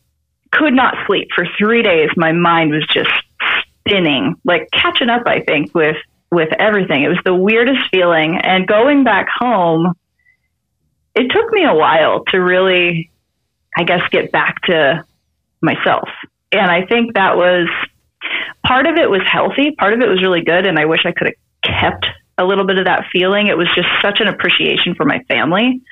could 0.50 0.74
not 0.74 0.96
sleep 1.06 1.28
for 1.34 1.46
three 1.56 1.82
days. 1.82 2.08
My 2.16 2.32
mind 2.32 2.72
was 2.72 2.86
just 2.88 3.10
spinning, 3.86 4.34
like 4.44 4.68
catching 4.72 5.08
up. 5.08 5.22
I 5.26 5.40
think 5.40 5.72
with 5.74 5.96
with 6.30 6.50
everything. 6.58 7.02
It 7.02 7.08
was 7.08 7.20
the 7.24 7.34
weirdest 7.34 7.88
feeling. 7.90 8.38
And 8.38 8.66
going 8.66 9.04
back 9.04 9.26
home, 9.28 9.94
it 11.14 11.28
took 11.30 11.50
me 11.52 11.64
a 11.64 11.74
while 11.74 12.24
to 12.26 12.38
really, 12.38 13.10
I 13.76 13.84
guess, 13.84 14.02
get 14.10 14.30
back 14.30 14.62
to 14.62 15.04
myself. 15.60 16.08
And 16.52 16.70
I 16.70 16.86
think 16.86 17.14
that 17.14 17.36
was 17.36 17.68
part 18.66 18.86
of 18.86 18.96
it 18.96 19.10
was 19.10 19.22
healthy, 19.26 19.72
part 19.72 19.92
of 19.92 20.00
it 20.00 20.08
was 20.08 20.22
really 20.22 20.42
good. 20.42 20.66
And 20.66 20.78
I 20.78 20.84
wish 20.84 21.04
I 21.04 21.12
could 21.12 21.28
have 21.28 21.80
kept 21.80 22.06
a 22.38 22.44
little 22.44 22.66
bit 22.66 22.78
of 22.78 22.86
that 22.86 23.06
feeling. 23.12 23.48
It 23.48 23.58
was 23.58 23.68
just 23.74 23.88
such 24.00 24.20
an 24.20 24.28
appreciation 24.28 24.94
for 24.94 25.04
my 25.04 25.20
family 25.28 25.82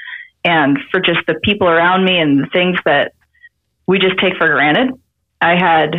and 0.44 0.78
for 0.90 1.00
just 1.00 1.20
the 1.26 1.34
people 1.42 1.68
around 1.68 2.04
me 2.04 2.18
and 2.18 2.42
the 2.42 2.48
things 2.52 2.78
that 2.84 3.12
we 3.86 3.98
just 3.98 4.18
take 4.18 4.36
for 4.36 4.48
granted. 4.48 4.94
I 5.40 5.56
had 5.56 5.96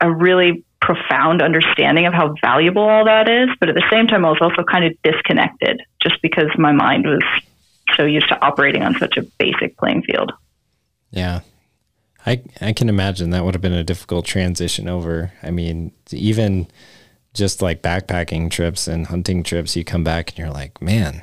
a 0.00 0.10
really 0.10 0.64
profound 0.82 1.40
understanding 1.40 2.06
of 2.06 2.12
how 2.12 2.34
valuable 2.42 2.82
all 2.82 3.04
that 3.04 3.28
is, 3.28 3.48
but 3.60 3.68
at 3.68 3.74
the 3.74 3.84
same 3.90 4.06
time, 4.08 4.24
I 4.24 4.30
was 4.30 4.40
also 4.40 4.64
kind 4.64 4.84
of 4.84 4.92
disconnected 5.02 5.80
just 6.02 6.20
because 6.20 6.48
my 6.58 6.72
mind 6.72 7.06
was 7.06 7.22
so 7.96 8.04
used 8.04 8.28
to 8.28 8.44
operating 8.44 8.82
on 8.82 8.98
such 8.98 9.16
a 9.16 9.22
basic 9.38 9.76
playing 9.78 10.02
field. 10.02 10.32
Yeah. 11.10 11.40
I 12.26 12.42
I 12.60 12.72
can 12.72 12.88
imagine 12.88 13.30
that 13.30 13.44
would 13.44 13.54
have 13.54 13.62
been 13.62 13.72
a 13.72 13.84
difficult 13.84 14.26
transition 14.26 14.88
over. 14.88 15.32
I 15.42 15.50
mean, 15.50 15.92
even 16.10 16.68
just 17.34 17.62
like 17.62 17.82
backpacking 17.82 18.50
trips 18.50 18.86
and 18.86 19.06
hunting 19.06 19.42
trips, 19.42 19.76
you 19.76 19.84
come 19.84 20.04
back 20.04 20.30
and 20.30 20.38
you're 20.38 20.50
like, 20.50 20.80
man, 20.80 21.22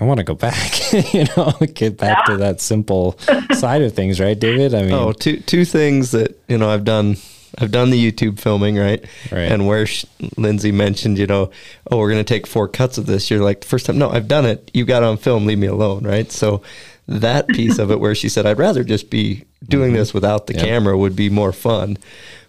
I 0.00 0.04
want 0.04 0.18
to 0.18 0.24
go 0.24 0.34
back, 0.34 0.92
you 1.14 1.24
know, 1.36 1.52
get 1.74 1.98
back 1.98 2.26
yeah. 2.26 2.34
to 2.34 2.36
that 2.38 2.60
simple 2.60 3.18
side 3.52 3.82
of 3.82 3.94
things, 3.94 4.18
right, 4.18 4.38
David? 4.38 4.74
I 4.74 4.78
oh, 4.82 4.82
mean, 4.82 4.92
oh, 4.92 5.12
two 5.12 5.38
two 5.40 5.64
things 5.64 6.10
that 6.12 6.38
you 6.48 6.58
know 6.58 6.68
I've 6.70 6.84
done. 6.84 7.16
I've 7.58 7.70
done 7.70 7.90
the 7.90 8.12
YouTube 8.12 8.38
filming, 8.38 8.76
right? 8.76 9.04
Right. 9.30 9.50
And 9.50 9.66
where 9.66 9.86
she, 9.86 10.08
Lindsay 10.36 10.72
mentioned, 10.72 11.18
you 11.18 11.26
know, 11.26 11.50
oh, 11.90 11.98
we're 11.98 12.10
going 12.10 12.24
to 12.24 12.34
take 12.34 12.46
four 12.46 12.68
cuts 12.68 12.98
of 12.98 13.06
this. 13.06 13.30
You're 13.30 13.44
like, 13.44 13.60
the 13.60 13.66
first 13.66 13.86
time, 13.86 13.98
no, 13.98 14.10
I've 14.10 14.28
done 14.28 14.44
it. 14.44 14.70
You 14.74 14.84
got 14.84 15.02
on 15.02 15.16
film. 15.16 15.46
Leave 15.46 15.58
me 15.58 15.66
alone, 15.66 16.04
right? 16.04 16.30
So 16.32 16.62
that 17.06 17.46
piece 17.48 17.78
of 17.78 17.90
it, 17.90 18.00
where 18.00 18.14
she 18.14 18.28
said, 18.28 18.46
I'd 18.46 18.58
rather 18.58 18.84
just 18.84 19.10
be 19.10 19.44
doing 19.66 19.90
mm-hmm. 19.90 19.98
this 19.98 20.14
without 20.14 20.46
the 20.46 20.54
yep. 20.54 20.64
camera, 20.64 20.96
would 20.96 21.16
be 21.16 21.30
more 21.30 21.52
fun. 21.52 21.98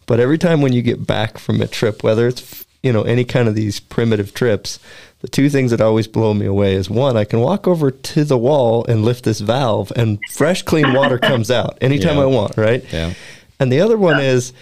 But 0.06 0.20
every 0.20 0.38
time 0.38 0.62
when 0.62 0.74
you 0.74 0.82
get 0.82 1.06
back 1.06 1.38
from 1.38 1.62
a 1.62 1.68
trip, 1.68 2.04
whether 2.04 2.28
it's 2.28 2.66
you 2.84 2.94
know 2.94 3.02
any 3.02 3.26
kind 3.26 3.48
of 3.48 3.56
these 3.56 3.80
primitive 3.80 4.34
trips, 4.34 4.80
the 5.22 5.28
two 5.28 5.50
things 5.50 5.72
that 5.72 5.82
always 5.82 6.08
blow 6.08 6.34
me 6.34 6.46
away 6.46 6.76
is 6.76 6.90
one, 6.90 7.18
I 7.18 7.26
can 7.26 7.40
walk 7.40 7.68
over 7.68 7.90
to 7.90 8.24
the 8.24 8.38
wall 8.38 8.86
and 8.86 9.04
lift 9.04 9.24
this 9.24 9.40
valve 9.40 9.92
and 9.96 10.20
fresh, 10.32 10.62
clean 10.62 10.94
water 10.94 11.18
comes 11.18 11.50
out 11.50 11.78
anytime 11.82 12.18
yeah. 12.18 12.24
I 12.24 12.26
want, 12.28 12.58
right? 12.58 12.86
Yeah. 12.94 13.14
And 13.60 13.72
the 13.72 13.82
other 13.82 13.98
one 13.98 14.20
is, 14.20 14.54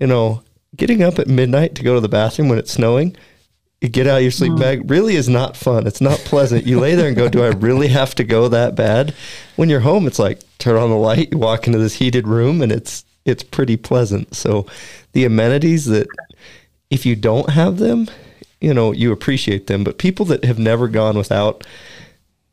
you 0.00 0.06
know, 0.06 0.42
getting 0.76 1.02
up 1.02 1.18
at 1.18 1.28
midnight 1.28 1.74
to 1.76 1.82
go 1.82 1.94
to 1.94 2.00
the 2.00 2.08
bathroom 2.08 2.48
when 2.48 2.58
it's 2.58 2.72
snowing. 2.72 3.16
You 3.80 3.88
get 3.88 4.06
out 4.06 4.22
your 4.22 4.30
sleep 4.30 4.52
mm. 4.52 4.60
bag 4.60 4.90
really 4.90 5.16
is 5.16 5.28
not 5.28 5.56
fun. 5.56 5.86
It's 5.86 6.00
not 6.00 6.18
pleasant. 6.20 6.66
You 6.66 6.80
lay 6.80 6.94
there 6.94 7.08
and 7.08 7.16
go, 7.16 7.28
Do 7.28 7.42
I 7.42 7.48
really 7.48 7.88
have 7.88 8.14
to 8.16 8.24
go 8.24 8.48
that 8.48 8.74
bad? 8.74 9.14
When 9.56 9.68
you're 9.68 9.80
home, 9.80 10.06
it's 10.06 10.18
like 10.18 10.40
turn 10.58 10.76
on 10.76 10.90
the 10.90 10.96
light, 10.96 11.32
you 11.32 11.38
walk 11.38 11.66
into 11.66 11.78
this 11.78 11.94
heated 11.94 12.26
room 12.26 12.60
and 12.60 12.72
it's 12.72 13.04
it's 13.24 13.42
pretty 13.42 13.76
pleasant. 13.76 14.34
So 14.34 14.66
the 15.12 15.24
amenities 15.24 15.86
that 15.86 16.08
if 16.90 17.06
you 17.06 17.16
don't 17.16 17.50
have 17.50 17.78
them, 17.78 18.08
you 18.60 18.74
know, 18.74 18.92
you 18.92 19.12
appreciate 19.12 19.66
them. 19.66 19.84
But 19.84 19.98
people 19.98 20.26
that 20.26 20.44
have 20.44 20.58
never 20.58 20.88
gone 20.88 21.16
without 21.16 21.66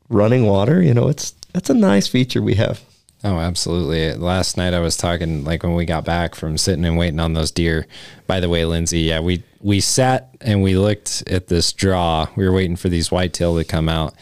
running 0.08 0.46
water, 0.46 0.82
you 0.82 0.94
know, 0.94 1.08
it's 1.08 1.32
that's 1.52 1.70
a 1.70 1.74
nice 1.74 2.06
feature 2.06 2.40
we 2.40 2.54
have. 2.54 2.82
Oh, 3.24 3.38
absolutely. 3.38 4.14
Last 4.14 4.56
night 4.56 4.74
I 4.74 4.80
was 4.80 4.96
talking 4.96 5.44
like 5.44 5.62
when 5.62 5.74
we 5.74 5.84
got 5.84 6.04
back 6.04 6.34
from 6.34 6.56
sitting 6.56 6.84
and 6.84 6.96
waiting 6.96 7.18
on 7.18 7.32
those 7.32 7.50
deer. 7.50 7.86
By 8.26 8.40
the 8.40 8.48
way, 8.48 8.64
Lindsay, 8.64 9.00
yeah, 9.00 9.20
we 9.20 9.42
we 9.60 9.80
sat 9.80 10.36
and 10.40 10.62
we 10.62 10.76
looked 10.76 11.24
at 11.26 11.48
this 11.48 11.72
draw. 11.72 12.28
We 12.36 12.46
were 12.46 12.54
waiting 12.54 12.76
for 12.76 12.88
these 12.88 13.10
whitetail 13.10 13.56
to 13.56 13.64
come 13.64 13.88
out 13.88 14.14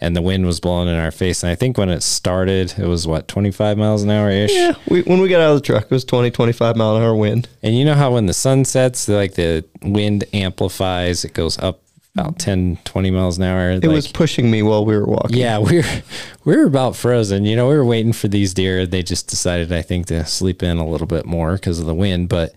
and 0.00 0.14
the 0.14 0.22
wind 0.22 0.46
was 0.46 0.60
blowing 0.60 0.88
in 0.88 0.94
our 0.94 1.10
face. 1.10 1.42
And 1.42 1.50
I 1.50 1.54
think 1.54 1.76
when 1.76 1.88
it 1.88 2.02
started, 2.02 2.74
it 2.78 2.86
was 2.86 3.06
what, 3.06 3.28
25 3.28 3.76
miles 3.76 4.02
an 4.02 4.10
hour 4.10 4.30
ish? 4.30 4.52
Yeah. 4.52 4.74
We, 4.88 5.02
when 5.02 5.20
we 5.20 5.28
got 5.28 5.40
out 5.40 5.50
of 5.50 5.56
the 5.56 5.66
truck, 5.66 5.84
it 5.84 5.90
was 5.90 6.04
20, 6.04 6.30
25 6.30 6.76
mile 6.76 6.96
an 6.96 7.02
hour 7.02 7.14
wind. 7.14 7.48
And 7.62 7.76
you 7.76 7.84
know 7.84 7.94
how 7.94 8.14
when 8.14 8.26
the 8.26 8.34
sun 8.34 8.64
sets, 8.64 9.08
like 9.08 9.34
the 9.34 9.64
wind 9.82 10.24
amplifies, 10.32 11.24
it 11.24 11.34
goes 11.34 11.58
up 11.58 11.82
about 12.14 12.38
10, 12.38 12.78
20 12.84 13.10
miles 13.10 13.38
an 13.38 13.44
hour. 13.44 13.70
It 13.70 13.84
like, 13.84 13.94
was 13.94 14.08
pushing 14.08 14.50
me 14.50 14.62
while 14.62 14.84
we 14.84 14.96
were 14.96 15.06
walking. 15.06 15.36
Yeah. 15.36 15.58
We 15.58 15.78
were, 15.78 16.02
we 16.44 16.56
were 16.56 16.66
about 16.66 16.96
frozen. 16.96 17.44
You 17.44 17.56
know, 17.56 17.68
we 17.68 17.76
were 17.76 17.84
waiting 17.84 18.12
for 18.12 18.28
these 18.28 18.54
deer. 18.54 18.86
They 18.86 19.02
just 19.02 19.28
decided, 19.28 19.72
I 19.72 19.82
think, 19.82 20.06
to 20.06 20.24
sleep 20.24 20.62
in 20.62 20.78
a 20.78 20.86
little 20.86 21.06
bit 21.06 21.26
more 21.26 21.54
because 21.54 21.78
of 21.78 21.86
the 21.86 21.94
wind. 21.94 22.28
But 22.28 22.54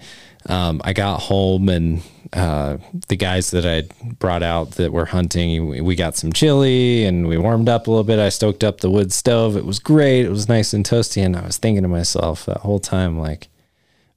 um, 0.47 0.81
I 0.83 0.93
got 0.93 1.21
home 1.21 1.69
and 1.69 2.01
uh, 2.33 2.77
the 3.09 3.15
guys 3.15 3.51
that 3.51 3.65
I 3.65 3.83
brought 4.19 4.41
out 4.41 4.71
that 4.71 4.91
were 4.91 5.05
hunting, 5.05 5.83
we 5.83 5.95
got 5.95 6.15
some 6.15 6.31
chili 6.31 7.05
and 7.05 7.27
we 7.27 7.37
warmed 7.37 7.69
up 7.69 7.87
a 7.87 7.91
little 7.91 8.03
bit. 8.03 8.19
I 8.19 8.29
stoked 8.29 8.63
up 8.63 8.79
the 8.79 8.89
wood 8.89 9.11
stove. 9.11 9.57
It 9.57 9.65
was 9.65 9.79
great. 9.79 10.25
It 10.25 10.29
was 10.29 10.47
nice 10.47 10.73
and 10.73 10.85
toasty. 10.85 11.23
And 11.23 11.35
I 11.35 11.45
was 11.45 11.57
thinking 11.57 11.83
to 11.83 11.89
myself 11.89 12.45
that 12.45 12.59
whole 12.59 12.79
time, 12.79 13.19
like, 13.19 13.49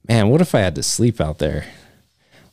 man, 0.07 0.29
what 0.29 0.41
if 0.41 0.55
I 0.55 0.59
had 0.59 0.75
to 0.75 0.83
sleep 0.83 1.19
out 1.19 1.39
there? 1.39 1.65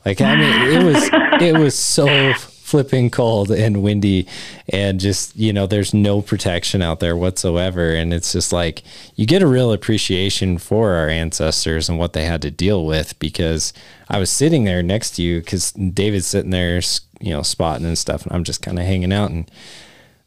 Like, 0.05 0.19
I 0.19 0.35
mean, 0.35 0.73
it 0.73 0.83
was, 0.83 1.09
it 1.41 1.57
was 1.57 1.75
so 1.79 2.33
flipping 2.73 3.07
cold 3.07 3.51
and 3.51 3.83
windy 3.83 4.25
and 4.67 4.99
just, 4.99 5.35
you 5.35 5.53
know, 5.53 5.67
there's 5.67 5.93
no 5.93 6.23
protection 6.23 6.81
out 6.81 6.99
there 6.99 7.15
whatsoever. 7.15 7.93
And 7.93 8.11
it's 8.11 8.33
just 8.33 8.51
like 8.51 8.81
you 9.15 9.27
get 9.27 9.43
a 9.43 9.47
real 9.47 9.71
appreciation 9.71 10.57
for 10.57 10.93
our 10.93 11.07
ancestors 11.07 11.87
and 11.87 11.99
what 11.99 12.13
they 12.13 12.25
had 12.25 12.41
to 12.41 12.49
deal 12.49 12.83
with 12.83 13.19
because 13.19 13.73
I 14.09 14.17
was 14.17 14.31
sitting 14.31 14.63
there 14.63 14.81
next 14.81 15.11
to 15.17 15.21
you 15.21 15.39
because 15.39 15.71
David's 15.73 16.25
sitting 16.25 16.49
there, 16.49 16.81
you 17.21 17.29
know, 17.29 17.43
spotting 17.43 17.85
and 17.85 17.95
stuff. 17.95 18.23
And 18.23 18.33
I'm 18.33 18.43
just 18.43 18.63
kind 18.63 18.79
of 18.79 18.85
hanging 18.85 19.13
out. 19.13 19.29
And 19.29 19.51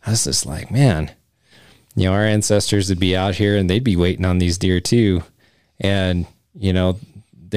I 0.07 0.11
was 0.11 0.23
just 0.23 0.47
like, 0.47 0.71
man, 0.71 1.11
you 1.97 2.05
know, 2.05 2.13
our 2.13 2.25
ancestors 2.25 2.89
would 2.91 3.01
be 3.01 3.17
out 3.17 3.35
here 3.35 3.57
and 3.57 3.69
they'd 3.69 3.83
be 3.83 3.97
waiting 3.97 4.25
on 4.25 4.39
these 4.39 4.57
deer 4.57 4.79
too. 4.79 5.25
And, 5.81 6.29
you 6.55 6.73
know, 6.73 7.01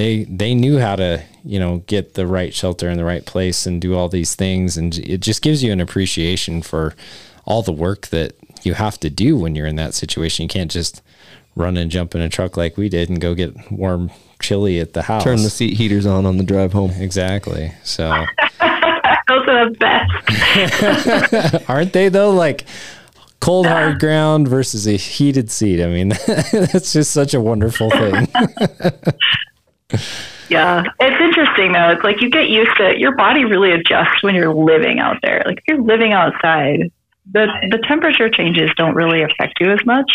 they 0.00 0.24
they 0.24 0.54
knew 0.54 0.78
how 0.78 0.96
to 0.96 1.22
you 1.44 1.60
know 1.60 1.78
get 1.86 2.14
the 2.14 2.26
right 2.26 2.54
shelter 2.54 2.88
in 2.88 2.96
the 2.96 3.04
right 3.04 3.24
place 3.26 3.66
and 3.66 3.80
do 3.80 3.94
all 3.94 4.08
these 4.08 4.34
things. 4.34 4.76
And 4.76 4.96
it 4.98 5.18
just 5.20 5.42
gives 5.42 5.62
you 5.62 5.70
an 5.72 5.80
appreciation 5.80 6.62
for 6.62 6.94
all 7.44 7.62
the 7.62 7.72
work 7.72 8.08
that 8.08 8.32
you 8.62 8.74
have 8.74 8.98
to 9.00 9.10
do 9.10 9.36
when 9.36 9.54
you're 9.54 9.66
in 9.66 9.76
that 9.76 9.94
situation. 9.94 10.44
You 10.44 10.48
can't 10.48 10.70
just 10.70 11.02
run 11.56 11.76
and 11.76 11.90
jump 11.90 12.14
in 12.14 12.20
a 12.20 12.28
truck 12.28 12.56
like 12.56 12.76
we 12.76 12.88
did 12.88 13.10
and 13.10 13.20
go 13.20 13.34
get 13.34 13.70
warm 13.70 14.10
chili 14.40 14.80
at 14.80 14.92
the 14.94 15.02
house 15.02 15.24
Turn 15.24 15.42
the 15.42 15.50
seat 15.50 15.74
heaters 15.76 16.06
on 16.06 16.24
on 16.24 16.36
the 16.38 16.44
drive 16.44 16.72
home. 16.72 16.90
exactly. 16.92 17.72
So. 17.82 18.08
Those 19.28 19.46
are 19.48 19.70
the 19.70 19.76
best. 19.78 21.68
aren't 21.68 21.92
they 21.92 22.08
though 22.08 22.30
like 22.32 22.64
cold 23.40 23.66
hard 23.66 24.00
ground 24.00 24.48
versus 24.48 24.86
a 24.88 24.96
heated 24.96 25.50
seat? 25.50 25.82
I 25.82 25.86
mean 25.86 26.08
that's 26.52 26.92
just 26.92 27.12
such 27.12 27.32
a 27.34 27.40
wonderful 27.40 27.90
thing 27.90 28.26
Yeah, 30.48 30.82
it's 30.98 31.20
interesting 31.20 31.72
though. 31.72 31.90
It's 31.90 32.02
like 32.02 32.20
you 32.20 32.28
get 32.28 32.48
used 32.48 32.76
to 32.78 32.90
it. 32.90 32.98
your 32.98 33.14
body 33.14 33.44
really 33.44 33.70
adjusts 33.70 34.22
when 34.22 34.34
you're 34.34 34.52
living 34.52 34.98
out 34.98 35.18
there. 35.22 35.42
Like 35.46 35.58
if 35.58 35.64
you're 35.68 35.80
living 35.82 36.12
outside, 36.12 36.90
the 37.30 37.46
the 37.70 37.78
temperature 37.86 38.28
changes 38.28 38.70
don't 38.76 38.96
really 38.96 39.22
affect 39.22 39.60
you 39.60 39.70
as 39.72 39.84
much. 39.86 40.10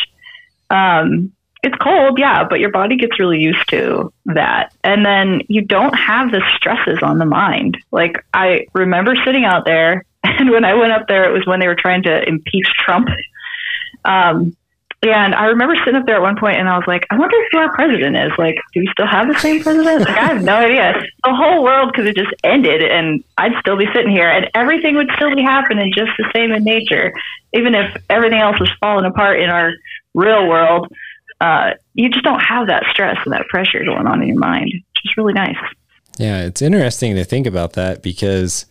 Um, 0.70 1.32
it's 1.64 1.76
cold, 1.78 2.20
yeah, 2.20 2.44
but 2.48 2.60
your 2.60 2.70
body 2.70 2.98
gets 2.98 3.18
really 3.18 3.40
used 3.40 3.68
to 3.70 4.14
that, 4.26 4.74
and 4.84 5.06
then 5.06 5.42
you 5.48 5.62
don't 5.62 5.94
have 5.94 6.32
the 6.32 6.44
stresses 6.56 7.00
on 7.02 7.18
the 7.18 7.26
mind. 7.26 7.78
Like 7.92 8.24
I 8.34 8.68
remember 8.74 9.16
sitting 9.26 9.46
out 9.46 9.66
there, 9.66 10.06
and 10.24 10.52
when 10.52 10.66
I 10.66 10.74
went 10.74 10.92
up 10.92 11.08
there, 11.08 11.28
it 11.28 11.34
was 11.34 11.46
when 11.48 11.60
they 11.60 11.68
were 11.68 11.76
trying 11.76 12.04
to 12.04 12.28
impeach 12.28 12.68
Trump. 12.78 13.08
Um, 14.04 14.56
and 15.14 15.36
I 15.36 15.46
remember 15.46 15.76
sitting 15.84 15.96
up 15.96 16.06
there 16.06 16.16
at 16.16 16.22
one 16.22 16.38
point 16.38 16.58
and 16.58 16.70
I 16.70 16.78
was 16.78 16.86
like, 16.88 17.06
I 17.10 17.18
wonder 17.18 17.36
who 17.52 17.60
our 17.60 17.74
president 17.76 18.16
is. 18.16 18.32
Like, 18.38 18.56
do 18.74 18.80
we 18.80 18.88
still 18.92 19.08
have 19.08 19.28
the 19.28 19.38
same 19.40 19.62
president? 19.62 20.02
Like, 20.02 20.18
I 20.18 20.28
have 20.28 20.44
no 20.44 20.56
idea. 20.56 20.94
The 21.24 21.34
whole 21.36 21.64
world 21.64 21.94
could 21.94 22.06
have 22.06 22.16
just 22.16 22.34
ended 22.44 22.82
and 22.84 23.24
I'd 23.38 23.54
still 23.60 23.78
be 23.78 23.88
sitting 23.94 24.12
here 24.12 24.30
and 24.30 24.50
everything 24.56 24.96
would 24.96 25.10
still 25.16 25.36
be 25.36 25.42
happening 25.42 25.92
just 25.96 26.12
the 26.18 26.30
same 26.36 26.52
in 26.52 26.64
nature. 26.64 27.14
Even 27.54 27.76
if 27.76 27.96
everything 28.10 28.40
else 28.40 28.60
was 28.60 28.70
falling 28.80 29.06
apart 29.06 29.40
in 29.40 29.50
our 29.50 29.74
real 30.14 30.48
world, 30.48 30.92
uh, 31.42 31.72
you 31.94 32.10
just 32.10 32.24
don't 32.24 32.42
have 32.42 32.68
that 32.68 32.84
stress 32.92 33.18
and 33.26 33.34
that 33.34 33.48
pressure 33.48 33.84
going 33.84 34.08
on 34.08 34.22
in 34.22 34.30
your 34.30 34.40
mind. 34.40 34.72
It's 34.74 35.04
just 35.04 35.18
really 35.18 35.34
nice. 35.34 35.58
Yeah, 36.18 36.46
it's 36.46 36.62
interesting 36.62 37.16
to 37.16 37.26
think 37.26 37.46
about 37.46 37.74
that 37.74 38.02
because 38.02 38.66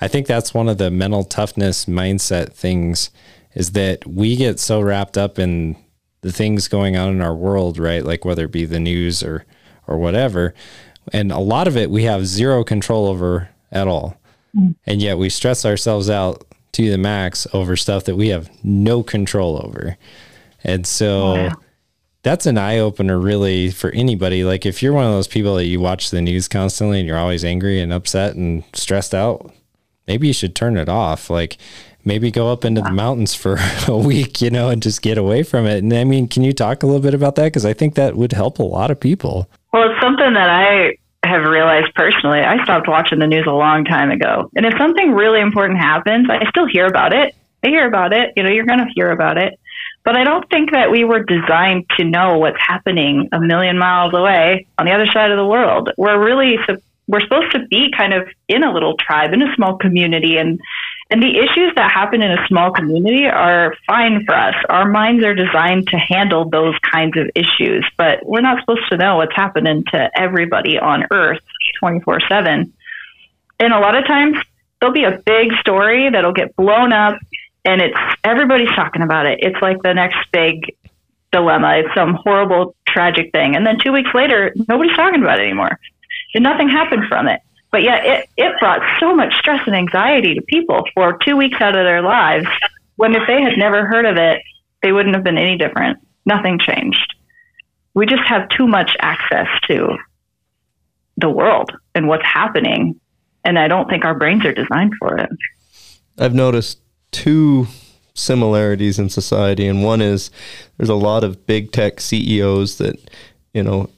I 0.00 0.08
think 0.08 0.26
that's 0.26 0.52
one 0.52 0.68
of 0.68 0.78
the 0.78 0.90
mental 0.90 1.24
toughness 1.24 1.86
mindset 1.86 2.52
things 2.52 3.10
is 3.54 3.72
that 3.72 4.06
we 4.06 4.36
get 4.36 4.58
so 4.60 4.80
wrapped 4.80 5.18
up 5.18 5.38
in 5.38 5.76
the 6.22 6.32
things 6.32 6.68
going 6.68 6.96
on 6.96 7.10
in 7.10 7.20
our 7.20 7.34
world, 7.34 7.78
right? 7.78 8.04
Like 8.04 8.24
whether 8.24 8.44
it 8.44 8.52
be 8.52 8.64
the 8.64 8.80
news 8.80 9.22
or 9.22 9.44
or 9.86 9.98
whatever. 9.98 10.54
And 11.12 11.32
a 11.32 11.38
lot 11.38 11.66
of 11.66 11.76
it 11.76 11.90
we 11.90 12.04
have 12.04 12.26
zero 12.26 12.62
control 12.62 13.06
over 13.06 13.48
at 13.72 13.88
all. 13.88 14.16
Mm. 14.56 14.76
And 14.86 15.02
yet 15.02 15.18
we 15.18 15.28
stress 15.28 15.64
ourselves 15.64 16.10
out 16.10 16.44
to 16.72 16.90
the 16.90 16.98
max 16.98 17.46
over 17.52 17.76
stuff 17.76 18.04
that 18.04 18.16
we 18.16 18.28
have 18.28 18.50
no 18.64 19.02
control 19.02 19.60
over. 19.64 19.96
And 20.62 20.86
so 20.86 21.50
that's 22.22 22.46
an 22.46 22.58
eye 22.58 22.78
opener 22.78 23.18
really 23.18 23.70
for 23.70 23.90
anybody. 23.90 24.44
Like 24.44 24.66
if 24.66 24.82
you're 24.82 24.92
one 24.92 25.06
of 25.06 25.12
those 25.12 25.28
people 25.28 25.56
that 25.56 25.64
you 25.64 25.80
watch 25.80 26.10
the 26.10 26.20
news 26.20 26.48
constantly 26.48 27.00
and 27.00 27.08
you're 27.08 27.18
always 27.18 27.44
angry 27.44 27.80
and 27.80 27.92
upset 27.92 28.36
and 28.36 28.62
stressed 28.74 29.14
out, 29.14 29.52
maybe 30.10 30.26
you 30.26 30.32
should 30.32 30.56
turn 30.56 30.76
it 30.76 30.88
off. 30.88 31.30
Like 31.30 31.56
maybe 32.04 32.32
go 32.32 32.50
up 32.50 32.64
into 32.64 32.80
the 32.80 32.90
mountains 32.90 33.32
for 33.32 33.58
a 33.88 33.96
week, 33.96 34.42
you 34.42 34.50
know, 34.50 34.68
and 34.68 34.82
just 34.82 35.02
get 35.02 35.16
away 35.16 35.44
from 35.44 35.66
it. 35.66 35.84
And 35.84 35.92
I 35.92 36.02
mean, 36.02 36.26
can 36.26 36.42
you 36.42 36.52
talk 36.52 36.82
a 36.82 36.86
little 36.86 37.00
bit 37.00 37.14
about 37.14 37.36
that? 37.36 37.44
Because 37.44 37.64
I 37.64 37.74
think 37.74 37.94
that 37.94 38.16
would 38.16 38.32
help 38.32 38.58
a 38.58 38.64
lot 38.64 38.90
of 38.90 38.98
people. 38.98 39.48
Well, 39.72 39.88
it's 39.88 40.00
something 40.00 40.34
that 40.34 40.50
I 40.50 40.96
have 41.28 41.44
realized 41.44 41.94
personally. 41.94 42.40
I 42.40 42.62
stopped 42.64 42.88
watching 42.88 43.20
the 43.20 43.28
news 43.28 43.46
a 43.46 43.52
long 43.52 43.84
time 43.84 44.10
ago. 44.10 44.50
And 44.56 44.66
if 44.66 44.74
something 44.76 45.12
really 45.12 45.40
important 45.40 45.78
happens, 45.78 46.28
I 46.28 46.48
still 46.50 46.66
hear 46.66 46.86
about 46.86 47.12
it. 47.12 47.36
I 47.62 47.68
hear 47.68 47.86
about 47.86 48.12
it. 48.12 48.32
You 48.36 48.42
know, 48.42 48.50
you're 48.50 48.66
going 48.66 48.80
to 48.80 48.90
hear 48.92 49.12
about 49.12 49.38
it. 49.38 49.60
But 50.02 50.16
I 50.16 50.24
don't 50.24 50.48
think 50.48 50.72
that 50.72 50.90
we 50.90 51.04
were 51.04 51.22
designed 51.22 51.84
to 51.98 52.04
know 52.04 52.38
what's 52.38 52.58
happening 52.58 53.28
a 53.32 53.40
million 53.40 53.78
miles 53.78 54.12
away 54.14 54.66
on 54.78 54.86
the 54.86 54.92
other 54.92 55.06
side 55.06 55.30
of 55.30 55.36
the 55.36 55.46
world. 55.46 55.90
We're 55.98 56.18
really, 56.24 56.56
we're 57.10 57.20
supposed 57.20 57.52
to 57.52 57.66
be 57.66 57.90
kind 57.96 58.14
of 58.14 58.28
in 58.48 58.62
a 58.62 58.72
little 58.72 58.96
tribe, 58.96 59.32
in 59.32 59.42
a 59.42 59.54
small 59.54 59.76
community. 59.76 60.36
And 60.36 60.60
and 61.10 61.20
the 61.20 61.38
issues 61.38 61.72
that 61.74 61.90
happen 61.90 62.22
in 62.22 62.30
a 62.30 62.46
small 62.46 62.70
community 62.70 63.26
are 63.26 63.74
fine 63.84 64.24
for 64.24 64.34
us. 64.34 64.54
Our 64.68 64.88
minds 64.88 65.24
are 65.24 65.34
designed 65.34 65.88
to 65.88 65.96
handle 65.96 66.48
those 66.48 66.76
kinds 66.92 67.16
of 67.16 67.28
issues, 67.34 67.84
but 67.98 68.24
we're 68.24 68.42
not 68.42 68.60
supposed 68.60 68.88
to 68.90 68.96
know 68.96 69.16
what's 69.16 69.34
happening 69.34 69.84
to 69.90 70.10
everybody 70.14 70.78
on 70.78 71.06
earth 71.10 71.40
24 71.80 72.20
7. 72.28 72.72
And 73.58 73.72
a 73.72 73.80
lot 73.80 73.96
of 73.96 74.06
times 74.06 74.38
there'll 74.80 74.94
be 74.94 75.04
a 75.04 75.18
big 75.18 75.52
story 75.60 76.10
that'll 76.10 76.32
get 76.32 76.54
blown 76.54 76.92
up 76.92 77.18
and 77.64 77.82
it's 77.82 77.98
everybody's 78.24 78.70
talking 78.74 79.02
about 79.02 79.26
it. 79.26 79.40
It's 79.42 79.60
like 79.60 79.82
the 79.82 79.92
next 79.92 80.18
big 80.32 80.76
dilemma. 81.32 81.78
It's 81.78 81.94
some 81.94 82.14
horrible, 82.14 82.74
tragic 82.86 83.32
thing. 83.32 83.56
And 83.56 83.66
then 83.66 83.78
two 83.78 83.92
weeks 83.92 84.10
later, 84.14 84.54
nobody's 84.68 84.96
talking 84.96 85.22
about 85.22 85.38
it 85.38 85.42
anymore. 85.42 85.78
And 86.34 86.44
nothing 86.44 86.68
happened 86.68 87.04
from 87.08 87.28
it. 87.28 87.40
But 87.70 87.82
yet 87.82 88.04
it, 88.04 88.28
it 88.36 88.52
brought 88.58 88.80
so 88.98 89.14
much 89.14 89.32
stress 89.34 89.60
and 89.66 89.76
anxiety 89.76 90.34
to 90.34 90.42
people 90.42 90.84
for 90.94 91.18
two 91.24 91.36
weeks 91.36 91.60
out 91.60 91.76
of 91.76 91.84
their 91.84 92.02
lives 92.02 92.46
when 92.96 93.14
if 93.14 93.22
they 93.26 93.40
had 93.40 93.56
never 93.56 93.86
heard 93.86 94.04
of 94.04 94.16
it, 94.16 94.42
they 94.82 94.92
wouldn't 94.92 95.14
have 95.14 95.24
been 95.24 95.38
any 95.38 95.56
different. 95.56 95.98
Nothing 96.26 96.58
changed. 96.58 97.14
We 97.94 98.06
just 98.06 98.26
have 98.26 98.48
too 98.50 98.66
much 98.66 98.96
access 99.00 99.46
to 99.68 99.96
the 101.16 101.30
world 101.30 101.70
and 101.94 102.08
what's 102.08 102.24
happening. 102.24 103.00
And 103.44 103.58
I 103.58 103.68
don't 103.68 103.88
think 103.88 104.04
our 104.04 104.14
brains 104.14 104.44
are 104.44 104.52
designed 104.52 104.94
for 104.98 105.16
it. 105.16 105.30
I've 106.18 106.34
noticed 106.34 106.80
two 107.10 107.66
similarities 108.14 108.98
in 108.98 109.08
society, 109.08 109.66
and 109.66 109.82
one 109.82 110.02
is 110.02 110.30
there's 110.76 110.90
a 110.90 110.94
lot 110.94 111.24
of 111.24 111.46
big 111.46 111.72
tech 111.72 112.00
CEOs 112.00 112.78
that, 112.78 112.96
you 113.54 113.62
know, 113.62 113.88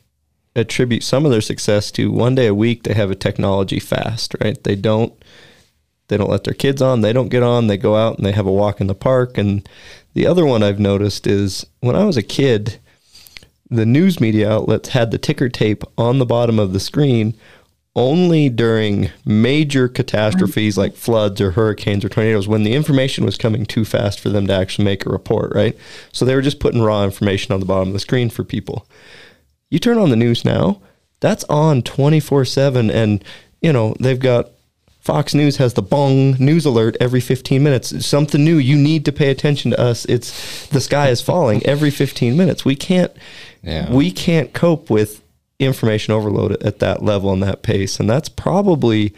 attribute 0.55 1.03
some 1.03 1.25
of 1.25 1.31
their 1.31 1.41
success 1.41 1.91
to 1.93 2.11
one 2.11 2.35
day 2.35 2.47
a 2.47 2.55
week 2.55 2.83
they 2.83 2.95
have 2.95 3.11
a 3.11 3.17
technology 3.17 3.81
fast, 3.81 4.35
right? 4.41 4.63
They 4.63 4.77
don't 4.77 5.13
they 6.09 6.17
don't 6.19 6.31
let 6.31 6.45
their 6.45 6.55
kids 6.55 6.83
on, 6.83 7.01
they 7.01 7.13
don't 7.13 7.31
get 7.31 7.43
on, 7.43 7.69
they 7.69 7.79
go 7.79 7.97
out 7.97 8.19
and 8.19 8.27
they 8.27 8.33
have 8.33 8.47
a 8.47 8.53
walk 8.53 8.81
in 8.81 8.87
the 8.87 8.95
park. 8.95 9.39
And 9.39 9.67
the 10.13 10.27
other 10.27 10.45
one 10.45 10.63
I've 10.63 10.81
noticed 10.81 11.27
is 11.27 11.65
when 11.81 11.97
I 11.97 12.05
was 12.05 12.19
a 12.19 12.23
kid, 12.23 12.79
the 13.71 13.87
news 13.87 14.21
media 14.21 14.51
outlets 14.51 14.91
had 14.91 15.11
the 15.11 15.19
ticker 15.19 15.49
tape 15.49 15.85
on 15.97 16.19
the 16.19 16.27
bottom 16.27 16.59
of 16.59 16.75
the 16.75 16.81
screen 16.81 17.35
only 17.95 18.49
during 18.49 19.11
major 19.25 19.87
catastrophes 19.87 20.79
like 20.79 20.95
floods 20.95 21.41
or 21.41 21.53
hurricanes 21.53 22.05
or 22.05 22.09
tornadoes 22.09 22.49
when 22.49 22.63
the 22.63 22.75
information 22.75 23.25
was 23.25 23.37
coming 23.37 23.67
too 23.67 23.85
fast 23.85 24.19
for 24.19 24.31
them 24.31 24.47
to 24.47 24.53
actually 24.53 24.85
make 24.85 25.05
a 25.05 25.11
report, 25.11 25.55
right? 25.55 25.77
So 26.11 26.25
they 26.25 26.35
were 26.35 26.43
just 26.43 26.61
putting 26.61 26.83
raw 26.83 27.05
information 27.05 27.53
on 27.53 27.61
the 27.61 27.67
bottom 27.67 27.89
of 27.89 27.95
the 27.95 28.01
screen 28.01 28.31
for 28.31 28.45
people. 28.45 28.87
You 29.73 29.79
turn 29.79 29.97
on 29.97 30.11
the 30.11 30.17
news 30.17 30.45
now, 30.45 30.83
that's 31.21 31.45
on 31.45 31.81
24 31.81 32.45
7. 32.45 32.91
And, 32.91 33.25
you 33.63 33.73
know, 33.73 33.95
they've 33.99 34.19
got 34.21 34.51
Fox 35.01 35.33
News 35.35 35.57
has 35.57 35.73
the 35.73 35.83
bong 35.83 36.33
news 36.39 36.67
alert 36.67 36.95
every 37.01 37.21
15 37.21 37.63
minutes. 37.63 38.05
Something 38.07 38.45
new. 38.45 38.57
You 38.59 38.77
need 38.77 39.07
to 39.07 39.13
pay 39.13 39.31
attention 39.31 39.71
to 39.71 39.81
us. 39.81 40.05
It's 40.05 40.67
the 40.69 40.81
sky 40.81 41.09
is 41.09 41.23
falling 41.23 41.65
every 41.67 41.91
15 41.91 42.37
minutes. 42.37 42.67
We 42.67 42.77
can't, 42.77 43.11
Yeah. 43.63 43.91
we 43.91 44.13
can't 44.13 44.53
cope 44.53 44.91
with 44.91 45.23
information 45.59 46.13
overload 46.13 46.63
at 46.63 46.79
that 46.81 47.03
level 47.03 47.33
and 47.33 47.43
that 47.43 47.63
pace. 47.63 47.99
And 47.99 48.11
that's 48.11 48.29
probably, 48.29 49.15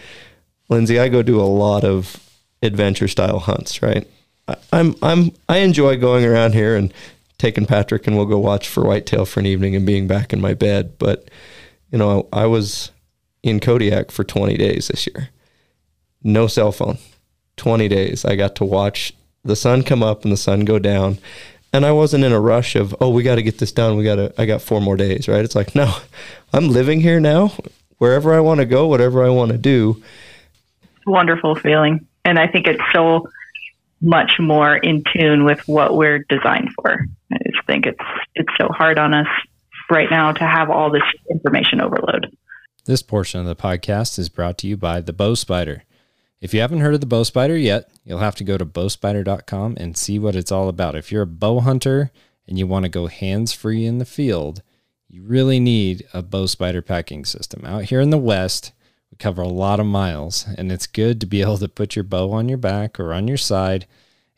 Lindsay, 0.68 1.00
I 1.00 1.08
go 1.08 1.22
do 1.22 1.40
a 1.40 1.42
lot 1.42 1.82
of 1.84 2.20
adventure 2.62 3.08
style 3.08 3.40
hunts, 3.40 3.82
right? 3.82 4.06
I, 4.46 4.54
I'm, 4.72 4.94
I'm, 5.02 5.32
I 5.48 5.58
enjoy 5.58 5.96
going 5.96 6.24
around 6.24 6.52
here 6.54 6.76
and 6.76 6.94
taking 7.38 7.66
Patrick 7.66 8.06
and 8.06 8.16
we'll 8.16 8.26
go 8.26 8.38
watch 8.38 8.68
for 8.68 8.84
whitetail 8.84 9.24
for 9.24 9.40
an 9.40 9.46
evening 9.46 9.74
and 9.74 9.86
being 9.86 10.06
back 10.06 10.32
in 10.32 10.40
my 10.40 10.54
bed. 10.54 10.98
But, 10.98 11.30
you 11.90 11.98
know, 11.98 12.28
I, 12.32 12.46
was 12.46 12.90
in 13.42 13.60
Kodiak 13.60 14.10
for 14.10 14.24
20 14.24 14.56
days 14.56 14.88
this 14.88 15.06
year. 15.06 15.30
No 16.22 16.46
cell 16.46 16.72
phone. 16.72 16.98
20 17.56 17.88
days. 17.88 18.24
I 18.24 18.36
got 18.36 18.56
to 18.56 18.64
watch 18.64 19.12
the 19.44 19.56
sun 19.56 19.82
come 19.82 20.02
up 20.02 20.22
and 20.22 20.32
the 20.32 20.36
sun 20.36 20.60
go 20.60 20.78
down. 20.78 21.18
And 21.72 21.84
I 21.84 21.92
wasn't 21.92 22.24
in 22.24 22.32
a 22.32 22.40
rush 22.40 22.76
of, 22.76 22.94
oh, 23.00 23.10
we 23.10 23.22
got 23.22 23.34
to 23.34 23.42
get 23.42 23.58
this 23.58 23.72
done. 23.72 23.96
We 23.96 24.04
got 24.04 24.16
to, 24.16 24.32
I 24.38 24.46
got 24.46 24.62
four 24.62 24.80
more 24.80 24.96
days, 24.96 25.28
right? 25.28 25.44
It's 25.44 25.56
like, 25.56 25.74
no, 25.74 25.94
I'm 26.52 26.68
living 26.68 27.00
here 27.00 27.20
now. 27.20 27.52
Wherever 27.98 28.34
I 28.34 28.40
want 28.40 28.60
to 28.60 28.66
go, 28.66 28.86
whatever 28.86 29.24
I 29.24 29.28
want 29.28 29.52
to 29.52 29.58
do. 29.58 30.02
Wonderful 31.06 31.56
feeling. 31.56 32.06
And 32.24 32.38
I 32.38 32.46
think 32.46 32.66
it's 32.66 32.82
so 32.92 33.28
much 34.00 34.32
more 34.38 34.76
in 34.76 35.02
tune 35.12 35.44
with 35.44 35.66
what 35.66 35.96
we're 35.96 36.20
designed 36.28 36.70
for. 36.74 37.06
I 37.34 37.50
just 37.50 37.66
think 37.66 37.86
it's 37.86 37.98
it's 38.34 38.52
so 38.58 38.68
hard 38.68 38.98
on 38.98 39.14
us 39.14 39.28
right 39.90 40.10
now 40.10 40.32
to 40.32 40.44
have 40.44 40.70
all 40.70 40.90
this 40.90 41.02
information 41.30 41.80
overload. 41.80 42.36
This 42.84 43.02
portion 43.02 43.40
of 43.40 43.46
the 43.46 43.56
podcast 43.56 44.18
is 44.18 44.28
brought 44.28 44.58
to 44.58 44.66
you 44.66 44.76
by 44.76 45.00
the 45.00 45.12
Bow 45.12 45.34
Spider. 45.34 45.84
If 46.40 46.52
you 46.52 46.60
haven't 46.60 46.80
heard 46.80 46.94
of 46.94 47.00
the 47.00 47.06
Bow 47.06 47.22
Spider 47.22 47.56
yet, 47.56 47.90
you'll 48.04 48.18
have 48.18 48.34
to 48.36 48.44
go 48.44 48.58
to 48.58 48.66
bowspider.com 48.66 49.76
and 49.78 49.96
see 49.96 50.18
what 50.18 50.36
it's 50.36 50.52
all 50.52 50.68
about. 50.68 50.94
If 50.94 51.10
you're 51.10 51.22
a 51.22 51.26
bow 51.26 51.60
hunter 51.60 52.10
and 52.46 52.58
you 52.58 52.66
want 52.66 52.84
to 52.84 52.90
go 52.90 53.06
hands 53.06 53.54
free 53.54 53.86
in 53.86 53.96
the 53.96 54.04
field, 54.04 54.62
you 55.08 55.22
really 55.22 55.58
need 55.58 56.06
a 56.12 56.20
Bow 56.22 56.44
Spider 56.44 56.82
packing 56.82 57.24
system. 57.24 57.64
Out 57.64 57.84
here 57.84 58.00
in 58.00 58.10
the 58.10 58.18
West, 58.18 58.72
we 59.10 59.16
cover 59.16 59.40
a 59.40 59.48
lot 59.48 59.80
of 59.80 59.86
miles, 59.86 60.46
and 60.58 60.70
it's 60.70 60.86
good 60.86 61.20
to 61.20 61.26
be 61.26 61.40
able 61.40 61.56
to 61.56 61.68
put 61.68 61.96
your 61.96 62.02
bow 62.02 62.32
on 62.32 62.48
your 62.48 62.58
back 62.58 63.00
or 63.00 63.14
on 63.14 63.26
your 63.26 63.38
side 63.38 63.86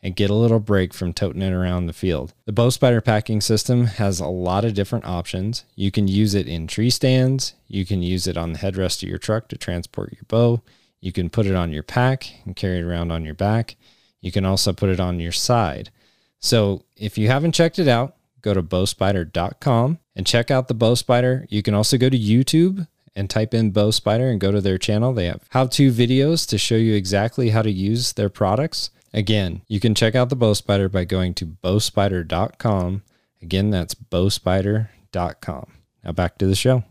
and 0.01 0.15
get 0.15 0.29
a 0.29 0.35
little 0.35 0.59
break 0.59 0.93
from 0.93 1.13
toting 1.13 1.41
it 1.41 1.53
around 1.53 1.87
the 1.87 1.93
field. 1.93 2.33
The 2.45 2.53
Bow 2.53 2.69
Spider 2.69 3.01
packing 3.01 3.41
system 3.41 3.85
has 3.85 4.19
a 4.19 4.27
lot 4.27 4.63
of 4.63 4.73
different 4.73 5.05
options. 5.05 5.65
You 5.75 5.91
can 5.91 6.07
use 6.07 6.33
it 6.35 6.47
in 6.47 6.67
tree 6.67 6.89
stands, 6.89 7.53
you 7.67 7.85
can 7.85 8.01
use 8.01 8.27
it 8.27 8.37
on 8.37 8.53
the 8.53 8.59
headrest 8.59 9.03
of 9.03 9.09
your 9.09 9.17
truck 9.17 9.47
to 9.49 9.57
transport 9.57 10.13
your 10.13 10.25
bow, 10.27 10.61
you 10.99 11.11
can 11.11 11.29
put 11.29 11.45
it 11.45 11.55
on 11.55 11.71
your 11.71 11.83
pack 11.83 12.31
and 12.45 12.55
carry 12.55 12.79
it 12.79 12.83
around 12.83 13.11
on 13.11 13.25
your 13.25 13.33
back. 13.33 13.75
You 14.21 14.31
can 14.31 14.45
also 14.45 14.73
put 14.73 14.89
it 14.89 14.99
on 14.99 15.19
your 15.19 15.31
side. 15.31 15.91
So 16.39 16.83
if 16.95 17.17
you 17.17 17.27
haven't 17.27 17.53
checked 17.53 17.79
it 17.79 17.87
out, 17.87 18.15
go 18.41 18.53
to 18.53 18.63
bowspider.com 18.63 19.99
and 20.15 20.27
check 20.27 20.49
out 20.51 20.67
the 20.67 20.73
Bow 20.73 20.95
Spider. 20.95 21.45
You 21.49 21.61
can 21.61 21.73
also 21.73 21.97
go 21.97 22.09
to 22.09 22.17
YouTube 22.17 22.87
and 23.15 23.29
type 23.29 23.53
in 23.53 23.71
Bow 23.71 23.91
Spider 23.91 24.29
and 24.29 24.39
go 24.39 24.51
to 24.51 24.61
their 24.61 24.77
channel. 24.77 25.13
They 25.13 25.25
have 25.25 25.43
how 25.49 25.67
to 25.67 25.91
videos 25.91 26.47
to 26.49 26.57
show 26.57 26.75
you 26.75 26.93
exactly 26.93 27.49
how 27.49 27.61
to 27.61 27.71
use 27.71 28.13
their 28.13 28.29
products. 28.29 28.89
Again, 29.17 29.63
you 29.67 29.79
can 29.79 29.95
check 29.95 30.13
out 30.13 30.29
the 30.29 30.35
Bow 30.35 30.53
Spider 30.53 30.89
by 30.89 31.03
going 31.03 31.33
to 31.33 31.45
bowspider.com. 31.47 33.01
Again, 33.41 33.71
that's 33.71 33.95
bowspider.com. 33.95 35.71
Now 36.03 36.11
back 36.11 36.37
to 36.37 36.45
the 36.45 36.53
show. 36.53 36.83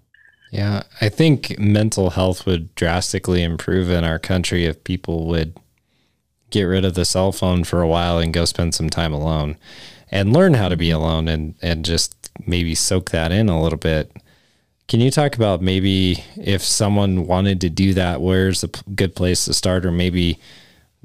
Yeah, 0.51 0.83
I 1.01 1.09
think 1.09 1.57
mental 1.57 2.11
health 2.11 2.45
would 2.45 2.75
drastically 2.75 3.45
improve 3.45 3.89
in 3.91 4.03
our 4.03 4.19
country 4.19 4.65
if 4.65 4.83
people 4.83 5.29
would 5.29 5.57
get 6.51 6.65
rid 6.65 6.85
of 6.85 6.95
the 6.95 7.05
cell 7.05 7.31
phone 7.31 7.63
for 7.63 7.81
a 7.81 7.87
while 7.87 8.19
and 8.19 8.35
go 8.35 8.45
spend 8.45 8.75
some 8.75 8.91
time 8.91 9.13
alone 9.13 9.57
and 10.11 10.33
learn 10.33 10.55
how 10.55 10.69
to 10.69 10.77
be 10.77 10.91
alone 10.91 11.29
and, 11.29 11.55
and 11.63 11.85
just 11.85 12.33
maybe 12.45 12.75
soak 12.75 13.11
that 13.13 13.31
in 13.31 13.49
a 13.49 13.63
little 13.63 13.79
bit. 13.79 14.11
Can 14.89 14.99
you 14.99 15.13
talk 15.13 15.37
about 15.37 15.63
maybe 15.63 16.25
if 16.37 16.63
someone 16.63 17.29
wanted 17.29 17.61
to 17.61 17.71
do 17.71 17.95
that, 17.95 18.21
where's 18.21 18.65
a 18.65 18.71
good 18.97 19.15
place 19.15 19.45
to 19.45 19.55
start, 19.55 19.87
or 19.87 19.93
maybe 19.93 20.41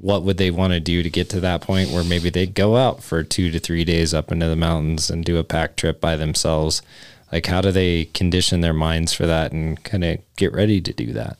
what 0.02 0.24
would 0.24 0.36
they 0.36 0.50
want 0.50 0.72
to 0.72 0.80
do 0.80 1.00
to 1.02 1.08
get 1.08 1.30
to 1.30 1.38
that 1.40 1.60
point 1.62 1.90
where 1.90 2.02
maybe 2.02 2.28
they 2.28 2.44
go 2.44 2.76
out 2.76 3.04
for 3.04 3.22
two 3.22 3.52
to 3.52 3.60
three 3.60 3.84
days 3.84 4.12
up 4.12 4.32
into 4.32 4.48
the 4.48 4.56
mountains 4.56 5.08
and 5.08 5.24
do 5.24 5.38
a 5.38 5.44
pack 5.44 5.76
trip 5.76 6.00
by 6.00 6.16
themselves? 6.16 6.82
Like, 7.30 7.46
how 7.46 7.60
do 7.60 7.70
they 7.70 8.06
condition 8.06 8.62
their 8.62 8.72
minds 8.72 9.12
for 9.12 9.26
that 9.26 9.52
and 9.52 9.82
kind 9.84 10.02
of 10.02 10.18
get 10.36 10.52
ready 10.52 10.80
to 10.80 10.92
do 10.92 11.12
that? 11.12 11.38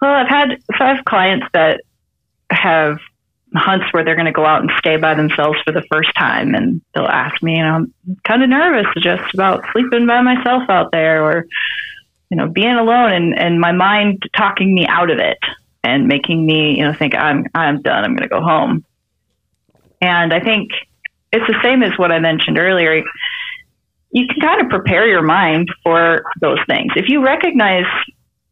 Well, 0.00 0.10
I've 0.10 0.28
had 0.28 0.62
have 0.72 1.04
clients 1.04 1.46
that 1.52 1.82
have 2.50 2.96
hunts 3.54 3.92
where 3.92 4.02
they're 4.04 4.16
going 4.16 4.24
to 4.24 4.32
go 4.32 4.46
out 4.46 4.62
and 4.62 4.70
stay 4.78 4.96
by 4.96 5.14
themselves 5.14 5.58
for 5.62 5.72
the 5.72 5.84
first 5.92 6.14
time, 6.16 6.54
and 6.54 6.80
they'll 6.94 7.04
ask 7.04 7.42
me, 7.42 7.58
you 7.58 7.62
know, 7.62 7.74
I'm 7.74 7.94
kind 8.24 8.42
of 8.42 8.48
nervous 8.48 8.86
just 9.02 9.34
about 9.34 9.64
sleeping 9.72 10.06
by 10.06 10.22
myself 10.22 10.62
out 10.70 10.92
there, 10.92 11.22
or 11.22 11.46
you 12.30 12.38
know, 12.38 12.48
being 12.48 12.74
alone, 12.74 13.12
and 13.12 13.38
and 13.38 13.60
my 13.60 13.72
mind 13.72 14.22
talking 14.34 14.74
me 14.74 14.86
out 14.86 15.10
of 15.10 15.18
it 15.18 15.38
and 15.84 16.06
making 16.06 16.44
me, 16.44 16.76
you 16.78 16.84
know, 16.84 16.94
think 16.94 17.14
I'm 17.14 17.46
I'm 17.54 17.82
done, 17.82 18.04
I'm 18.04 18.16
going 18.16 18.28
to 18.28 18.28
go 18.28 18.40
home. 18.40 18.84
And 20.00 20.32
I 20.32 20.40
think 20.40 20.70
it's 21.32 21.46
the 21.46 21.58
same 21.62 21.82
as 21.82 21.96
what 21.96 22.12
I 22.12 22.18
mentioned 22.18 22.58
earlier 22.58 23.02
you 24.12 24.26
can 24.26 24.40
kind 24.40 24.60
of 24.60 24.68
prepare 24.68 25.08
your 25.08 25.22
mind 25.22 25.68
for 25.82 26.22
those 26.40 26.58
things. 26.68 26.92
If 26.96 27.08
you 27.08 27.24
recognize 27.24 27.86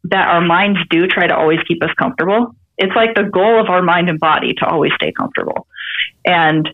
that 0.04 0.26
our 0.26 0.40
minds 0.40 0.80
do 0.88 1.06
try 1.06 1.26
to 1.26 1.36
always 1.36 1.60
keep 1.68 1.84
us 1.84 1.90
comfortable, 1.98 2.56
it's 2.78 2.96
like 2.96 3.14
the 3.14 3.24
goal 3.24 3.60
of 3.60 3.68
our 3.68 3.82
mind 3.82 4.08
and 4.08 4.18
body 4.18 4.54
to 4.54 4.66
always 4.66 4.92
stay 4.94 5.12
comfortable. 5.12 5.66
And 6.24 6.68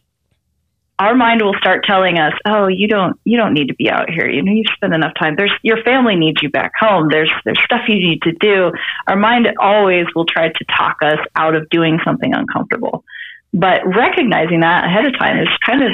our 0.98 1.14
mind 1.14 1.42
will 1.42 1.54
start 1.54 1.84
telling 1.84 2.18
us, 2.18 2.32
"Oh, 2.46 2.68
you 2.68 2.88
don't 2.88 3.18
you 3.24 3.36
don't 3.36 3.52
need 3.52 3.68
to 3.68 3.74
be 3.74 3.90
out 3.90 4.10
here. 4.10 4.28
You 4.28 4.42
know, 4.42 4.52
you've 4.52 4.72
spent 4.74 4.94
enough 4.94 5.12
time. 5.18 5.34
There's 5.36 5.52
your 5.62 5.82
family 5.82 6.16
needs 6.16 6.42
you 6.42 6.48
back 6.48 6.72
home. 6.78 7.08
There's 7.10 7.30
there's 7.44 7.60
stuff 7.64 7.82
you 7.88 7.96
need 7.96 8.22
to 8.22 8.32
do." 8.32 8.72
Our 9.06 9.16
mind 9.16 9.48
always 9.60 10.06
will 10.14 10.24
try 10.24 10.48
to 10.48 10.64
talk 10.76 10.96
us 11.02 11.18
out 11.34 11.54
of 11.54 11.68
doing 11.68 11.98
something 12.04 12.34
uncomfortable. 12.34 13.04
But 13.52 13.86
recognizing 13.86 14.60
that 14.60 14.84
ahead 14.84 15.06
of 15.06 15.18
time 15.18 15.38
is 15.38 15.48
kind 15.64 15.82
of 15.82 15.90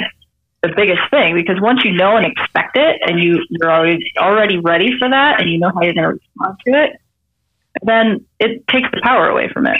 the 0.63 0.73
biggest 0.75 1.01
thing 1.11 1.35
because 1.35 1.59
once 1.61 1.83
you 1.83 1.91
know 1.91 2.15
and 2.15 2.25
expect 2.25 2.77
it 2.77 3.01
and 3.05 3.21
you, 3.21 3.43
you're 3.49 3.71
already 3.71 4.11
already 4.17 4.57
ready 4.57 4.97
for 4.97 5.09
that 5.09 5.41
and 5.41 5.49
you 5.49 5.59
know 5.59 5.69
how 5.73 5.81
you're 5.81 5.93
going 5.93 6.07
to 6.07 6.13
respond 6.13 6.57
to 6.65 6.83
it, 6.83 6.91
then 7.83 8.25
it 8.39 8.65
takes 8.69 8.89
the 8.91 9.01
power 9.03 9.27
away 9.27 9.49
from 9.53 9.67
it. 9.67 9.79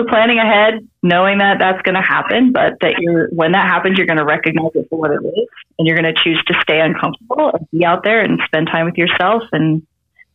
So 0.00 0.06
planning 0.06 0.38
ahead, 0.38 0.88
knowing 1.02 1.38
that 1.38 1.58
that's 1.58 1.82
going 1.82 1.94
to 1.94 2.00
happen, 2.00 2.52
but 2.52 2.74
that 2.80 2.94
you're 3.00 3.28
when 3.30 3.52
that 3.52 3.66
happens, 3.66 3.98
you're 3.98 4.06
going 4.06 4.18
to 4.18 4.24
recognize 4.24 4.70
it 4.74 4.86
for 4.88 4.98
what 4.98 5.10
it 5.10 5.20
is, 5.26 5.48
and 5.78 5.86
you're 5.86 5.96
going 5.96 6.14
to 6.14 6.18
choose 6.22 6.42
to 6.46 6.54
stay 6.62 6.80
uncomfortable 6.80 7.50
and 7.52 7.70
be 7.70 7.84
out 7.84 8.02
there 8.02 8.22
and 8.22 8.40
spend 8.46 8.68
time 8.68 8.86
with 8.86 8.96
yourself 8.96 9.42
and 9.52 9.86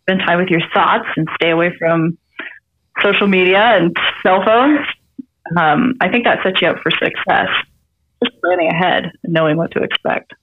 spend 0.01 0.19
time 0.19 0.39
with 0.39 0.49
your 0.49 0.61
thoughts 0.73 1.07
and 1.15 1.27
stay 1.35 1.49
away 1.49 1.73
from 1.79 2.17
social 3.01 3.27
media 3.27 3.59
and 3.59 3.95
cell 4.21 4.43
phones. 4.45 4.85
Um, 5.57 5.95
I 5.99 6.09
think 6.09 6.25
that 6.25 6.39
sets 6.43 6.61
you 6.61 6.67
up 6.67 6.77
for 6.83 6.91
success 6.91 7.49
just 8.23 8.39
planning 8.41 8.69
ahead 8.71 9.11
and 9.23 9.33
knowing 9.33 9.57
what 9.57 9.71
to 9.71 9.81
expect. 9.81 10.33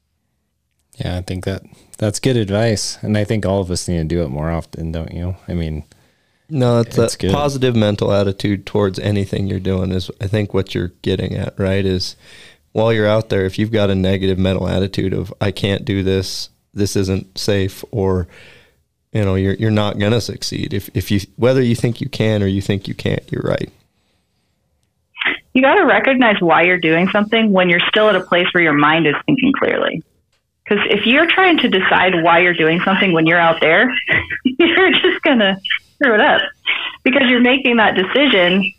Yeah, 0.97 1.17
I 1.17 1.23
think 1.23 1.45
that 1.45 1.63
that's 1.99 2.19
good 2.19 2.37
advice, 2.37 2.99
and 3.03 3.17
I 3.17 3.25
think 3.25 3.47
all 3.47 3.61
of 3.61 3.71
us 3.71 3.87
need 3.87 3.99
to 3.99 4.05
do 4.05 4.23
it 4.23 4.29
more 4.29 4.51
often, 4.51 4.91
don't 4.91 5.13
you? 5.13 5.37
I 5.47 5.55
mean, 5.55 5.85
no, 6.53 6.81
it's, 6.81 6.99
it's 6.99 7.15
a 7.15 7.33
positive 7.33 7.75
mental 7.75 8.13
attitude 8.13 8.67
towards 8.67 8.99
anything 8.99 9.47
you're 9.47 9.61
doing 9.61 9.93
is 9.93 10.11
I 10.21 10.27
think 10.27 10.55
what 10.55 10.75
you're 10.75 10.93
getting 11.03 11.35
at, 11.35 11.59
right? 11.59 11.85
Is 11.85 12.17
while 12.73 12.93
you're 12.93 13.07
out 13.07 13.29
there, 13.29 13.45
if 13.45 13.59
you've 13.59 13.73
got 13.73 13.91
a 13.91 13.95
negative 13.95 14.39
mental 14.39 14.69
attitude 14.69 15.13
of 15.13 15.33
I 15.41 15.51
can't 15.51 15.85
do 15.85 16.03
this, 16.03 16.49
this 16.73 16.97
isn't 16.97 17.39
safe, 17.39 17.85
or 17.91 18.29
you 19.13 19.25
know, 19.25 19.35
you're 19.35 19.55
you're 19.55 19.71
not 19.71 19.99
gonna 19.99 20.21
succeed. 20.21 20.73
If 20.73 20.89
if 20.95 21.11
you 21.11 21.21
whether 21.37 21.63
you 21.63 21.75
think 21.75 22.01
you 22.01 22.09
can 22.09 22.43
or 22.43 22.47
you 22.47 22.63
think 22.63 22.89
you 22.89 22.95
can't, 22.95 23.31
you're 23.31 23.43
right 23.43 23.71
you 25.55 25.61
got 25.61 25.75
to 25.75 25.85
recognize 25.85 26.41
why 26.41 26.63
you're 26.63 26.79
doing 26.79 27.09
something 27.09 27.53
when 27.53 27.69
you're 27.69 27.87
still 27.89 28.09
at 28.09 28.17
a 28.17 28.21
place 28.21 28.47
where 28.53 28.63
your 28.63 28.73
mind 28.73 29.07
is 29.07 29.15
thinking 29.27 29.53
clearly. 29.53 30.03
Because 30.65 30.85
if 30.89 31.07
you're 31.07 31.27
trying 31.27 31.59
to 31.59 31.69
decide 31.69 32.23
why 32.23 32.39
you're 32.39 32.55
doing 32.55 32.81
something 32.85 33.13
when 33.13 33.27
you're 33.27 33.39
out 33.39 33.61
there, 33.61 33.93
you're 34.45 34.93
just 34.93 35.23
going 35.23 35.41
to 35.41 35.57
screw 36.03 36.15
it 36.15 36.21
up 36.21 36.43
because 37.05 37.23
you're 37.29 37.41
making 37.41 37.77
that 37.77 37.95
decision 37.95 38.73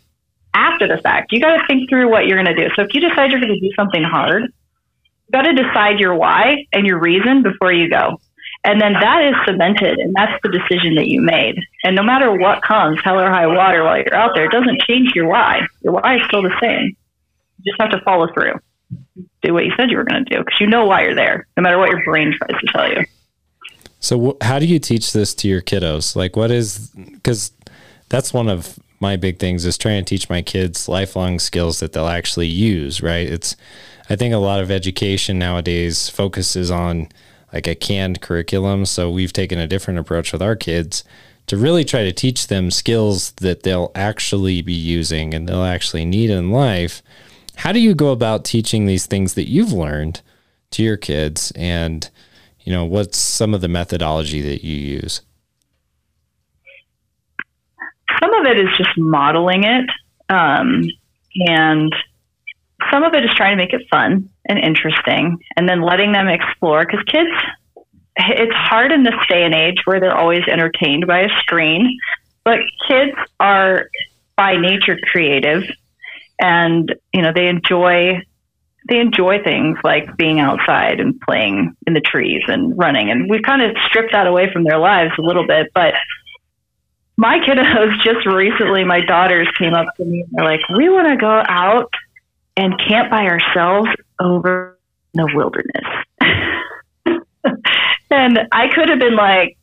after 0.54 0.86
the 0.86 0.98
fact. 0.98 1.32
You 1.32 1.40
got 1.40 1.56
to 1.56 1.66
think 1.66 1.88
through 1.88 2.10
what 2.10 2.26
you're 2.26 2.42
going 2.42 2.54
to 2.54 2.68
do. 2.68 2.72
So 2.76 2.82
if 2.82 2.94
you 2.94 3.00
decide 3.00 3.30
you're 3.30 3.40
going 3.40 3.54
to 3.54 3.60
do 3.60 3.70
something 3.76 4.02
hard, 4.02 4.42
you 4.42 5.32
got 5.32 5.42
to 5.42 5.52
decide 5.52 5.98
your 5.98 6.14
why 6.14 6.66
and 6.72 6.86
your 6.86 7.00
reason 7.00 7.42
before 7.42 7.72
you 7.72 7.90
go. 7.90 8.20
And 8.66 8.80
then 8.80 8.94
that 8.94 9.22
is 9.24 9.34
cemented, 9.46 9.98
and 9.98 10.14
that's 10.14 10.40
the 10.42 10.48
decision 10.48 10.94
that 10.94 11.06
you 11.06 11.20
made. 11.20 11.56
And 11.82 11.94
no 11.94 12.02
matter 12.02 12.32
what 12.32 12.62
comes, 12.62 12.98
hell 13.04 13.20
or 13.20 13.28
high 13.28 13.46
water, 13.46 13.84
while 13.84 13.98
you're 13.98 14.14
out 14.14 14.30
there, 14.34 14.46
it 14.46 14.52
doesn't 14.52 14.80
change 14.82 15.12
your 15.14 15.28
why. 15.28 15.60
Your 15.82 15.94
why 15.94 16.16
is 16.16 16.22
still 16.26 16.42
the 16.42 16.56
same. 16.62 16.96
You 17.58 17.72
just 17.72 17.80
have 17.80 17.90
to 17.90 18.00
follow 18.04 18.32
through. 18.32 18.54
Do 19.42 19.52
what 19.52 19.66
you 19.66 19.72
said 19.76 19.90
you 19.90 19.98
were 19.98 20.04
going 20.04 20.24
to 20.24 20.34
do 20.34 20.38
because 20.38 20.58
you 20.60 20.66
know 20.66 20.86
why 20.86 21.02
you're 21.02 21.14
there, 21.14 21.46
no 21.58 21.62
matter 21.62 21.78
what 21.78 21.90
your 21.90 22.02
brain 22.04 22.32
tries 22.38 22.58
to 22.58 22.66
tell 22.72 22.90
you. 22.90 23.04
So, 24.04 24.36
how 24.42 24.58
do 24.58 24.66
you 24.66 24.78
teach 24.78 25.14
this 25.14 25.34
to 25.36 25.48
your 25.48 25.62
kiddos? 25.62 26.14
Like, 26.14 26.36
what 26.36 26.50
is 26.50 26.88
because 26.88 27.52
that's 28.10 28.34
one 28.34 28.48
of 28.48 28.78
my 29.00 29.16
big 29.16 29.38
things 29.38 29.64
is 29.64 29.78
trying 29.78 30.04
to 30.04 30.08
teach 30.08 30.28
my 30.28 30.42
kids 30.42 30.88
lifelong 30.88 31.38
skills 31.38 31.80
that 31.80 31.94
they'll 31.94 32.06
actually 32.06 32.46
use. 32.46 33.00
Right? 33.00 33.26
It's 33.26 33.56
I 34.10 34.16
think 34.16 34.34
a 34.34 34.38
lot 34.38 34.60
of 34.60 34.70
education 34.70 35.38
nowadays 35.38 36.10
focuses 36.10 36.70
on 36.70 37.08
like 37.50 37.66
a 37.66 37.74
canned 37.74 38.20
curriculum. 38.20 38.84
So 38.84 39.10
we've 39.10 39.32
taken 39.32 39.58
a 39.58 39.66
different 39.66 39.98
approach 39.98 40.32
with 40.32 40.42
our 40.42 40.56
kids 40.56 41.02
to 41.46 41.56
really 41.56 41.84
try 41.84 42.02
to 42.04 42.12
teach 42.12 42.48
them 42.48 42.70
skills 42.70 43.32
that 43.32 43.62
they'll 43.62 43.90
actually 43.94 44.60
be 44.60 44.74
using 44.74 45.32
and 45.32 45.48
they'll 45.48 45.62
actually 45.62 46.04
need 46.04 46.28
in 46.28 46.50
life. 46.50 47.02
How 47.56 47.72
do 47.72 47.80
you 47.80 47.94
go 47.94 48.12
about 48.12 48.44
teaching 48.44 48.84
these 48.84 49.06
things 49.06 49.32
that 49.32 49.48
you've 49.48 49.72
learned 49.72 50.20
to 50.72 50.82
your 50.82 50.98
kids 50.98 51.52
and 51.54 52.10
you 52.64 52.72
know 52.72 52.84
what's 52.84 53.18
some 53.18 53.54
of 53.54 53.60
the 53.60 53.68
methodology 53.68 54.40
that 54.40 54.64
you 54.64 54.76
use? 54.76 55.20
Some 58.20 58.34
of 58.34 58.46
it 58.46 58.58
is 58.58 58.68
just 58.76 58.96
modeling 58.96 59.64
it 59.64 59.90
um, 60.28 60.84
and 61.46 61.94
some 62.90 63.02
of 63.02 63.14
it 63.14 63.24
is 63.24 63.30
trying 63.36 63.52
to 63.52 63.56
make 63.56 63.72
it 63.72 63.82
fun 63.90 64.30
and 64.46 64.58
interesting 64.58 65.38
and 65.56 65.68
then 65.68 65.82
letting 65.82 66.12
them 66.12 66.28
explore 66.28 66.84
because 66.86 67.04
kids 67.06 67.30
it's 68.16 68.54
hard 68.54 68.92
in 68.92 69.02
this 69.02 69.14
day 69.28 69.44
and 69.44 69.54
age 69.54 69.78
where 69.84 69.98
they're 69.98 70.16
always 70.16 70.42
entertained 70.48 71.06
by 71.06 71.20
a 71.20 71.28
screen 71.40 71.98
but 72.44 72.58
kids 72.88 73.16
are 73.40 73.88
by 74.36 74.56
nature 74.56 74.96
creative 75.10 75.64
and 76.40 76.94
you 77.12 77.22
know 77.22 77.32
they 77.34 77.48
enjoy 77.48 78.20
they 78.88 79.00
enjoy 79.00 79.42
things 79.42 79.78
like 79.82 80.16
being 80.16 80.40
outside 80.40 81.00
and 81.00 81.18
playing 81.20 81.74
in 81.86 81.94
the 81.94 82.00
trees 82.00 82.42
and 82.48 82.76
running. 82.76 83.10
And 83.10 83.30
we've 83.30 83.42
kind 83.42 83.62
of 83.62 83.76
stripped 83.86 84.12
that 84.12 84.26
away 84.26 84.52
from 84.52 84.64
their 84.64 84.78
lives 84.78 85.12
a 85.18 85.22
little 85.22 85.46
bit. 85.46 85.70
But 85.74 85.94
my 87.16 87.38
kiddos 87.38 87.98
just 88.04 88.26
recently, 88.26 88.84
my 88.84 89.00
daughters 89.00 89.48
came 89.58 89.74
up 89.74 89.86
to 89.96 90.04
me 90.04 90.20
and 90.20 90.28
they're 90.32 90.44
like, 90.44 90.60
we 90.76 90.88
want 90.88 91.08
to 91.08 91.16
go 91.16 91.42
out 91.48 91.92
and 92.56 92.78
camp 92.78 93.10
by 93.10 93.26
ourselves 93.26 93.88
over 94.20 94.78
in 95.14 95.22
the 95.22 95.32
wilderness. 95.34 95.84
and 98.10 98.38
I 98.52 98.68
could 98.68 98.88
have 98.90 98.98
been 98.98 99.16
like, 99.16 99.56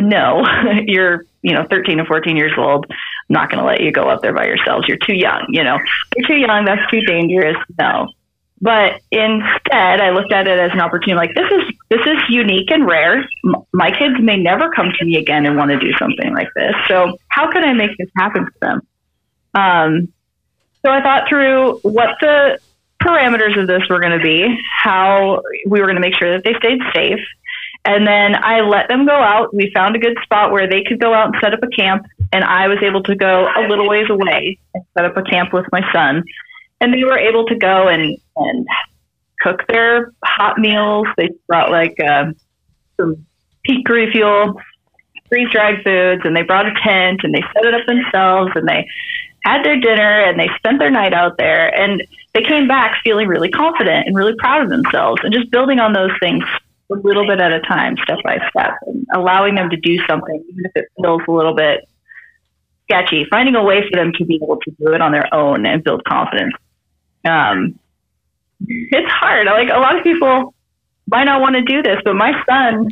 no, 0.00 0.44
you're, 0.86 1.24
you 1.42 1.54
know, 1.54 1.66
13 1.70 2.00
or 2.00 2.06
14 2.06 2.36
years 2.36 2.52
old. 2.56 2.86
I'm 2.90 2.96
not 3.30 3.50
going 3.50 3.60
to 3.60 3.66
let 3.66 3.80
you 3.80 3.92
go 3.92 4.08
up 4.08 4.22
there 4.22 4.34
by 4.34 4.46
yourselves. 4.46 4.86
You're 4.88 4.98
too 4.98 5.16
young, 5.16 5.46
you 5.48 5.64
know, 5.64 5.78
you're 6.16 6.26
too 6.26 6.36
young. 6.36 6.64
That's 6.64 6.88
too 6.90 7.00
dangerous. 7.02 7.56
No. 7.78 8.08
But 8.60 9.00
instead, 9.12 10.00
I 10.00 10.10
looked 10.10 10.32
at 10.32 10.48
it 10.48 10.58
as 10.58 10.72
an 10.72 10.80
opportunity. 10.80 11.14
Like 11.14 11.34
this 11.34 11.50
is 11.50 11.74
this 11.90 12.00
is 12.00 12.18
unique 12.28 12.70
and 12.70 12.86
rare. 12.86 13.28
My 13.72 13.90
kids 13.90 14.16
may 14.20 14.36
never 14.36 14.70
come 14.70 14.90
to 14.98 15.04
me 15.04 15.16
again 15.16 15.46
and 15.46 15.56
want 15.56 15.70
to 15.70 15.78
do 15.78 15.92
something 15.98 16.32
like 16.34 16.48
this. 16.56 16.74
So 16.88 17.16
how 17.28 17.50
can 17.50 17.62
I 17.64 17.72
make 17.72 17.96
this 17.98 18.08
happen 18.16 18.46
for 18.46 18.58
them? 18.60 18.82
Um, 19.54 20.12
so 20.84 20.90
I 20.90 21.02
thought 21.02 21.28
through 21.28 21.78
what 21.82 22.16
the 22.20 22.58
parameters 23.02 23.58
of 23.60 23.68
this 23.68 23.82
were 23.88 24.00
going 24.00 24.18
to 24.18 24.24
be, 24.24 24.58
how 24.82 25.42
we 25.66 25.80
were 25.80 25.86
going 25.86 25.96
to 25.96 26.00
make 26.00 26.16
sure 26.16 26.32
that 26.32 26.44
they 26.44 26.54
stayed 26.58 26.80
safe, 26.92 27.20
and 27.84 28.06
then 28.06 28.34
I 28.34 28.60
let 28.60 28.88
them 28.88 29.06
go 29.06 29.14
out. 29.14 29.54
We 29.54 29.70
found 29.72 29.94
a 29.94 30.00
good 30.00 30.16
spot 30.24 30.50
where 30.50 30.68
they 30.68 30.82
could 30.82 31.00
go 31.00 31.14
out 31.14 31.26
and 31.26 31.36
set 31.40 31.54
up 31.54 31.62
a 31.62 31.68
camp, 31.68 32.06
and 32.32 32.42
I 32.42 32.66
was 32.66 32.78
able 32.82 33.04
to 33.04 33.14
go 33.14 33.48
a 33.56 33.68
little 33.68 33.88
ways 33.88 34.10
away 34.10 34.58
and 34.74 34.84
set 34.96 35.04
up 35.04 35.16
a 35.16 35.22
camp 35.22 35.52
with 35.52 35.66
my 35.70 35.80
son 35.92 36.24
and 36.80 36.94
they 36.94 37.04
were 37.04 37.18
able 37.18 37.44
to 37.46 37.56
go 37.56 37.88
and 37.88 38.16
and 38.36 38.66
cook 39.40 39.66
their 39.68 40.12
hot 40.24 40.58
meals. 40.58 41.06
They 41.16 41.30
brought 41.46 41.70
like 41.70 41.96
uh, 42.00 42.32
some 43.00 43.26
peak 43.64 43.86
fuel, 43.86 44.60
freeze 45.28 45.50
dried 45.50 45.82
foods, 45.84 46.22
and 46.24 46.36
they 46.36 46.42
brought 46.42 46.66
a 46.66 46.74
tent 46.82 47.20
and 47.22 47.34
they 47.34 47.42
set 47.54 47.64
it 47.64 47.74
up 47.74 47.86
themselves 47.86 48.52
and 48.54 48.66
they 48.66 48.86
had 49.44 49.64
their 49.64 49.78
dinner 49.78 50.24
and 50.24 50.38
they 50.38 50.48
spent 50.56 50.78
their 50.78 50.90
night 50.90 51.14
out 51.14 51.36
there. 51.38 51.68
And 51.74 52.02
they 52.34 52.42
came 52.42 52.68
back 52.68 53.00
feeling 53.04 53.28
really 53.28 53.50
confident 53.50 54.06
and 54.06 54.16
really 54.16 54.34
proud 54.38 54.62
of 54.62 54.70
themselves 54.70 55.20
and 55.24 55.32
just 55.32 55.50
building 55.50 55.78
on 55.78 55.92
those 55.92 56.12
things 56.20 56.44
a 56.90 56.94
little 56.94 57.26
bit 57.26 57.40
at 57.40 57.52
a 57.52 57.60
time, 57.60 57.96
step 58.02 58.18
by 58.24 58.38
step, 58.48 58.72
and 58.86 59.06
allowing 59.14 59.54
them 59.54 59.68
to 59.70 59.76
do 59.76 59.98
something, 60.08 60.42
even 60.48 60.64
if 60.64 60.72
it 60.74 60.86
feels 61.00 61.20
a 61.28 61.30
little 61.30 61.54
bit 61.54 61.86
sketchy, 62.84 63.26
finding 63.30 63.54
a 63.54 63.62
way 63.62 63.82
for 63.82 63.96
them 63.96 64.12
to 64.16 64.24
be 64.24 64.36
able 64.42 64.56
to 64.56 64.70
do 64.80 64.94
it 64.94 65.02
on 65.02 65.12
their 65.12 65.32
own 65.34 65.66
and 65.66 65.84
build 65.84 66.02
confidence 66.04 66.54
um, 67.24 67.78
it's 68.66 69.10
hard. 69.10 69.46
Like 69.46 69.68
a 69.70 69.78
lot 69.78 69.96
of 69.96 70.02
people 70.02 70.54
might 71.06 71.24
not 71.24 71.40
want 71.40 71.54
to 71.56 71.62
do 71.62 71.82
this, 71.82 71.98
but 72.04 72.14
my 72.14 72.32
son, 72.48 72.88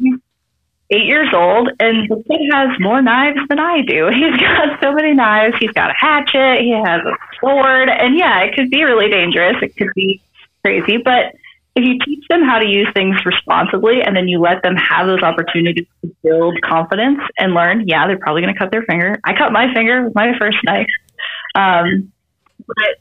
eight 0.91 1.05
years 1.05 1.29
old, 1.35 1.71
and 1.81 2.09
the 2.09 2.23
kid 2.29 2.41
has 2.53 2.79
more 2.81 3.03
knives 3.03 3.41
than 3.49 3.59
I 3.59 3.83
do. 3.83 4.09
He's 4.13 4.41
got 4.41 4.81
so 4.83 4.93
many 4.93 5.15
knives. 5.15 5.57
He's 5.59 5.73
got 5.73 5.91
a 5.91 5.95
hatchet. 5.99 6.61
He 6.61 6.71
has 6.71 7.03
a 7.03 7.17
sword, 7.41 7.89
and 7.89 8.17
yeah, 8.17 8.41
it 8.41 8.55
could 8.55 8.71
be 8.71 8.83
really 8.85 9.11
dangerous. 9.11 9.57
It 9.63 9.77
could 9.77 9.91
be 9.95 10.21
crazy, 10.63 10.99
but 10.99 11.35
if 11.77 11.85
you 11.85 11.99
teach 12.05 12.27
them 12.29 12.43
how 12.43 12.59
to 12.59 12.67
use 12.67 12.89
things 12.95 13.17
responsibly 13.27 14.01
and 14.01 14.17
then 14.17 14.29
you 14.29 14.41
let 14.41 14.63
them 14.63 14.77
have 14.77 15.07
those 15.07 15.23
opportunities 15.23 15.87
to 16.01 16.17
build 16.23 16.59
confidence 16.63 17.21
and 17.37 17.53
learn, 17.53 17.87
yeah, 17.87 18.07
they're 18.07 18.19
probably 18.19 18.41
going 18.41 18.55
to 18.55 18.59
cut 18.59 18.71
their 18.71 18.83
finger. 18.83 19.21
I 19.25 19.37
cut 19.37 19.53
my 19.53 19.73
finger 19.75 20.03
with 20.05 20.15
my 20.15 20.33
first 20.39 20.57
knife. 20.65 20.87
Um, 21.55 22.11
but 22.67 22.97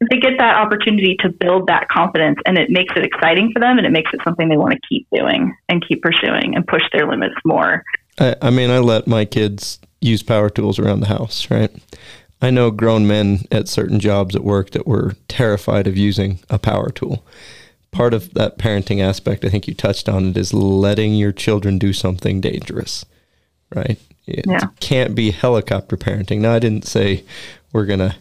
they 0.00 0.18
get 0.18 0.38
that 0.38 0.56
opportunity 0.56 1.16
to 1.20 1.28
build 1.28 1.68
that 1.68 1.88
confidence 1.88 2.38
and 2.46 2.58
it 2.58 2.70
makes 2.70 2.94
it 2.96 3.04
exciting 3.04 3.50
for 3.52 3.60
them 3.60 3.78
and 3.78 3.86
it 3.86 3.90
makes 3.90 4.12
it 4.12 4.20
something 4.24 4.48
they 4.48 4.56
want 4.56 4.72
to 4.72 4.80
keep 4.88 5.06
doing 5.12 5.54
and 5.68 5.86
keep 5.86 6.02
pursuing 6.02 6.54
and 6.54 6.66
push 6.66 6.82
their 6.92 7.08
limits 7.08 7.36
more. 7.44 7.82
I, 8.18 8.36
I 8.42 8.50
mean, 8.50 8.70
I 8.70 8.78
let 8.78 9.06
my 9.06 9.24
kids 9.24 9.78
use 10.00 10.22
power 10.22 10.50
tools 10.50 10.78
around 10.78 11.00
the 11.00 11.06
house, 11.06 11.50
right? 11.50 11.70
I 12.42 12.50
know 12.50 12.70
grown 12.70 13.06
men 13.06 13.40
at 13.50 13.68
certain 13.68 14.00
jobs 14.00 14.36
at 14.36 14.44
work 14.44 14.70
that 14.70 14.86
were 14.86 15.14
terrified 15.28 15.86
of 15.86 15.96
using 15.96 16.40
a 16.50 16.58
power 16.58 16.90
tool. 16.90 17.24
Part 17.90 18.12
of 18.12 18.34
that 18.34 18.58
parenting 18.58 19.00
aspect, 19.00 19.44
I 19.44 19.48
think 19.48 19.66
you 19.66 19.74
touched 19.74 20.08
on 20.08 20.26
it, 20.28 20.36
is 20.36 20.52
letting 20.52 21.14
your 21.14 21.32
children 21.32 21.78
do 21.78 21.92
something 21.92 22.40
dangerous, 22.40 23.06
right? 23.74 23.98
It 24.26 24.44
yeah. 24.46 24.66
can't 24.80 25.14
be 25.14 25.30
helicopter 25.30 25.96
parenting. 25.96 26.40
Now, 26.40 26.52
I 26.52 26.58
didn't 26.58 26.86
say 26.86 27.24
we're 27.72 27.86
going 27.86 28.00
to 28.00 28.16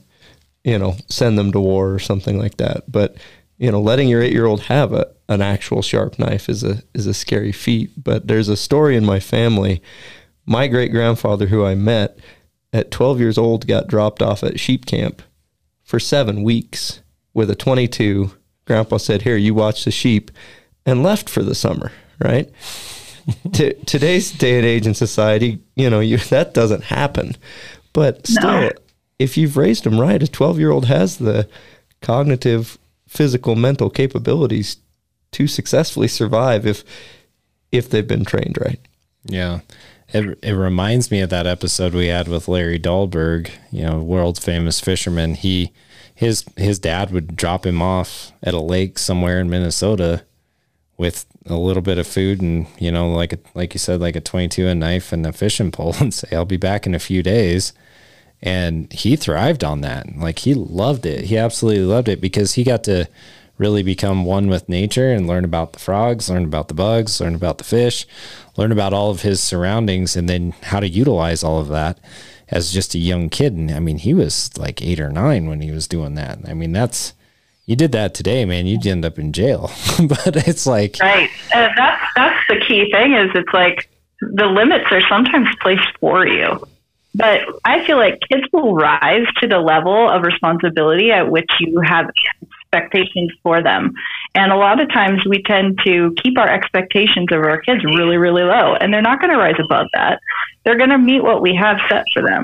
you 0.63 0.79
know, 0.79 0.95
send 1.07 1.37
them 1.37 1.51
to 1.51 1.59
war 1.59 1.93
or 1.93 1.99
something 1.99 2.37
like 2.37 2.57
that. 2.57 2.91
But 2.91 3.17
you 3.57 3.71
know, 3.71 3.81
letting 3.81 4.09
your 4.09 4.21
eight 4.21 4.33
year 4.33 4.45
old 4.45 4.61
have 4.61 4.93
a 4.93 5.07
an 5.29 5.41
actual 5.41 5.81
sharp 5.81 6.19
knife 6.19 6.49
is 6.49 6.63
a 6.63 6.81
is 6.93 7.07
a 7.07 7.13
scary 7.13 7.51
feat. 7.51 7.91
But 8.01 8.27
there's 8.27 8.49
a 8.49 8.57
story 8.57 8.95
in 8.95 9.05
my 9.05 9.19
family. 9.19 9.81
My 10.45 10.67
great 10.67 10.91
grandfather, 10.91 11.47
who 11.47 11.65
I 11.65 11.75
met 11.75 12.19
at 12.73 12.91
12 12.91 13.19
years 13.19 13.37
old, 13.37 13.67
got 13.67 13.87
dropped 13.87 14.21
off 14.21 14.43
at 14.43 14.59
sheep 14.59 14.85
camp 14.85 15.21
for 15.83 15.99
seven 15.99 16.43
weeks 16.43 17.01
with 17.33 17.49
a 17.49 17.55
22. 17.55 18.31
Grandpa 18.65 18.97
said, 18.97 19.21
"Here, 19.21 19.37
you 19.37 19.53
watch 19.53 19.85
the 19.85 19.91
sheep," 19.91 20.31
and 20.85 21.03
left 21.03 21.29
for 21.29 21.43
the 21.43 21.55
summer. 21.55 21.91
Right. 22.19 22.49
to 23.53 23.73
today's 23.85 24.31
day 24.31 24.57
and 24.57 24.65
age 24.65 24.85
in 24.85 24.93
society, 24.93 25.59
you 25.75 25.89
know, 25.89 25.99
you 25.99 26.17
that 26.17 26.53
doesn't 26.53 26.83
happen. 26.85 27.35
But 27.93 28.25
still, 28.27 28.43
no 28.51 28.71
if 29.19 29.37
you've 29.37 29.57
raised 29.57 29.83
them 29.83 29.99
right, 29.99 30.21
a 30.21 30.27
12 30.27 30.59
year 30.59 30.71
old 30.71 30.85
has 30.85 31.17
the 31.17 31.47
cognitive, 32.01 32.77
physical, 33.07 33.55
mental 33.55 33.89
capabilities 33.89 34.77
to 35.31 35.47
successfully 35.47 36.07
survive 36.07 36.65
if 36.65 36.83
if 37.71 37.89
they've 37.89 38.07
been 38.07 38.25
trained 38.25 38.57
right. 38.61 38.79
Yeah. 39.25 39.61
It, 40.09 40.37
it 40.43 40.53
reminds 40.53 41.09
me 41.09 41.21
of 41.21 41.31
that 41.31 41.47
episode 41.47 41.93
we 41.93 42.07
had 42.07 42.27
with 42.27 42.47
Larry 42.47 42.77
Dahlberg, 42.77 43.49
you 43.71 43.83
know, 43.83 43.99
world 43.99 44.37
famous 44.39 44.79
fisherman. 44.79 45.33
He 45.33 45.71
his 46.13 46.45
his 46.55 46.77
dad 46.77 47.11
would 47.11 47.35
drop 47.35 47.65
him 47.65 47.81
off 47.81 48.31
at 48.43 48.53
a 48.53 48.59
lake 48.59 48.99
somewhere 48.99 49.39
in 49.39 49.49
Minnesota 49.49 50.23
with 50.97 51.25
a 51.47 51.55
little 51.55 51.81
bit 51.81 51.97
of 51.97 52.07
food 52.07 52.41
and 52.41 52.67
you 52.77 52.91
know 52.91 53.11
like 53.11 53.33
a, 53.33 53.39
like 53.55 53.73
you 53.73 53.79
said 53.79 53.99
like 53.99 54.15
a 54.15 54.21
22 54.21 54.67
a 54.67 54.75
knife 54.75 55.11
and 55.11 55.25
a 55.25 55.33
fishing 55.33 55.71
pole 55.71 55.95
and 55.99 56.13
say 56.13 56.29
I'll 56.31 56.45
be 56.45 56.57
back 56.57 56.85
in 56.85 56.93
a 56.93 56.99
few 56.99 57.23
days 57.23 57.73
and 58.43 58.91
he 58.91 59.15
thrived 59.15 59.63
on 59.63 59.81
that. 59.81 60.17
Like 60.17 60.39
he 60.39 60.53
loved 60.53 61.05
it. 61.05 61.25
He 61.25 61.37
absolutely 61.37 61.85
loved 61.85 62.09
it 62.09 62.19
because 62.19 62.53
he 62.53 62.65
got 62.65 62.83
to 62.83 63.07
really 63.57 63.83
become 63.83 64.25
one 64.25 64.47
with 64.47 64.67
nature 64.67 65.11
and 65.11 65.27
learn 65.27 65.45
about 65.45 65.71
the 65.71 65.79
frogs, 65.79 66.29
learn 66.29 66.43
about 66.43 66.67
the 66.67 66.73
bugs, 66.73 67.21
learn 67.21 67.35
about 67.35 67.57
the 67.57 67.63
fish, 67.63 68.05
learn 68.57 68.73
about 68.73 68.91
all 68.91 69.09
of 69.09 69.21
his 69.21 69.41
surroundings 69.41 70.17
and 70.17 70.27
then 70.27 70.51
how 70.63 70.81
to 70.81 70.89
utilize 70.89 71.41
all 71.41 71.59
of 71.59 71.69
that 71.69 71.97
as 72.49 72.73
just 72.73 72.93
a 72.93 72.99
young 72.99 73.29
kid. 73.29 73.53
And 73.53 73.71
I 73.71 73.79
mean, 73.79 73.99
he 73.99 74.13
was 74.13 74.55
like 74.57 74.81
eight 74.81 74.99
or 74.99 75.09
nine 75.09 75.47
when 75.47 75.61
he 75.61 75.71
was 75.71 75.87
doing 75.87 76.15
that. 76.15 76.39
I 76.45 76.53
mean, 76.53 76.73
that's, 76.73 77.13
you 77.65 77.77
did 77.77 77.93
that 77.93 78.13
today, 78.13 78.43
man, 78.43 78.65
you'd 78.65 78.85
end 78.85 79.05
up 79.05 79.17
in 79.17 79.31
jail. 79.31 79.71
but 80.07 80.35
it's 80.47 80.67
like, 80.67 80.97
right. 80.99 81.29
That's, 81.53 82.03
that's 82.17 82.47
the 82.49 82.59
key 82.67 82.91
thing 82.91 83.13
is 83.13 83.31
it's 83.35 83.53
like 83.53 83.89
the 84.19 84.47
limits 84.47 84.91
are 84.91 85.01
sometimes 85.07 85.47
placed 85.61 85.87
for 86.01 86.27
you. 86.27 86.59
But 87.15 87.41
I 87.63 87.85
feel 87.85 87.97
like 87.97 88.19
kids 88.31 88.43
will 88.51 88.73
rise 88.75 89.27
to 89.41 89.47
the 89.47 89.59
level 89.59 90.09
of 90.09 90.23
responsibility 90.23 91.11
at 91.11 91.29
which 91.29 91.49
you 91.59 91.79
have 91.85 92.07
expectations 92.73 93.31
for 93.43 93.61
them. 93.61 93.93
And 94.33 94.51
a 94.51 94.55
lot 94.55 94.81
of 94.81 94.89
times 94.89 95.23
we 95.25 95.43
tend 95.43 95.79
to 95.85 96.15
keep 96.21 96.39
our 96.39 96.49
expectations 96.49 97.27
of 97.31 97.41
our 97.41 97.61
kids 97.61 97.83
really, 97.83 98.17
really 98.17 98.43
low, 98.43 98.75
and 98.75 98.91
they're 98.91 99.01
not 99.01 99.19
going 99.19 99.31
to 99.31 99.37
rise 99.37 99.59
above 99.63 99.87
that. 99.93 100.19
They're 100.65 100.77
going 100.77 100.89
to 100.89 100.97
meet 100.97 101.23
what 101.23 101.41
we 101.41 101.55
have 101.55 101.77
set 101.89 102.03
for 102.13 102.23
them. 102.23 102.43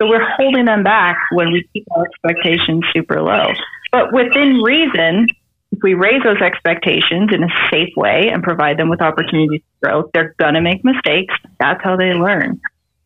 So 0.00 0.08
we're 0.08 0.28
holding 0.36 0.66
them 0.66 0.82
back 0.82 1.16
when 1.30 1.52
we 1.52 1.66
keep 1.72 1.86
our 1.92 2.04
expectations 2.04 2.84
super 2.92 3.22
low. 3.22 3.46
But 3.92 4.12
within 4.12 4.60
reason, 4.62 5.26
if 5.70 5.78
we 5.82 5.94
raise 5.94 6.22
those 6.22 6.40
expectations 6.42 7.30
in 7.32 7.42
a 7.44 7.48
safe 7.70 7.94
way 7.96 8.28
and 8.30 8.42
provide 8.42 8.78
them 8.78 8.90
with 8.90 9.00
opportunities 9.00 9.60
to 9.60 9.88
grow, 9.88 10.10
they're 10.12 10.34
going 10.38 10.54
to 10.54 10.60
make 10.60 10.84
mistakes. 10.84 11.34
That's 11.60 11.82
how 11.82 11.96
they 11.96 12.12
learn. 12.12 12.60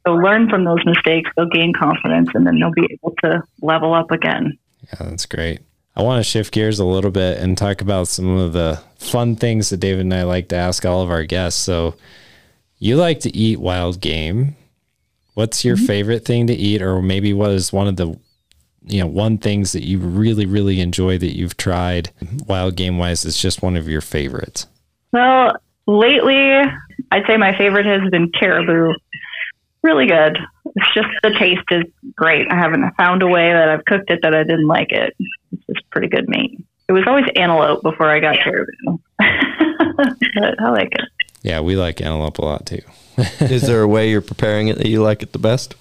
So 0.07 0.12
learn 0.12 0.48
from 0.48 0.64
those 0.64 0.84
mistakes, 0.84 1.30
they'll 1.36 1.48
gain 1.48 1.72
confidence, 1.72 2.28
and 2.34 2.46
then 2.46 2.59
they'll 2.61 2.72
be 2.72 2.88
able 2.92 3.14
to 3.24 3.42
level 3.61 3.92
up 3.92 4.11
again. 4.11 4.57
Yeah, 4.84 5.09
that's 5.09 5.26
great. 5.26 5.61
I 5.96 6.02
want 6.02 6.20
to 6.20 6.24
shift 6.24 6.52
gears 6.52 6.78
a 6.78 6.84
little 6.84 7.11
bit 7.11 7.38
and 7.38 7.57
talk 7.57 7.80
about 7.80 8.07
some 8.07 8.28
of 8.28 8.52
the 8.52 8.80
fun 8.98 9.34
things 9.34 9.70
that 9.70 9.78
David 9.78 10.02
and 10.02 10.14
I 10.14 10.22
like 10.22 10.48
to 10.48 10.57
ask 10.57 10.84
all 10.84 11.02
of 11.02 11.11
our 11.11 11.24
guests. 11.24 11.61
So, 11.61 11.96
you 12.78 12.96
like 12.96 13.20
to 13.20 13.34
eat 13.34 13.59
wild 13.59 14.00
game. 14.00 14.54
What's 15.34 15.64
your 15.64 15.76
mm-hmm. 15.76 15.86
favorite 15.86 16.24
thing 16.24 16.46
to 16.46 16.54
eat, 16.54 16.82
or 16.82 17.02
maybe 17.02 17.32
what 17.32 17.50
is 17.50 17.72
one 17.72 17.88
of 17.88 17.96
the 17.96 18.18
you 18.86 19.00
know 19.00 19.07
one 19.07 19.36
things 19.38 19.72
that 19.72 19.84
you 19.84 19.98
really 19.98 20.46
really 20.46 20.80
enjoy 20.80 21.18
that 21.18 21.36
you've 21.36 21.57
tried 21.57 22.11
wild 22.46 22.76
game 22.76 22.98
wise 22.98 23.24
is 23.24 23.36
just 23.36 23.62
one 23.62 23.76
of 23.76 23.88
your 23.88 24.00
favorites 24.00 24.66
well 25.12 25.52
lately 25.86 26.62
i'd 27.11 27.26
say 27.26 27.36
my 27.36 27.57
favorite 27.59 27.84
has 27.84 28.09
been 28.11 28.30
caribou 28.38 28.92
really 29.82 30.06
good. 30.06 30.38
It's 30.74 30.94
just 30.94 31.08
the 31.22 31.30
taste 31.38 31.62
is 31.70 31.84
great. 32.14 32.46
I 32.50 32.56
haven't 32.56 32.94
found 32.96 33.22
a 33.22 33.26
way 33.26 33.52
that 33.52 33.68
I've 33.68 33.84
cooked 33.84 34.10
it 34.10 34.20
that 34.22 34.34
I 34.34 34.42
didn't 34.42 34.66
like 34.66 34.92
it. 34.92 35.14
It's 35.52 35.66
just 35.66 35.90
pretty 35.90 36.08
good 36.08 36.28
meat. 36.28 36.60
It 36.88 36.92
was 36.92 37.04
always 37.06 37.24
antelope 37.34 37.82
before 37.82 38.10
I 38.10 38.20
got 38.20 38.38
caribou. 38.38 38.98
but 39.18 40.60
I 40.60 40.70
like 40.70 40.92
it. 40.92 41.08
Yeah, 41.42 41.60
we 41.60 41.76
like 41.76 42.00
antelope 42.00 42.38
a 42.38 42.44
lot 42.44 42.66
too. 42.66 42.82
Is 43.40 43.62
there 43.62 43.82
a 43.82 43.88
way 43.88 44.10
you're 44.10 44.20
preparing 44.20 44.68
it 44.68 44.78
that 44.78 44.88
you 44.88 45.02
like 45.02 45.22
it 45.22 45.32
the 45.32 45.38
best? 45.38 45.74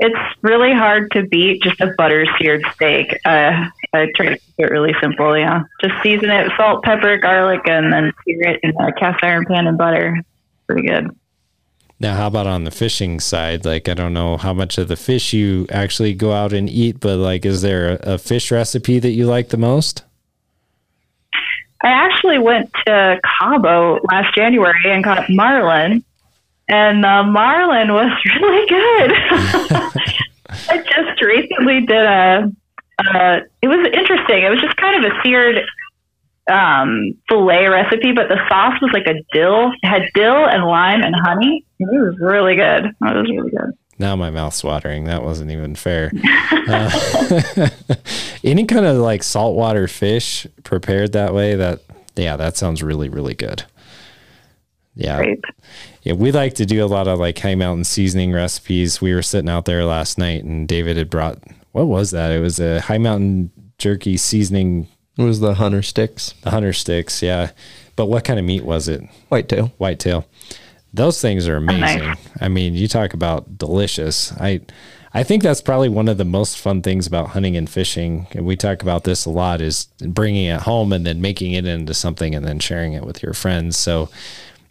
It's 0.00 0.36
really 0.42 0.72
hard 0.72 1.10
to 1.12 1.26
beat 1.26 1.62
just 1.62 1.80
a 1.80 1.92
butter 1.98 2.24
seared 2.38 2.62
steak. 2.74 3.18
Uh, 3.24 3.68
I 3.92 4.06
try 4.14 4.26
to 4.26 4.38
keep 4.38 4.54
it 4.58 4.70
really 4.70 4.94
simple. 5.00 5.36
Yeah, 5.36 5.62
just 5.80 5.94
season 6.02 6.30
it, 6.30 6.52
salt, 6.56 6.84
pepper, 6.84 7.16
garlic, 7.16 7.62
and 7.66 7.92
then 7.92 8.12
sear 8.24 8.42
it 8.42 8.60
in 8.62 8.70
a 8.80 8.92
cast 8.92 9.24
iron 9.24 9.44
pan 9.44 9.66
and 9.66 9.76
butter. 9.76 10.16
Pretty 10.66 10.86
good. 10.86 11.10
Now, 12.00 12.14
how 12.14 12.28
about 12.28 12.46
on 12.46 12.64
the 12.64 12.70
fishing 12.70 13.18
side? 13.18 13.64
Like, 13.64 13.88
I 13.88 13.94
don't 13.94 14.12
know 14.12 14.36
how 14.36 14.52
much 14.52 14.78
of 14.78 14.86
the 14.86 14.96
fish 14.96 15.32
you 15.32 15.66
actually 15.70 16.14
go 16.14 16.32
out 16.32 16.52
and 16.52 16.70
eat, 16.70 17.00
but 17.00 17.16
like, 17.16 17.44
is 17.44 17.62
there 17.62 17.90
a, 17.90 18.14
a 18.14 18.18
fish 18.18 18.52
recipe 18.52 19.00
that 19.00 19.10
you 19.10 19.26
like 19.26 19.48
the 19.48 19.56
most? 19.56 20.04
I 21.82 21.88
actually 21.88 22.38
went 22.38 22.70
to 22.86 23.20
Cabo 23.24 24.00
last 24.10 24.34
January 24.34 24.74
and 24.84 25.02
caught 25.02 25.28
marlin, 25.28 26.04
and 26.68 27.02
the 27.02 27.22
marlin 27.24 27.92
was 27.92 28.12
really 28.40 28.68
good. 28.68 29.12
I 30.70 30.78
just 30.78 31.22
recently 31.22 31.80
did 31.86 32.04
a. 32.04 32.52
Uh, 32.98 33.40
it 33.62 33.68
was 33.68 33.86
interesting. 33.92 34.42
It 34.42 34.50
was 34.50 34.60
just 34.60 34.76
kind 34.76 35.04
of 35.04 35.12
a 35.12 35.22
seared 35.22 35.64
um, 36.48 37.14
fillet 37.28 37.66
recipe, 37.66 38.12
but 38.12 38.28
the 38.28 38.38
sauce 38.48 38.80
was 38.80 38.90
like 38.92 39.06
a 39.06 39.20
dill. 39.32 39.70
It 39.82 39.86
had 39.86 40.02
dill 40.14 40.46
and 40.46 40.64
lime 40.64 41.02
and 41.02 41.14
honey. 41.24 41.64
It 41.78 41.88
was 41.90 42.16
really 42.20 42.56
good. 42.56 42.86
It 42.86 42.94
was 43.00 43.28
really 43.30 43.50
good. 43.50 43.72
Now 43.98 44.14
my 44.14 44.30
mouth's 44.30 44.62
watering. 44.62 45.04
That 45.04 45.24
wasn't 45.24 45.50
even 45.50 45.74
fair. 45.74 46.12
uh, 46.68 46.90
any 48.44 48.64
kind 48.64 48.86
of 48.86 48.96
like 48.98 49.22
saltwater 49.22 49.88
fish 49.88 50.46
prepared 50.62 51.12
that 51.12 51.34
way, 51.34 51.56
that 51.56 51.80
yeah, 52.16 52.36
that 52.36 52.56
sounds 52.56 52.82
really 52.82 53.08
really 53.08 53.34
good. 53.34 53.64
Yeah. 54.94 55.18
Great. 55.18 55.40
Yeah, 56.02 56.14
we 56.14 56.32
like 56.32 56.54
to 56.54 56.66
do 56.66 56.84
a 56.84 56.86
lot 56.86 57.06
of 57.06 57.18
like 57.18 57.38
Hi 57.40 57.54
Mountain 57.54 57.84
seasoning 57.84 58.32
recipes. 58.32 59.00
We 59.00 59.14
were 59.14 59.22
sitting 59.22 59.48
out 59.48 59.64
there 59.64 59.84
last 59.84 60.18
night 60.18 60.42
and 60.42 60.66
David 60.66 60.96
had 60.96 61.10
brought 61.10 61.38
what 61.72 61.86
was 61.86 62.10
that? 62.10 62.32
It 62.32 62.40
was 62.40 62.58
a 62.58 62.80
Hi 62.80 62.98
Mountain 62.98 63.50
jerky 63.78 64.16
seasoning 64.16 64.88
It 65.18 65.22
was 65.22 65.40
the 65.40 65.54
hunter 65.54 65.82
sticks, 65.82 66.32
the 66.42 66.50
hunter 66.50 66.72
sticks, 66.72 67.22
yeah. 67.22 67.50
But 67.96 68.06
what 68.06 68.24
kind 68.24 68.38
of 68.38 68.44
meat 68.44 68.64
was 68.64 68.86
it? 68.86 69.02
whitetail. 69.28 69.72
Whitetail. 69.76 70.24
Those 70.94 71.20
things 71.20 71.48
are 71.48 71.56
amazing. 71.56 71.80
nice. 71.98 72.16
I 72.40 72.46
mean, 72.48 72.74
you 72.74 72.86
talk 72.86 73.12
about 73.12 73.58
delicious. 73.58 74.32
I 74.40 74.60
I 75.12 75.24
think 75.24 75.42
that's 75.42 75.60
probably 75.60 75.88
one 75.88 76.06
of 76.08 76.18
the 76.18 76.24
most 76.24 76.58
fun 76.58 76.82
things 76.82 77.06
about 77.06 77.30
hunting 77.30 77.56
and 77.56 77.68
fishing. 77.68 78.28
And 78.32 78.46
we 78.46 78.56
talk 78.56 78.82
about 78.82 79.02
this 79.04 79.24
a 79.24 79.30
lot 79.30 79.60
is 79.60 79.86
bringing 80.00 80.44
it 80.46 80.60
home 80.60 80.92
and 80.92 81.04
then 81.04 81.20
making 81.20 81.52
it 81.52 81.66
into 81.66 81.94
something 81.94 82.34
and 82.34 82.46
then 82.46 82.60
sharing 82.60 82.92
it 82.92 83.04
with 83.04 83.22
your 83.22 83.32
friends. 83.32 83.76
So 83.76 84.10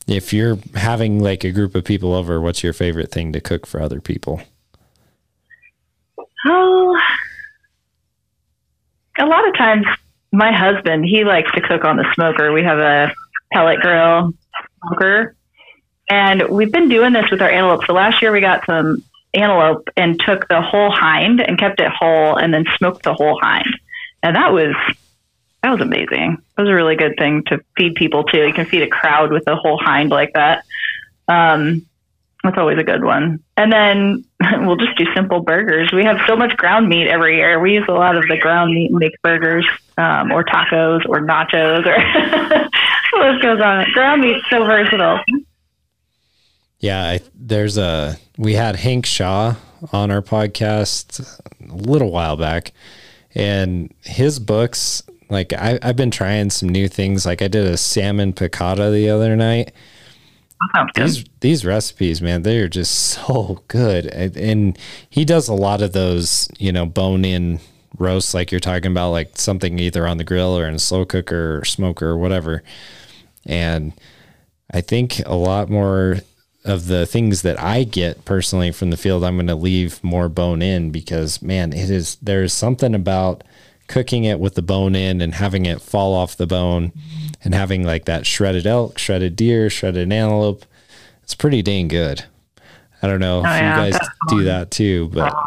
if 0.08 0.32
you're 0.32 0.58
having 0.76 1.20
like 1.20 1.44
a 1.44 1.52
group 1.52 1.76
of 1.76 1.84
people 1.84 2.14
over, 2.14 2.40
what's 2.40 2.64
your 2.64 2.74
favorite 2.74 3.12
thing 3.12 3.34
to 3.34 3.42
cook 3.42 3.66
for 3.66 3.82
other 3.82 4.00
people? 4.00 4.42
Oh, 6.46 6.98
a 9.20 9.26
lot 9.26 9.46
of 9.48 9.58
times 9.58 9.86
my 10.32 10.52
husband 10.52 11.06
he 11.06 11.24
likes 11.24 11.52
to 11.54 11.62
cook 11.62 11.86
on 11.86 11.98
the 11.98 12.06
smoker. 12.14 12.52
We 12.52 12.64
have 12.64 12.80
a 12.80 13.14
pellet 13.52 13.80
grill 13.80 14.34
smoker, 14.82 15.36
and 16.10 16.50
we've 16.50 16.72
been 16.72 16.90
doing 16.90 17.14
this 17.14 17.30
with 17.32 17.42
our 17.42 17.50
antelope. 17.50 17.86
So 17.86 17.94
last 17.94 18.22
year 18.22 18.32
we 18.32 18.42
got 18.42 18.66
some 18.66 19.04
antelope 19.34 19.90
and 19.96 20.20
took 20.20 20.48
the 20.48 20.62
whole 20.62 20.92
hind 20.92 21.42
and 21.42 21.58
kept 21.58 21.80
it 21.80 21.90
whole, 21.90 22.36
and 22.36 22.54
then 22.54 22.66
smoked 22.78 23.04
the 23.04 23.14
whole 23.14 23.40
hind, 23.42 23.78
and 24.24 24.36
that 24.36 24.52
was 24.52 24.76
that 25.64 25.72
was 25.72 25.82
amazing. 25.82 26.38
It 26.58 26.62
was 26.62 26.70
a 26.70 26.74
really 26.74 26.96
good 26.96 27.16
thing 27.18 27.44
to 27.48 27.60
feed 27.76 27.96
people 27.96 28.24
too. 28.24 28.46
You 28.46 28.54
can 28.54 28.66
feed 28.66 28.84
a 28.84 28.88
crowd 28.88 29.32
with 29.32 29.48
a 29.48 29.56
whole 29.56 29.78
hind 29.78 30.12
like 30.12 30.34
that. 30.34 30.64
Um, 31.28 31.86
that's 32.48 32.58
always 32.58 32.78
a 32.78 32.84
good 32.84 33.04
one. 33.04 33.40
And 33.58 33.72
then 33.72 34.26
we'll 34.66 34.78
just 34.78 34.98
do 34.98 35.06
simple 35.16 35.42
burgers. 35.42 35.92
We 35.94 36.04
have 36.04 36.18
so 36.28 36.36
much 36.36 36.56
ground 36.58 36.90
meat 36.90 37.08
every 37.08 37.38
year. 37.38 37.60
We 37.60 37.74
use 37.74 37.86
a 37.88 37.94
lot 37.94 38.18
of 38.18 38.24
the 38.28 38.38
ground 38.38 38.74
meat 38.74 38.90
and 38.90 39.00
make 39.00 39.14
burgers 39.22 39.68
um, 39.98 40.32
or 40.32 40.44
tacos 40.44 41.06
or 41.08 41.22
nachos 41.22 41.86
or 41.86 41.98
the 43.12 43.20
list 43.20 43.44
goes 43.44 43.62
on. 43.62 43.86
Ground 43.94 44.22
meat's 44.22 44.50
so 44.50 44.66
versatile. 44.66 45.20
Yeah, 46.80 47.04
I, 47.04 47.20
there's 47.34 47.78
a 47.78 48.18
we 48.38 48.54
had 48.54 48.76
Hank 48.76 49.06
Shaw 49.06 49.56
on 49.92 50.12
our 50.12 50.22
podcast 50.22 51.42
a 51.68 51.76
little 51.76 52.12
while 52.12 52.38
back, 52.38 52.72
and 53.34 53.94
his 54.02 54.40
books. 54.40 55.04
Like 55.30 55.52
I, 55.52 55.78
I've 55.82 55.98
been 55.98 56.12
trying 56.12 56.52
some 56.52 56.70
new 56.70 56.88
things. 56.88 57.26
Like 57.26 57.42
I 57.42 57.50
did 57.50 57.66
a 57.66 57.76
salmon 57.78 58.32
piccata 58.32 58.94
the 58.94 59.10
other 59.10 59.36
night. 59.36 59.74
These 61.06 61.26
these 61.40 61.66
recipes, 61.66 62.22
man, 62.22 62.44
they 62.44 62.60
are 62.60 62.68
just 62.68 62.96
so 62.96 63.64
good. 63.68 64.08
And, 64.08 64.38
and 64.38 64.80
he 65.10 65.26
does 65.26 65.48
a 65.48 65.54
lot 65.54 65.82
of 65.82 65.94
those, 65.94 66.48
you 66.58 66.72
know, 66.72 66.86
bone 66.86 67.26
in 67.26 67.60
roasts, 67.98 68.34
like 68.34 68.52
you're 68.52 68.60
talking 68.60 68.92
about, 68.92 69.12
like 69.12 69.38
something 69.38 69.80
either 69.80 70.08
on 70.08 70.18
the 70.18 70.24
grill 70.24 70.58
or 70.58 70.68
in 70.68 70.76
a 70.76 70.80
slow 70.80 71.06
cooker 71.06 71.60
or 71.60 71.66
smoker 71.66 72.10
or 72.10 72.18
whatever. 72.18 72.64
And 73.46 73.94
I 74.72 74.82
think 74.82 75.22
a 75.26 75.36
lot 75.36 75.70
more 75.70 76.18
of 76.66 76.88
the 76.88 77.06
things 77.06 77.44
that 77.44 77.60
I 77.60 77.84
get 77.84 78.26
personally 78.26 78.72
from 78.72 78.90
the 78.92 78.98
field, 78.98 79.24
I'm 79.24 79.38
going 79.38 79.48
to 79.48 79.56
leave 79.56 80.04
more 80.04 80.28
bone 80.28 80.62
in 80.62 80.92
because 80.92 81.42
man, 81.42 81.72
it 81.72 81.90
is 81.90 82.18
there's 82.22 82.54
something 82.54 82.94
about 82.94 83.44
cooking 83.88 84.26
it 84.26 84.40
with 84.40 84.56
the 84.56 84.62
bone 84.62 84.96
in 84.96 85.22
and 85.22 85.36
having 85.36 85.66
it 85.66 85.82
fall 85.82 86.14
off 86.14 86.36
the 86.36 86.46
bone 86.46 86.92
and 87.44 87.54
having 87.54 87.84
like 87.84 88.06
that 88.06 88.26
shredded 88.26 88.68
elk, 88.68 88.98
shredded 88.98 89.36
deer, 89.36 89.70
shredded 89.70 90.12
antelope. 90.12 90.66
It's 91.24 91.36
pretty 91.36 91.62
dang 91.62 91.88
good. 91.88 92.26
I 93.02 93.08
don't 93.08 93.20
know 93.20 93.40
if 93.40 93.46
oh, 93.46 93.50
yeah, 93.50 93.86
you 93.86 93.92
guys 93.92 94.08
do 94.30 94.44
that 94.46 94.72
too, 94.72 95.10
but 95.10 95.34
uh, 95.34 95.44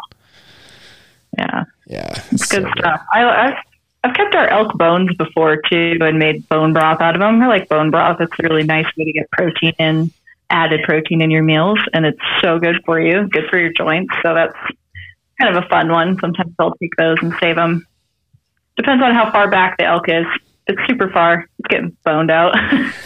Yeah, 1.37 1.63
yeah, 1.87 2.23
it's 2.31 2.47
good 2.47 2.67
stuff. 2.77 3.01
I, 3.13 3.23
I've, 3.23 3.55
I've 4.03 4.15
kept 4.15 4.35
our 4.35 4.47
elk 4.47 4.77
bones 4.77 5.15
before 5.17 5.61
too 5.69 5.97
and 6.01 6.17
made 6.17 6.47
bone 6.49 6.73
broth 6.73 7.01
out 7.01 7.15
of 7.15 7.19
them. 7.19 7.41
I 7.41 7.47
like 7.47 7.69
bone 7.69 7.91
broth. 7.91 8.21
It's 8.21 8.31
a 8.39 8.43
really 8.43 8.63
nice 8.63 8.85
way 8.97 9.05
to 9.05 9.11
get 9.11 9.29
protein 9.31 9.73
in, 9.79 10.11
added 10.49 10.81
protein 10.83 11.21
in 11.21 11.29
your 11.29 11.43
meals, 11.43 11.79
and 11.93 12.05
it's 12.05 12.21
so 12.41 12.57
good 12.57 12.81
for 12.85 12.99
you, 12.99 13.27
good 13.27 13.49
for 13.49 13.59
your 13.59 13.73
joints. 13.73 14.13
So 14.23 14.33
that's 14.33 14.57
kind 15.39 15.55
of 15.55 15.63
a 15.63 15.67
fun 15.67 15.89
one. 15.89 16.17
Sometimes 16.19 16.53
I'll 16.59 16.75
take 16.75 16.95
those 16.97 17.17
and 17.21 17.33
save 17.39 17.55
them. 17.55 17.85
Depends 18.77 19.03
on 19.03 19.13
how 19.13 19.29
far 19.31 19.49
back 19.49 19.77
the 19.77 19.85
elk 19.85 20.07
is. 20.07 20.25
It's 20.67 20.81
super 20.87 21.09
far. 21.09 21.47
It's 21.59 21.67
getting 21.67 21.95
boned 22.03 22.31
out. 22.31 22.55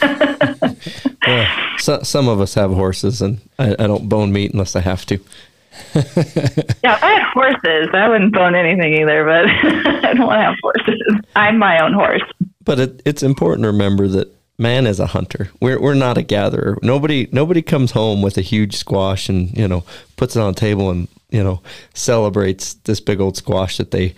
Yeah. 1.26 1.76
So, 1.78 2.02
some 2.02 2.28
of 2.28 2.40
us 2.40 2.54
have 2.54 2.72
horses, 2.72 3.20
and 3.20 3.40
I, 3.58 3.72
I 3.72 3.86
don't 3.86 4.08
bone 4.08 4.32
meat 4.32 4.52
unless 4.52 4.76
I 4.76 4.80
have 4.80 5.04
to. 5.06 5.14
yeah, 5.94 6.02
if 6.02 7.02
I 7.02 7.10
had 7.10 7.22
horses, 7.34 7.88
I 7.92 8.08
wouldn't 8.08 8.32
bone 8.32 8.54
anything 8.54 8.94
either, 8.94 9.24
but 9.24 9.46
I 10.04 10.14
don't 10.14 10.26
want 10.26 10.38
to 10.38 10.44
have 10.44 10.54
horses. 10.62 11.02
I'm 11.34 11.58
my 11.58 11.82
own 11.84 11.92
horse. 11.92 12.22
But 12.64 12.80
it, 12.80 13.02
it's 13.04 13.22
important 13.22 13.64
to 13.64 13.72
remember 13.72 14.08
that 14.08 14.34
man 14.58 14.86
is 14.86 15.00
a 15.00 15.06
hunter. 15.06 15.50
We're 15.60 15.80
we're 15.80 15.94
not 15.94 16.16
a 16.16 16.22
gatherer. 16.22 16.78
Nobody 16.82 17.28
nobody 17.32 17.60
comes 17.60 17.90
home 17.90 18.22
with 18.22 18.38
a 18.38 18.42
huge 18.42 18.76
squash 18.76 19.28
and 19.28 19.56
you 19.56 19.68
know 19.68 19.84
puts 20.16 20.36
it 20.36 20.40
on 20.40 20.50
a 20.50 20.54
table 20.54 20.90
and 20.90 21.08
you 21.30 21.44
know 21.44 21.60
celebrates 21.92 22.74
this 22.74 23.00
big 23.00 23.20
old 23.20 23.36
squash 23.36 23.76
that 23.76 23.90
they 23.90 24.14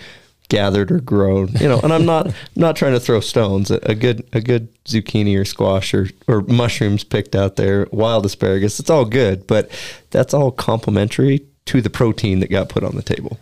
gathered 0.49 0.91
or 0.91 1.01
grown. 1.01 1.49
You 1.61 1.69
know, 1.69 1.81
and 1.81 1.93
I'm 1.93 2.07
not 2.07 2.33
not 2.57 2.77
trying 2.77 2.93
to 2.93 3.01
throw 3.01 3.21
stones. 3.21 3.71
A, 3.71 3.79
a 3.83 3.95
good 3.95 4.27
a 4.33 4.41
good 4.41 4.69
zucchini 4.85 5.39
or 5.39 5.45
squash 5.45 5.95
or 5.95 6.09
or 6.27 6.41
mushrooms 6.43 7.05
picked 7.05 7.35
out 7.35 7.57
there, 7.57 7.87
wild 7.93 8.27
asparagus. 8.27 8.81
It's 8.81 8.91
all 8.91 9.05
good, 9.05 9.47
but 9.47 9.71
that's 10.11 10.35
all 10.35 10.51
complementary 10.51 11.47
to 11.67 11.81
the 11.83 11.91
protein 11.91 12.41
that 12.41 12.51
got 12.51 12.69
put 12.71 12.83
on 12.83 12.97
the 12.97 13.03
table. 13.03 13.39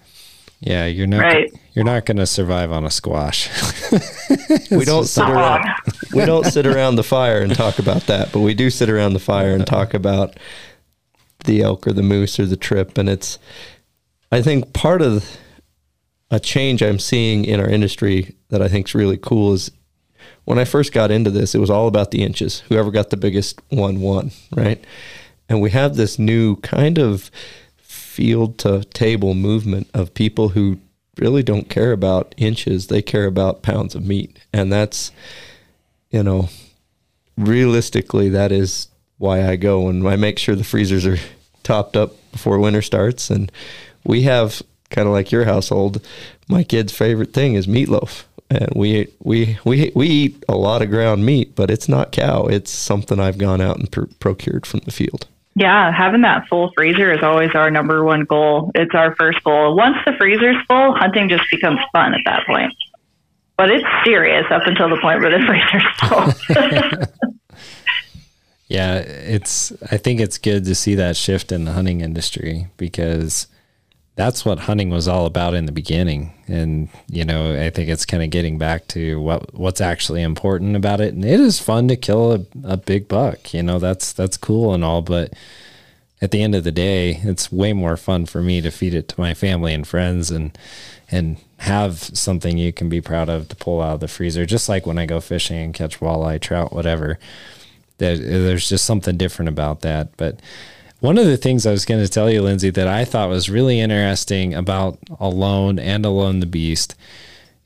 yeah, 0.61 0.87
you're 0.87 1.07
not 1.07 1.23
Right. 1.23 1.53
you're 1.75 1.85
not 1.85 2.07
going 2.07 2.17
to 2.17 2.27
survive 2.27 2.73
on 2.73 2.85
a 2.85 2.91
squash. 2.91 3.49
we 4.71 4.85
don't 4.85 5.05
sit 5.05 5.21
not 5.23 5.33
around 5.33 5.75
we 6.13 6.25
don't 6.25 6.47
sit 6.47 6.67
around 6.67 6.97
the 6.97 7.05
fire 7.05 7.41
and 7.41 7.55
talk 7.55 7.79
about 7.79 8.07
that, 8.07 8.33
but 8.33 8.41
we 8.41 8.55
do 8.55 8.69
sit 8.71 8.89
around 8.91 9.13
the 9.13 9.21
fire 9.21 9.53
and 9.53 9.63
uh-uh. 9.63 9.67
talk 9.79 9.95
about 9.95 10.37
the 11.45 11.63
elk 11.63 11.87
or 11.87 11.93
the 11.93 12.03
moose 12.03 12.41
or 12.41 12.47
the 12.47 12.57
trip 12.57 12.99
and 12.99 13.09
it's 13.09 13.39
I 14.33 14.43
think 14.43 14.73
part 14.73 15.03
of 15.03 15.25
a 16.31 16.41
change 16.41 16.83
I'm 16.83 16.99
seeing 16.99 17.45
in 17.45 17.61
our 17.61 17.69
industry 17.69 18.37
that 18.49 18.63
I 18.63 18.69
think 18.69 18.89
is 18.89 18.95
really 18.95 19.17
cool 19.17 19.53
is 19.53 19.71
when 20.45 20.59
I 20.59 20.65
first 20.65 20.93
got 20.93 21.11
into 21.11 21.31
this, 21.31 21.55
it 21.55 21.61
was 21.61 21.71
all 21.71 21.89
about 21.89 22.11
the 22.11 22.23
inches. 22.23 22.61
Whoever 22.69 22.91
got 22.91 23.11
the 23.11 23.17
biggest 23.17 23.61
one 23.69 24.01
won, 24.01 24.31
right? 24.55 24.83
And 25.49 25.61
we 25.61 25.71
have 25.71 25.97
this 25.97 26.19
new 26.19 26.57
kind 26.57 26.99
of 26.99 27.31
field 27.77 28.59
to 28.59 28.85
table 28.85 29.35
movement 29.35 29.89
of 29.95 30.15
people 30.15 30.51
who 30.51 30.79
really 31.19 31.43
don't 31.43 31.69
care 31.69 31.93
about 31.93 32.35
inches, 32.37 32.89
they 32.89 33.03
care 33.03 33.27
about 33.27 33.63
pounds 33.63 33.95
of 33.95 34.05
meat. 34.05 34.39
And 34.53 34.73
that's, 34.73 35.13
you 36.11 36.23
know, 36.23 36.49
realistically, 37.37 38.29
that 38.31 38.53
is 38.53 38.89
why 39.19 39.49
I 39.49 39.57
go 39.57 39.89
and 39.89 40.07
I 40.07 40.17
make 40.17 40.39
sure 40.39 40.55
the 40.55 40.65
freezers 40.65 41.07
are 41.07 41.19
topped 41.63 41.97
up 41.97 42.13
before 42.33 42.59
winter 42.59 42.83
starts. 42.83 43.31
And 43.31 43.51
we 44.05 44.23
have 44.23 44.63
kind 44.91 45.07
of 45.07 45.13
like 45.13 45.33
your 45.33 45.45
household. 45.45 46.05
My 46.49 46.63
kid's 46.63 46.93
favorite 46.93 47.33
thing 47.33 47.55
is 47.55 47.67
meatloaf, 47.67 48.25
and 48.51 48.69
we 48.75 49.09
we 49.21 49.59
we 49.65 49.93
we 49.95 50.07
eat 50.07 50.45
a 50.49 50.57
lot 50.57 50.83
of 50.83 50.91
ground 50.91 51.25
meat, 51.25 51.55
but 51.55 51.71
it's 51.71 51.89
not 51.89 52.13
cow. 52.13 52.47
It's 52.47 52.71
something 52.71 53.21
I've 53.21 53.39
gone 53.39 53.61
out 53.61 53.79
and 53.79 53.91
pr- 53.91 54.07
procured 54.21 54.67
from 54.67 54.81
the 54.81 54.93
field. 54.93 55.27
Yeah, 55.59 55.91
having 55.91 56.21
that 56.21 56.47
full 56.49 56.71
freezer 56.77 57.13
is 57.13 57.23
always 57.23 57.51
our 57.55 57.71
number 57.71 58.05
one 58.05 58.25
goal. 58.25 58.71
It's 58.75 58.95
our 58.95 59.15
first 59.15 59.43
goal. 59.43 59.75
Once 59.75 59.97
the 60.05 60.13
freezer's 60.19 60.57
full, 60.69 60.95
hunting 60.95 61.31
just 61.31 61.45
becomes 61.51 61.81
fun 61.93 62.13
at 62.13 62.21
that 62.27 62.47
point. 62.47 62.75
But 63.57 63.71
it's 63.71 63.87
serious 64.05 64.45
up 64.51 64.67
until 64.67 64.91
the 64.91 65.01
point 65.01 65.21
where 65.21 65.31
the 65.31 65.47
freezer's 66.47 66.47
full. 66.59 67.37
yeah, 68.69 68.97
it's 68.97 69.73
I 69.91 69.97
think 69.97 70.21
it's 70.21 70.37
good 70.37 70.67
to 70.67 70.75
see 70.75 70.95
that 70.97 71.17
shift 71.17 71.51
in 71.51 71.65
the 71.65 71.73
hunting 71.73 72.03
industry 72.03 72.69
because 72.77 73.47
that's 74.17 74.47
what 74.47 74.61
hunting 74.61 74.89
was 74.89 75.07
all 75.07 75.27
about 75.27 75.55
in 75.55 75.67
the 75.67 75.73
beginning. 75.73 76.33
And, 76.49 76.89
you 77.09 77.25
know, 77.25 77.55
I 77.55 77.69
think 77.69 77.91
it's 77.91 78.07
kind 78.07 78.23
of 78.23 78.31
getting 78.31 78.57
back 78.59 78.89
to 78.89 79.21
what 79.21 79.55
what's 79.55 79.81
actually 79.81 80.23
important 80.23 80.75
about 80.75 81.01
it. 81.03 81.15
And 81.15 81.25
it 81.25 81.39
is 81.39 81.61
fun 81.61 81.87
to 81.89 81.97
kill 81.97 82.33
a, 82.33 82.41
a 82.65 82.77
big 82.79 83.09
buck. 83.09 83.53
You 83.53 83.63
know, 83.63 83.79
that's 83.79 84.13
that's 84.15 84.39
cool 84.39 84.75
and 84.75 84.83
all, 84.83 85.03
but 85.03 85.35
at 86.23 86.31
the 86.31 86.43
end 86.43 86.55
of 86.55 86.65
the 86.65 86.73
day, 86.73 87.21
it's 87.25 87.53
way 87.53 87.75
more 87.75 87.97
fun 87.99 88.25
for 88.25 88.41
me 88.41 88.63
to 88.63 88.71
feed 88.71 88.95
it 88.95 89.07
to 89.09 89.21
my 89.21 89.35
family 89.35 89.75
and 89.75 89.87
friends 89.87 90.31
and 90.31 90.57
and 91.11 91.37
have 91.59 91.99
something 91.99 92.57
you 92.57 92.73
can 92.73 92.89
be 92.89 93.03
proud 93.03 93.29
of 93.29 93.49
to 93.49 93.57
pull 93.57 93.83
out 93.83 93.95
of 93.95 94.01
the 94.01 94.09
freezer. 94.09 94.47
Just 94.47 94.69
like 94.69 94.87
when 94.87 94.99
I 94.99 95.05
go 95.05 95.21
fishing 95.21 95.59
and 95.59 95.75
catch 95.75 96.01
walleye, 96.01 96.41
trout, 96.41 96.73
whatever. 96.73 97.19
There's 97.99 98.69
just 98.69 98.85
something 98.85 99.17
different 99.17 99.49
about 99.49 99.81
that. 99.81 100.17
But 100.17 100.41
one 101.01 101.19
of 101.19 101.27
the 101.27 101.37
things 101.37 101.67
I 101.67 101.73
was 101.73 101.85
going 101.85 102.03
to 102.03 102.11
tell 102.11 102.31
you, 102.31 102.43
Lindsay, 102.43 102.71
that 102.71 102.89
I 102.89 103.05
thought 103.05 103.29
was 103.29 103.51
really 103.51 103.81
interesting 103.81 104.55
about 104.55 104.99
Alone 105.21 105.79
and 105.79 106.05
Alone 106.07 106.41
the 106.41 106.47
Beast 106.47 106.95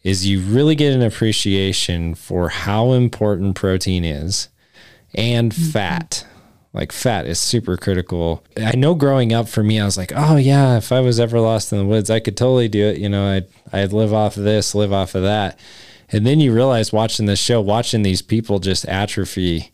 is 0.03 0.27
you 0.27 0.41
really 0.41 0.75
get 0.75 0.95
an 0.95 1.03
appreciation 1.03 2.15
for 2.15 2.49
how 2.49 2.93
important 2.93 3.55
protein 3.55 4.05
is 4.05 4.49
and 5.15 5.53
mm-hmm. 5.53 5.71
fat. 5.71 6.27
Like 6.73 6.93
fat 6.93 7.27
is 7.27 7.41
super 7.41 7.77
critical. 7.77 8.45
I 8.57 8.77
know 8.77 8.95
growing 8.95 9.33
up 9.33 9.49
for 9.49 9.63
me, 9.63 9.81
I 9.81 9.85
was 9.85 9.99
like, 9.99 10.13
oh 10.15 10.37
yeah, 10.37 10.77
if 10.77 10.93
I 10.93 11.01
was 11.01 11.19
ever 11.19 11.41
lost 11.41 11.73
in 11.73 11.79
the 11.79 11.85
woods, 11.85 12.11
I 12.11 12.21
could 12.21 12.37
totally 12.37 12.69
do 12.69 12.87
it. 12.87 12.99
You 12.99 13.09
know, 13.09 13.29
I'd 13.29 13.47
I'd 13.73 13.93
live 13.93 14.15
off 14.15 14.37
of 14.37 14.45
this, 14.45 14.75
live 14.75 14.93
off 14.93 15.15
of 15.15 15.23
that. 15.23 15.59
And 16.13 16.25
then 16.27 16.41
you 16.41 16.55
realize 16.55 16.93
watching 16.93 17.27
this 17.27 17.41
show, 17.41 17.61
watching 17.61 18.03
these 18.03 18.23
people 18.23 18.61
just 18.61 18.87
atrophy 18.87 19.73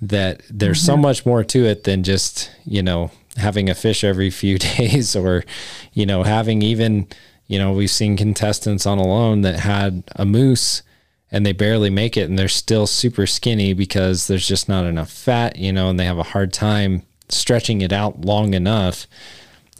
that 0.00 0.42
there's 0.50 0.78
mm-hmm. 0.78 0.86
so 0.86 0.96
much 0.96 1.24
more 1.24 1.42
to 1.44 1.64
it 1.64 1.84
than 1.84 2.02
just, 2.02 2.50
you 2.64 2.82
know, 2.82 3.10
having 3.36 3.68
a 3.68 3.74
fish 3.74 4.04
every 4.04 4.30
few 4.30 4.58
days 4.76 5.16
or, 5.16 5.44
you 5.92 6.06
know, 6.06 6.22
having 6.22 6.62
even, 6.62 7.08
you 7.46 7.58
know, 7.58 7.72
we've 7.72 7.90
seen 7.90 8.16
contestants 8.16 8.86
on 8.86 8.98
alone 8.98 9.42
that 9.42 9.60
had 9.60 10.02
a 10.16 10.24
moose 10.24 10.82
and 11.30 11.44
they 11.44 11.52
barely 11.52 11.90
make 11.90 12.16
it 12.16 12.28
and 12.28 12.38
they're 12.38 12.48
still 12.48 12.86
super 12.86 13.26
skinny 13.26 13.72
because 13.72 14.26
there's 14.26 14.46
just 14.46 14.68
not 14.68 14.84
enough 14.84 15.10
fat, 15.10 15.56
you 15.56 15.72
know, 15.72 15.90
and 15.90 15.98
they 15.98 16.04
have 16.04 16.18
a 16.18 16.22
hard 16.22 16.52
time 16.52 17.02
stretching 17.28 17.80
it 17.80 17.92
out 17.92 18.24
long 18.24 18.54
enough. 18.54 19.06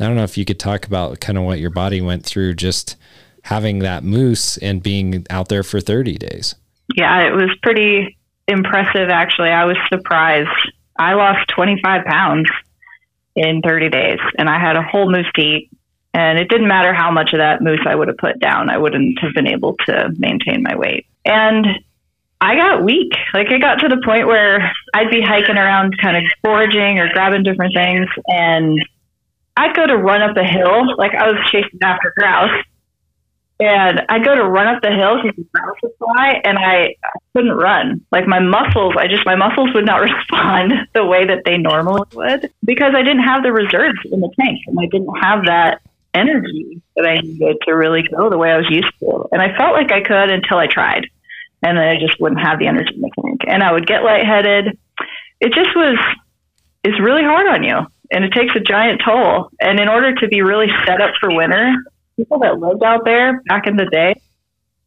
I 0.00 0.04
don't 0.04 0.16
know 0.16 0.24
if 0.24 0.36
you 0.36 0.44
could 0.44 0.60
talk 0.60 0.86
about 0.86 1.20
kind 1.20 1.38
of 1.38 1.44
what 1.44 1.60
your 1.60 1.70
body 1.70 2.00
went 2.00 2.24
through 2.24 2.54
just 2.54 2.96
having 3.42 3.78
that 3.78 4.02
moose 4.02 4.58
and 4.58 4.82
being 4.82 5.24
out 5.30 5.48
there 5.48 5.62
for 5.62 5.80
30 5.80 6.18
days. 6.18 6.54
Yeah, 6.96 7.26
it 7.26 7.32
was 7.32 7.50
pretty 7.62 8.15
impressive, 8.48 9.08
actually. 9.10 9.50
I 9.50 9.64
was 9.64 9.76
surprised. 9.88 10.48
I 10.98 11.14
lost 11.14 11.48
25 11.48 12.04
pounds 12.04 12.48
in 13.34 13.60
30 13.60 13.90
days, 13.90 14.18
and 14.38 14.48
I 14.48 14.58
had 14.58 14.76
a 14.76 14.82
whole 14.82 15.10
moose 15.10 15.30
to 15.34 15.42
eat. 15.42 15.70
And 16.14 16.38
it 16.38 16.48
didn't 16.48 16.68
matter 16.68 16.94
how 16.94 17.10
much 17.10 17.34
of 17.34 17.40
that 17.40 17.60
moose 17.60 17.84
I 17.86 17.94
would 17.94 18.08
have 18.08 18.16
put 18.16 18.40
down, 18.40 18.70
I 18.70 18.78
wouldn't 18.78 19.18
have 19.20 19.34
been 19.34 19.46
able 19.46 19.76
to 19.86 20.10
maintain 20.16 20.62
my 20.62 20.74
weight. 20.74 21.06
And 21.26 21.66
I 22.40 22.56
got 22.56 22.84
weak. 22.84 23.12
Like 23.34 23.48
I 23.50 23.58
got 23.58 23.76
to 23.76 23.88
the 23.88 24.00
point 24.04 24.26
where 24.26 24.72
I'd 24.94 25.10
be 25.10 25.20
hiking 25.20 25.56
around, 25.56 25.94
kind 26.00 26.16
of 26.16 26.22
foraging 26.42 26.98
or 26.98 27.12
grabbing 27.12 27.42
different 27.42 27.74
things, 27.74 28.08
and 28.28 28.78
I'd 29.56 29.74
go 29.74 29.86
to 29.86 29.96
run 29.96 30.22
up 30.22 30.36
a 30.36 30.44
hill, 30.44 30.96
like 30.96 31.14
I 31.14 31.30
was 31.30 31.38
chasing 31.50 31.80
after 31.82 32.12
grouse, 32.16 32.62
and 33.58 34.02
I 34.08 34.18
go 34.18 34.34
to 34.34 34.44
run 34.44 34.66
up 34.66 34.82
the 34.82 34.90
hill 34.90 35.22
because 35.22 35.44
the 35.46 36.40
and 36.44 36.58
I, 36.58 36.94
I 37.02 37.18
couldn't 37.34 37.52
run. 37.52 38.04
Like 38.12 38.26
my 38.26 38.38
muscles, 38.38 38.94
I 38.98 39.06
just 39.06 39.24
my 39.24 39.34
muscles 39.34 39.70
would 39.74 39.86
not 39.86 40.00
respond 40.00 40.72
the 40.94 41.04
way 41.04 41.26
that 41.26 41.42
they 41.44 41.56
normally 41.56 42.02
would 42.14 42.50
because 42.64 42.92
I 42.94 43.02
didn't 43.02 43.24
have 43.24 43.42
the 43.42 43.52
reserves 43.52 43.98
in 44.10 44.20
the 44.20 44.30
tank, 44.38 44.60
and 44.66 44.78
I 44.78 44.86
didn't 44.86 45.14
have 45.22 45.46
that 45.46 45.80
energy 46.12 46.82
that 46.96 47.06
I 47.06 47.20
needed 47.20 47.56
to 47.62 47.72
really 47.72 48.02
go 48.02 48.28
the 48.28 48.38
way 48.38 48.50
I 48.50 48.58
was 48.58 48.70
used 48.70 48.92
to. 49.00 49.26
And 49.32 49.40
I 49.40 49.56
felt 49.56 49.72
like 49.72 49.92
I 49.92 50.02
could 50.02 50.30
until 50.30 50.58
I 50.58 50.66
tried, 50.66 51.06
and 51.62 51.78
then 51.78 51.84
I 51.84 51.98
just 51.98 52.20
wouldn't 52.20 52.40
have 52.40 52.58
the 52.58 52.66
energy 52.66 52.94
in 52.94 53.00
the 53.00 53.10
tank, 53.22 53.40
and 53.46 53.62
I 53.62 53.72
would 53.72 53.86
get 53.86 54.02
lightheaded. 54.02 54.78
It 55.40 55.52
just 55.54 55.74
was. 55.74 55.98
It's 56.84 57.00
really 57.00 57.24
hard 57.24 57.48
on 57.48 57.64
you, 57.64 57.86
and 58.12 58.24
it 58.24 58.32
takes 58.32 58.54
a 58.54 58.60
giant 58.60 59.00
toll. 59.04 59.50
And 59.60 59.80
in 59.80 59.88
order 59.88 60.14
to 60.14 60.28
be 60.28 60.42
really 60.42 60.68
set 60.84 61.00
up 61.00 61.14
for 61.18 61.34
winter, 61.34 61.74
people 62.16 62.38
that 62.40 62.58
lived 62.58 62.82
out 62.82 63.04
there 63.04 63.42
back 63.46 63.66
in 63.66 63.76
the 63.76 63.86
day, 63.86 64.14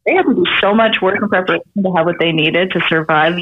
they 0.06 0.16
had 0.16 0.24
to 0.24 0.34
do 0.34 0.46
so 0.60 0.74
much 0.74 0.98
work 1.02 1.18
and 1.20 1.30
preparation 1.30 1.84
to 1.84 1.94
have 1.94 2.06
what 2.06 2.16
they 2.20 2.32
needed 2.32 2.72
to 2.72 2.82
survive 2.90 3.34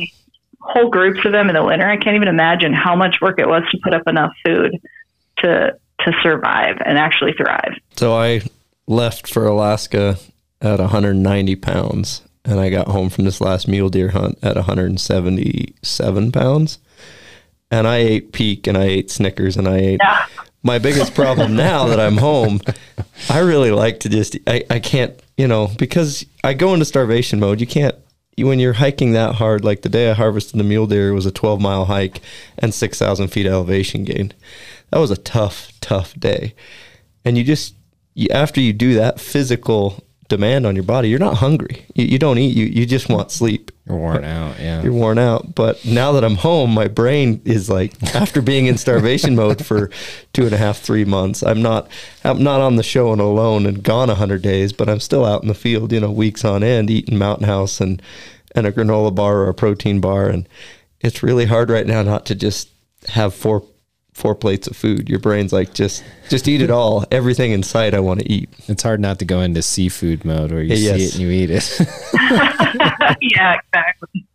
whole 0.60 0.90
groups 0.90 1.24
of 1.26 1.32
them 1.32 1.50
in 1.50 1.56
the 1.56 1.64
winter. 1.64 1.88
I 1.88 1.98
can't 1.98 2.16
even 2.16 2.28
imagine 2.28 2.74
how 2.74 2.96
much 2.96 3.18
work 3.22 3.40
it 3.40 3.48
was 3.48 3.64
to 3.72 3.78
put 3.84 3.94
up 3.94 4.04
enough 4.08 4.32
food 4.46 4.78
to 5.40 5.78
to 6.02 6.12
survive 6.22 6.78
and 6.86 6.98
actually 6.98 7.34
thrive. 7.34 7.74
So 7.96 8.16
I 8.16 8.42
left 8.86 9.32
for 9.32 9.46
Alaska 9.48 10.20
at 10.62 10.80
190 10.80 11.56
pounds, 11.56 12.22
and 12.46 12.60
I 12.60 12.70
got 12.70 12.88
home 12.88 13.10
from 13.10 13.26
this 13.26 13.42
last 13.42 13.68
mule 13.68 13.90
deer 13.90 14.10
hunt 14.10 14.38
at 14.44 14.56
177 14.56 16.32
pounds. 16.32 16.80
And 17.70 17.88
I 17.88 17.98
ate 17.98 18.32
peak, 18.32 18.68
and 18.68 18.78
I 18.78 18.84
ate 18.84 19.12
Snickers, 19.12 19.58
and 19.58 19.68
I 19.68 19.78
ate 19.78 20.00
yeah 20.02 20.26
my 20.68 20.80
biggest 20.80 21.16
problem 21.16 21.56
now 21.56 21.88
that 21.88 22.00
I'm 22.00 22.18
home, 22.18 22.60
I 23.30 23.40
really 23.40 23.72
like 23.72 24.02
to 24.02 24.10
just 24.10 24.38
I, 24.46 24.64
I 24.70 24.80
can't 24.80 25.20
you 25.38 25.48
know 25.48 25.70
because 25.80 26.26
I 26.44 26.54
go 26.54 26.74
into 26.74 26.86
starvation 26.86 27.40
mode. 27.40 27.62
You 27.62 27.66
can't 27.66 27.96
when 28.38 28.60
you're 28.60 28.74
hiking 28.74 29.14
that 29.14 29.36
hard. 29.36 29.64
Like 29.64 29.82
the 29.82 29.90
day 29.90 30.12
I 30.12 30.14
harvested 30.14 30.60
the 30.60 30.66
mule 30.66 30.86
deer 30.86 31.14
was 31.14 31.26
a 31.26 31.32
12 31.32 31.60
mile 31.60 31.86
hike 31.86 32.22
and 32.60 32.74
6,000 32.74 33.30
feet 33.30 33.48
elevation 33.48 34.04
gain. 34.04 34.34
That 34.92 35.00
was 35.00 35.10
a 35.10 35.18
tough 35.18 35.72
tough 35.80 36.14
day, 36.20 36.54
and 37.26 37.38
you 37.38 37.44
just 37.46 37.74
you, 38.14 38.28
after 38.32 38.60
you 38.62 38.74
do 38.74 38.94
that 38.96 39.20
physical 39.20 40.04
demand 40.28 40.66
on 40.66 40.76
your 40.76 40.84
body, 40.84 41.10
you're 41.10 41.20
not 41.20 41.38
hungry. 41.38 41.86
You, 41.96 42.06
you 42.06 42.20
don't 42.20 42.38
eat. 42.38 42.56
You 42.56 42.66
you 42.66 42.86
just 42.86 43.10
want 43.10 43.32
sleep. 43.32 43.72
You're 43.86 43.98
worn 43.98 44.24
out. 44.24 44.60
Yeah, 44.60 44.82
you're 44.82 44.94
worn 44.94 45.18
out. 45.18 45.56
But 45.56 45.84
now 45.86 46.12
that 46.14 46.24
I'm 46.24 46.36
home, 46.36 46.74
my 46.74 46.88
brain 46.88 47.42
is 47.46 47.70
like 47.70 48.02
after 48.16 48.42
being 48.42 48.66
in 48.66 48.78
starvation 48.78 49.36
mode 49.36 49.66
for 49.66 49.90
two 50.34 50.44
and 50.44 50.54
a 50.54 50.58
half, 50.58 50.80
three 50.80 51.06
months. 51.06 51.44
I'm 51.44 51.62
not 51.62 51.90
I'm 52.24 52.44
not 52.44 52.62
on 52.62 52.76
the 52.76 52.84
show 52.84 53.12
and 53.12 53.22
alone 53.22 53.66
and 53.66 53.84
gone 53.84 54.10
a 54.10 54.16
hundred 54.16 54.42
days, 54.42 54.74
but 54.74 54.90
I'm 54.90 55.00
still 55.00 55.26
out 55.26 55.42
in 55.42 55.48
the 55.48 55.54
field. 55.54 55.92
You 55.92 56.00
know, 56.00 56.12
weeks 56.12 56.44
on 56.44 56.64
end, 56.64 56.90
eating 56.90 57.18
Mountain 57.18 57.48
House 57.48 57.80
and 57.80 58.02
and 58.56 58.66
a 58.66 58.72
granola 58.72 59.14
bar 59.14 59.40
or 59.40 59.50
a 59.50 59.54
protein 59.54 60.02
bar, 60.02 60.28
and 60.28 60.48
it's 61.02 61.24
really 61.24 61.46
hard 61.46 61.70
right 61.70 61.88
now 61.88 62.02
not 62.02 62.26
to 62.28 62.36
just 62.36 62.70
have 63.10 63.34
four 63.34 63.64
four 64.18 64.34
plates 64.34 64.68
of 64.68 64.76
food. 64.76 65.08
Your 65.08 65.20
brain's 65.20 65.54
like, 65.54 65.76
just 65.76 66.04
just 66.28 66.48
eat 66.48 66.62
it 66.62 66.72
all. 66.72 67.06
Everything 67.12 67.52
in 67.52 67.62
sight, 67.62 67.94
I 67.94 68.00
want 68.00 68.20
to 68.22 68.32
eat. 68.32 68.50
It's 68.68 68.82
hard 68.82 69.00
not 69.00 69.20
to 69.20 69.26
go 69.26 69.42
into 69.42 69.62
seafood 69.62 70.26
mode 70.26 70.52
where 70.52 70.64
you 70.64 70.76
yes. 70.76 70.96
see 70.96 71.06
it 71.06 71.14
and 71.14 71.22
you 71.22 71.30
eat 71.30 71.52
it. 71.52 71.80
yeah, 73.22 73.60
exactly. 73.60 74.26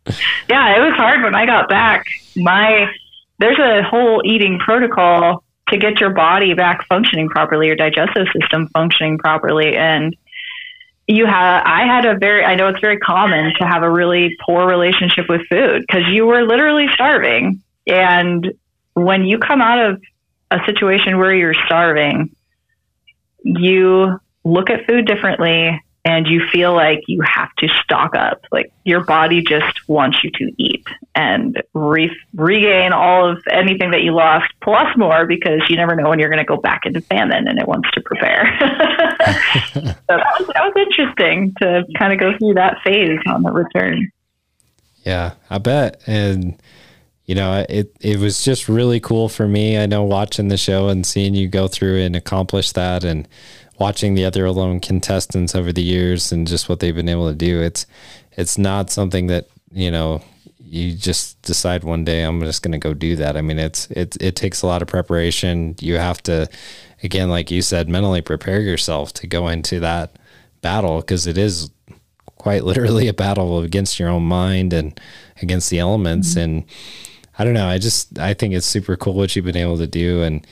Yeah, 0.49 0.77
it 0.77 0.79
was 0.79 0.93
hard 0.95 1.21
when 1.21 1.35
I 1.35 1.45
got 1.45 1.67
back. 1.67 2.05
My 2.37 2.87
there's 3.39 3.59
a 3.59 3.83
whole 3.83 4.21
eating 4.25 4.57
protocol 4.59 5.43
to 5.67 5.77
get 5.77 5.99
your 5.99 6.11
body 6.11 6.53
back 6.53 6.87
functioning 6.87 7.27
properly, 7.27 7.67
your 7.67 7.75
digestive 7.75 8.27
system 8.39 8.69
functioning 8.69 9.17
properly, 9.17 9.75
and 9.75 10.15
you 11.05 11.25
have 11.25 11.63
i 11.65 11.85
had 11.85 12.05
a 12.05 12.17
very 12.17 12.45
i 12.45 12.55
know 12.55 12.69
it's 12.69 12.79
very 12.79 12.97
common 12.97 13.51
to 13.59 13.67
have 13.67 13.83
a 13.83 13.91
really 13.91 14.37
poor 14.45 14.65
relationship 14.65 15.25
with 15.27 15.41
food 15.49 15.81
because 15.81 16.03
you 16.07 16.25
were 16.25 16.45
literally 16.45 16.85
starving 16.93 17.61
and 17.87 18.53
when 18.93 19.25
you 19.25 19.37
come 19.37 19.61
out 19.61 19.79
of 19.79 20.01
a 20.51 20.59
situation 20.65 21.17
where 21.17 21.33
you're 21.33 21.55
starving, 21.65 22.35
you 23.43 24.19
look 24.43 24.69
at 24.69 24.85
food 24.87 25.05
differently 25.05 25.81
and 26.05 26.27
you 26.27 26.41
feel 26.51 26.73
like 26.73 27.01
you 27.07 27.21
have 27.21 27.49
to 27.57 27.67
stock 27.81 28.13
up. 28.15 28.45
Like 28.51 28.73
your 28.83 29.05
body 29.05 29.41
just 29.41 29.87
wants 29.87 30.21
you 30.23 30.31
to 30.31 30.51
eat 30.57 30.85
and 31.15 31.61
re- 31.73 32.15
regain 32.35 32.91
all 32.91 33.29
of 33.29 33.41
anything 33.49 33.91
that 33.91 34.01
you 34.01 34.13
lost 34.13 34.51
plus 34.61 34.97
more 34.97 35.25
because 35.25 35.61
you 35.69 35.77
never 35.77 35.95
know 35.95 36.09
when 36.09 36.19
you're 36.19 36.29
going 36.29 36.39
to 36.39 36.45
go 36.45 36.57
back 36.57 36.81
into 36.85 36.99
famine 37.01 37.47
and 37.47 37.57
it 37.57 37.67
wants 37.67 37.89
to 37.91 38.01
prepare. 38.01 38.57
so 39.73 39.79
that 39.79 40.27
was, 40.39 40.47
that 40.53 40.63
was 40.63 40.73
interesting 40.75 41.53
to 41.61 41.83
kind 41.97 42.11
of 42.11 42.19
go 42.19 42.37
through 42.37 42.55
that 42.55 42.77
phase 42.83 43.19
on 43.27 43.43
the 43.43 43.51
return. 43.51 44.11
Yeah, 45.05 45.33
I 45.49 45.57
bet. 45.57 46.01
And 46.05 46.61
you 47.25 47.35
know, 47.35 47.65
it 47.69 47.95
it 48.01 48.19
was 48.19 48.43
just 48.43 48.67
really 48.67 48.99
cool 48.99 49.29
for 49.29 49.47
me. 49.47 49.77
I 49.77 49.85
know 49.85 50.03
watching 50.03 50.49
the 50.49 50.57
show 50.57 50.89
and 50.89 51.05
seeing 51.05 51.33
you 51.33 51.47
go 51.47 51.67
through 51.67 51.99
and 52.01 52.15
accomplish 52.15 52.71
that, 52.73 53.03
and 53.03 53.27
watching 53.79 54.13
the 54.13 54.25
other 54.25 54.45
alone 54.45 54.79
contestants 54.79 55.55
over 55.55 55.71
the 55.71 55.83
years 55.83 56.31
and 56.31 56.47
just 56.47 56.69
what 56.69 56.79
they've 56.79 56.95
been 56.95 57.09
able 57.09 57.29
to 57.29 57.35
do. 57.35 57.61
It's 57.61 57.85
it's 58.33 58.57
not 58.57 58.89
something 58.89 59.27
that 59.27 59.47
you 59.71 59.89
know 59.89 60.21
you 60.59 60.93
just 60.93 61.39
decide 61.43 61.83
one 61.83 62.03
day 62.03 62.23
I'm 62.23 62.41
just 62.41 62.63
going 62.63 62.71
to 62.71 62.77
go 62.79 62.93
do 62.93 63.15
that. 63.17 63.37
I 63.37 63.41
mean, 63.41 63.59
it's 63.59 63.87
it 63.91 64.17
it 64.19 64.35
takes 64.35 64.61
a 64.61 64.67
lot 64.67 64.81
of 64.81 64.87
preparation. 64.87 65.75
You 65.79 65.97
have 65.99 66.21
to, 66.23 66.49
again, 67.03 67.29
like 67.29 67.51
you 67.51 67.61
said, 67.61 67.87
mentally 67.87 68.21
prepare 68.21 68.59
yourself 68.59 69.13
to 69.13 69.27
go 69.27 69.47
into 69.47 69.79
that 69.81 70.17
battle 70.61 71.01
because 71.01 71.27
it 71.27 71.37
is 71.37 71.69
quite 72.37 72.63
literally 72.63 73.07
a 73.07 73.13
battle 73.13 73.59
against 73.59 73.99
your 73.99 74.09
own 74.09 74.23
mind 74.23 74.73
and 74.73 74.99
against 75.41 75.69
the 75.69 75.79
elements. 75.79 76.31
Mm-hmm. 76.31 76.39
And 76.39 76.65
I 77.37 77.43
don't 77.43 77.53
know. 77.53 77.67
I 77.67 77.77
just 77.77 78.19
I 78.19 78.33
think 78.33 78.53
it's 78.53 78.67
super 78.67 78.95
cool 78.95 79.13
what 79.13 79.35
you've 79.35 79.45
been 79.45 79.57
able 79.57 79.77
to 79.77 79.87
do 79.87 80.23
and 80.23 80.45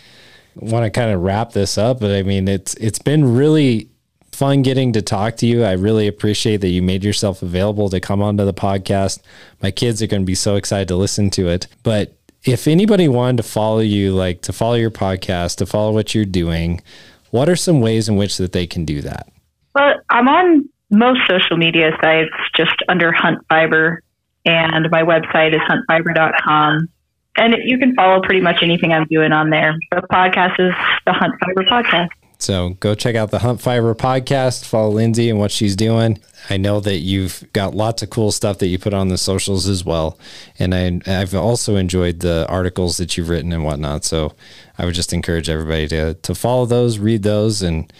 want 0.55 0.86
to 0.86 0.89
kind 0.89 1.11
of 1.11 1.21
wrap 1.21 1.51
this 1.51 1.77
up. 1.77 1.99
But 1.99 2.11
I 2.11 2.23
mean, 2.23 2.47
it's 2.47 2.73
it's 2.75 2.99
been 2.99 3.36
really 3.36 3.89
fun 4.32 4.61
getting 4.61 4.93
to 4.93 5.01
talk 5.01 5.38
to 5.38 5.45
you. 5.45 5.63
I 5.63 5.73
really 5.73 6.07
appreciate 6.07 6.57
that 6.61 6.69
you 6.69 6.82
made 6.82 7.03
yourself 7.03 7.41
available 7.41 7.89
to 7.89 7.99
come 7.99 8.21
onto 8.21 8.45
the 8.45 8.53
podcast. 8.53 9.21
My 9.61 9.71
kids 9.71 10.01
are 10.01 10.07
going 10.07 10.23
to 10.23 10.25
be 10.25 10.36
so 10.36 10.55
excited 10.55 10.88
to 10.88 10.95
listen 10.95 11.29
to 11.32 11.47
it. 11.47 11.67
But 11.84 12.15
if 12.43 12.67
anybody 12.67 13.07
wanted 13.07 13.38
to 13.38 13.43
follow 13.43 13.79
you, 13.79 14.13
like 14.13 14.41
to 14.41 14.53
follow 14.53 14.75
your 14.75 14.89
podcast, 14.91 15.57
to 15.57 15.65
follow 15.65 15.91
what 15.91 16.15
you're 16.15 16.25
doing, 16.25 16.82
what 17.29 17.49
are 17.49 17.55
some 17.55 17.82
ways 17.82 18.09
in 18.09 18.15
which 18.15 18.38
that 18.38 18.51
they 18.51 18.65
can 18.65 18.84
do 18.86 19.01
that? 19.01 19.32
Well, 19.75 19.93
I'm 20.09 20.27
on 20.27 20.69
most 20.89 21.21
social 21.29 21.57
media 21.57 21.91
sites 22.01 22.34
just 22.55 22.75
under 22.89 23.11
HuntFiber, 23.11 23.99
and 24.45 24.89
my 24.91 25.03
website 25.03 25.53
is 25.53 25.61
huntfiber.com. 25.61 26.89
And 27.37 27.55
you 27.63 27.77
can 27.77 27.95
follow 27.95 28.21
pretty 28.21 28.41
much 28.41 28.61
anything 28.61 28.91
I'm 28.91 29.05
doing 29.05 29.31
on 29.31 29.49
there. 29.49 29.75
The 29.91 30.01
podcast 30.11 30.59
is 30.59 30.73
the 31.05 31.11
HuntFiber 31.11 31.67
Podcast. 31.67 32.09
So 32.41 32.71
go 32.79 32.95
check 32.95 33.15
out 33.15 33.29
the 33.29 33.37
HuntFiber 33.37 33.95
podcast. 33.95 34.65
Follow 34.65 34.89
Lindsay 34.89 35.29
and 35.29 35.37
what 35.37 35.51
she's 35.51 35.75
doing. 35.75 36.19
I 36.49 36.57
know 36.57 36.79
that 36.79 36.97
you've 36.97 37.45
got 37.53 37.75
lots 37.75 38.01
of 38.01 38.09
cool 38.09 38.31
stuff 38.31 38.57
that 38.57 38.67
you 38.67 38.79
put 38.79 38.95
on 38.95 39.09
the 39.09 39.17
socials 39.17 39.67
as 39.67 39.85
well, 39.85 40.17
and 40.57 40.73
I, 40.73 40.99
I've 41.05 41.35
also 41.35 41.75
enjoyed 41.75 42.21
the 42.21 42.47
articles 42.49 42.97
that 42.97 43.15
you've 43.15 43.29
written 43.29 43.53
and 43.53 43.63
whatnot. 43.63 44.05
So 44.05 44.33
I 44.79 44.85
would 44.85 44.95
just 44.95 45.13
encourage 45.13 45.49
everybody 45.49 45.87
to 45.89 46.15
to 46.15 46.33
follow 46.33 46.65
those, 46.65 46.97
read 46.97 47.21
those, 47.21 47.61
and 47.61 47.93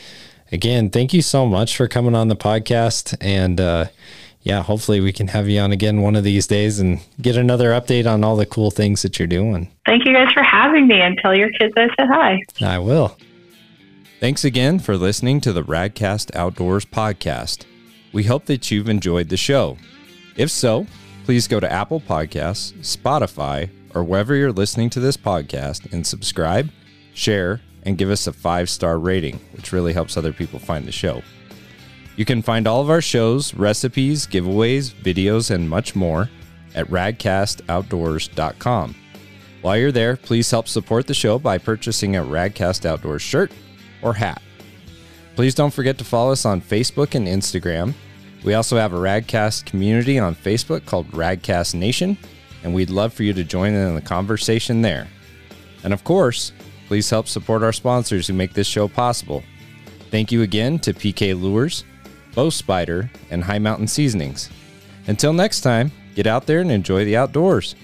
again, 0.52 0.90
thank 0.90 1.14
you 1.14 1.22
so 1.22 1.46
much 1.46 1.78
for 1.78 1.88
coming 1.88 2.16
on 2.16 2.28
the 2.28 2.36
podcast. 2.36 3.16
And 3.22 3.62
uh, 3.62 3.86
yeah, 4.44 4.64
hopefully 4.64 5.00
we 5.00 5.14
can 5.14 5.28
have 5.28 5.48
you 5.48 5.60
on 5.60 5.72
again 5.72 6.02
one 6.02 6.16
of 6.16 6.24
these 6.24 6.48
days 6.48 6.80
and 6.80 7.00
get 7.22 7.38
another 7.38 7.70
update 7.72 8.12
on 8.12 8.24
all 8.24 8.36
the 8.36 8.46
cool 8.46 8.72
things 8.72 9.02
that 9.04 9.20
you're 9.20 9.28
doing. 9.28 9.72
Thank 9.86 10.06
you 10.06 10.14
guys 10.14 10.32
for 10.34 10.44
having 10.44 10.88
me, 10.88 11.00
and 11.00 11.18
tell 11.22 11.36
your 11.36 11.50
kids 11.52 11.74
I 11.78 11.88
said 11.96 12.08
hi. 12.10 12.40
I 12.62 12.80
will. 12.80 13.18
Thanks 14.20 14.44
again 14.44 14.80
for 14.80 14.98
listening 14.98 15.42
to 15.42 15.54
the 15.54 15.64
Radcast 15.64 16.36
Outdoors 16.36 16.86
podcast. 16.86 17.66
We 18.14 18.24
hope 18.24 18.46
that 18.46 18.70
you've 18.70 18.90
enjoyed 18.90 19.30
the 19.30 19.38
show. 19.38 19.78
If 20.36 20.52
so, 20.52 20.86
please 21.24 21.48
go 21.48 21.60
to 21.60 21.72
Apple 21.72 22.02
Podcasts, 22.02 22.74
Spotify, 22.80 23.70
or 23.94 24.04
wherever 24.04 24.36
you're 24.36 24.52
listening 24.52 24.90
to 24.92 25.00
this 25.00 25.18
podcast 25.18 25.92
and 25.92 26.06
subscribe, 26.06 26.70
share, 27.14 27.62
and 27.84 27.98
give 27.98 28.10
us 28.10 28.28
a 28.28 28.34
five 28.34 28.70
star 28.70 28.98
rating, 28.98 29.40
which 29.54 29.72
really 29.72 29.94
helps 29.94 30.18
other 30.18 30.34
people 30.34 30.60
find 30.60 30.86
the 30.86 30.92
show. 30.92 31.22
You 32.22 32.26
can 32.26 32.44
find 32.44 32.68
all 32.68 32.82
of 32.82 32.92
our 32.92 33.02
shows, 33.02 33.56
recipes, 33.56 34.28
giveaways, 34.28 34.94
videos, 34.94 35.50
and 35.50 35.68
much 35.68 35.96
more 35.96 36.30
at 36.76 36.86
radcastoutdoors.com. 36.90 38.96
While 39.64 39.78
you're 39.78 39.92
there, 39.92 40.18
please 40.18 40.52
help 40.52 40.68
support 40.68 41.08
the 41.08 41.16
show 41.16 41.40
by 41.40 41.58
purchasing 41.58 42.16
a 42.16 42.24
Radcast 42.24 42.86
Outdoors 42.86 43.24
shirt 43.24 43.52
or 44.04 44.14
hat. 44.14 44.40
Please 45.36 45.56
don't 45.56 45.74
forget 45.74 45.98
to 45.98 46.04
follow 46.04 46.32
us 46.32 46.46
on 46.46 46.62
Facebook 46.62 47.16
and 47.16 47.28
Instagram. 47.28 47.96
We 48.44 48.54
also 48.54 48.78
have 48.78 48.94
a 48.94 48.98
Radcast 48.98 49.66
community 49.66 50.20
on 50.20 50.36
Facebook 50.36 50.86
called 50.86 51.10
Radcast 51.14 51.74
Nation, 51.74 52.20
and 52.62 52.72
we'd 52.72 52.92
love 52.92 53.14
for 53.14 53.24
you 53.24 53.34
to 53.34 53.44
join 53.44 53.74
in 53.74 53.96
the 53.96 54.00
conversation 54.00 54.84
there. 54.84 55.08
And 55.84 55.92
of 55.92 56.04
course, 56.04 56.52
please 56.86 57.10
help 57.10 57.28
support 57.28 57.64
our 57.64 57.74
sponsors 57.74 58.28
who 58.28 58.34
make 58.34 58.54
this 58.54 58.68
show 58.68 58.88
possible. 58.88 59.42
Thank 60.12 60.32
you 60.32 60.44
again 60.44 60.78
to 60.80 60.94
PK 60.94 61.42
Lures, 61.42 61.84
Bow 62.36 62.50
Spider, 62.50 63.10
and 63.30 63.44
Hi 63.44 63.60
Mountain 63.60 63.88
Seasonings. 63.88 64.50
Until 65.08 65.34
next 65.34 65.62
time, 65.62 65.92
get 66.16 66.28
out 66.28 66.46
there 66.46 66.60
and 66.60 66.72
enjoy 66.72 67.06
the 67.06 67.18
outdoors. 67.18 67.76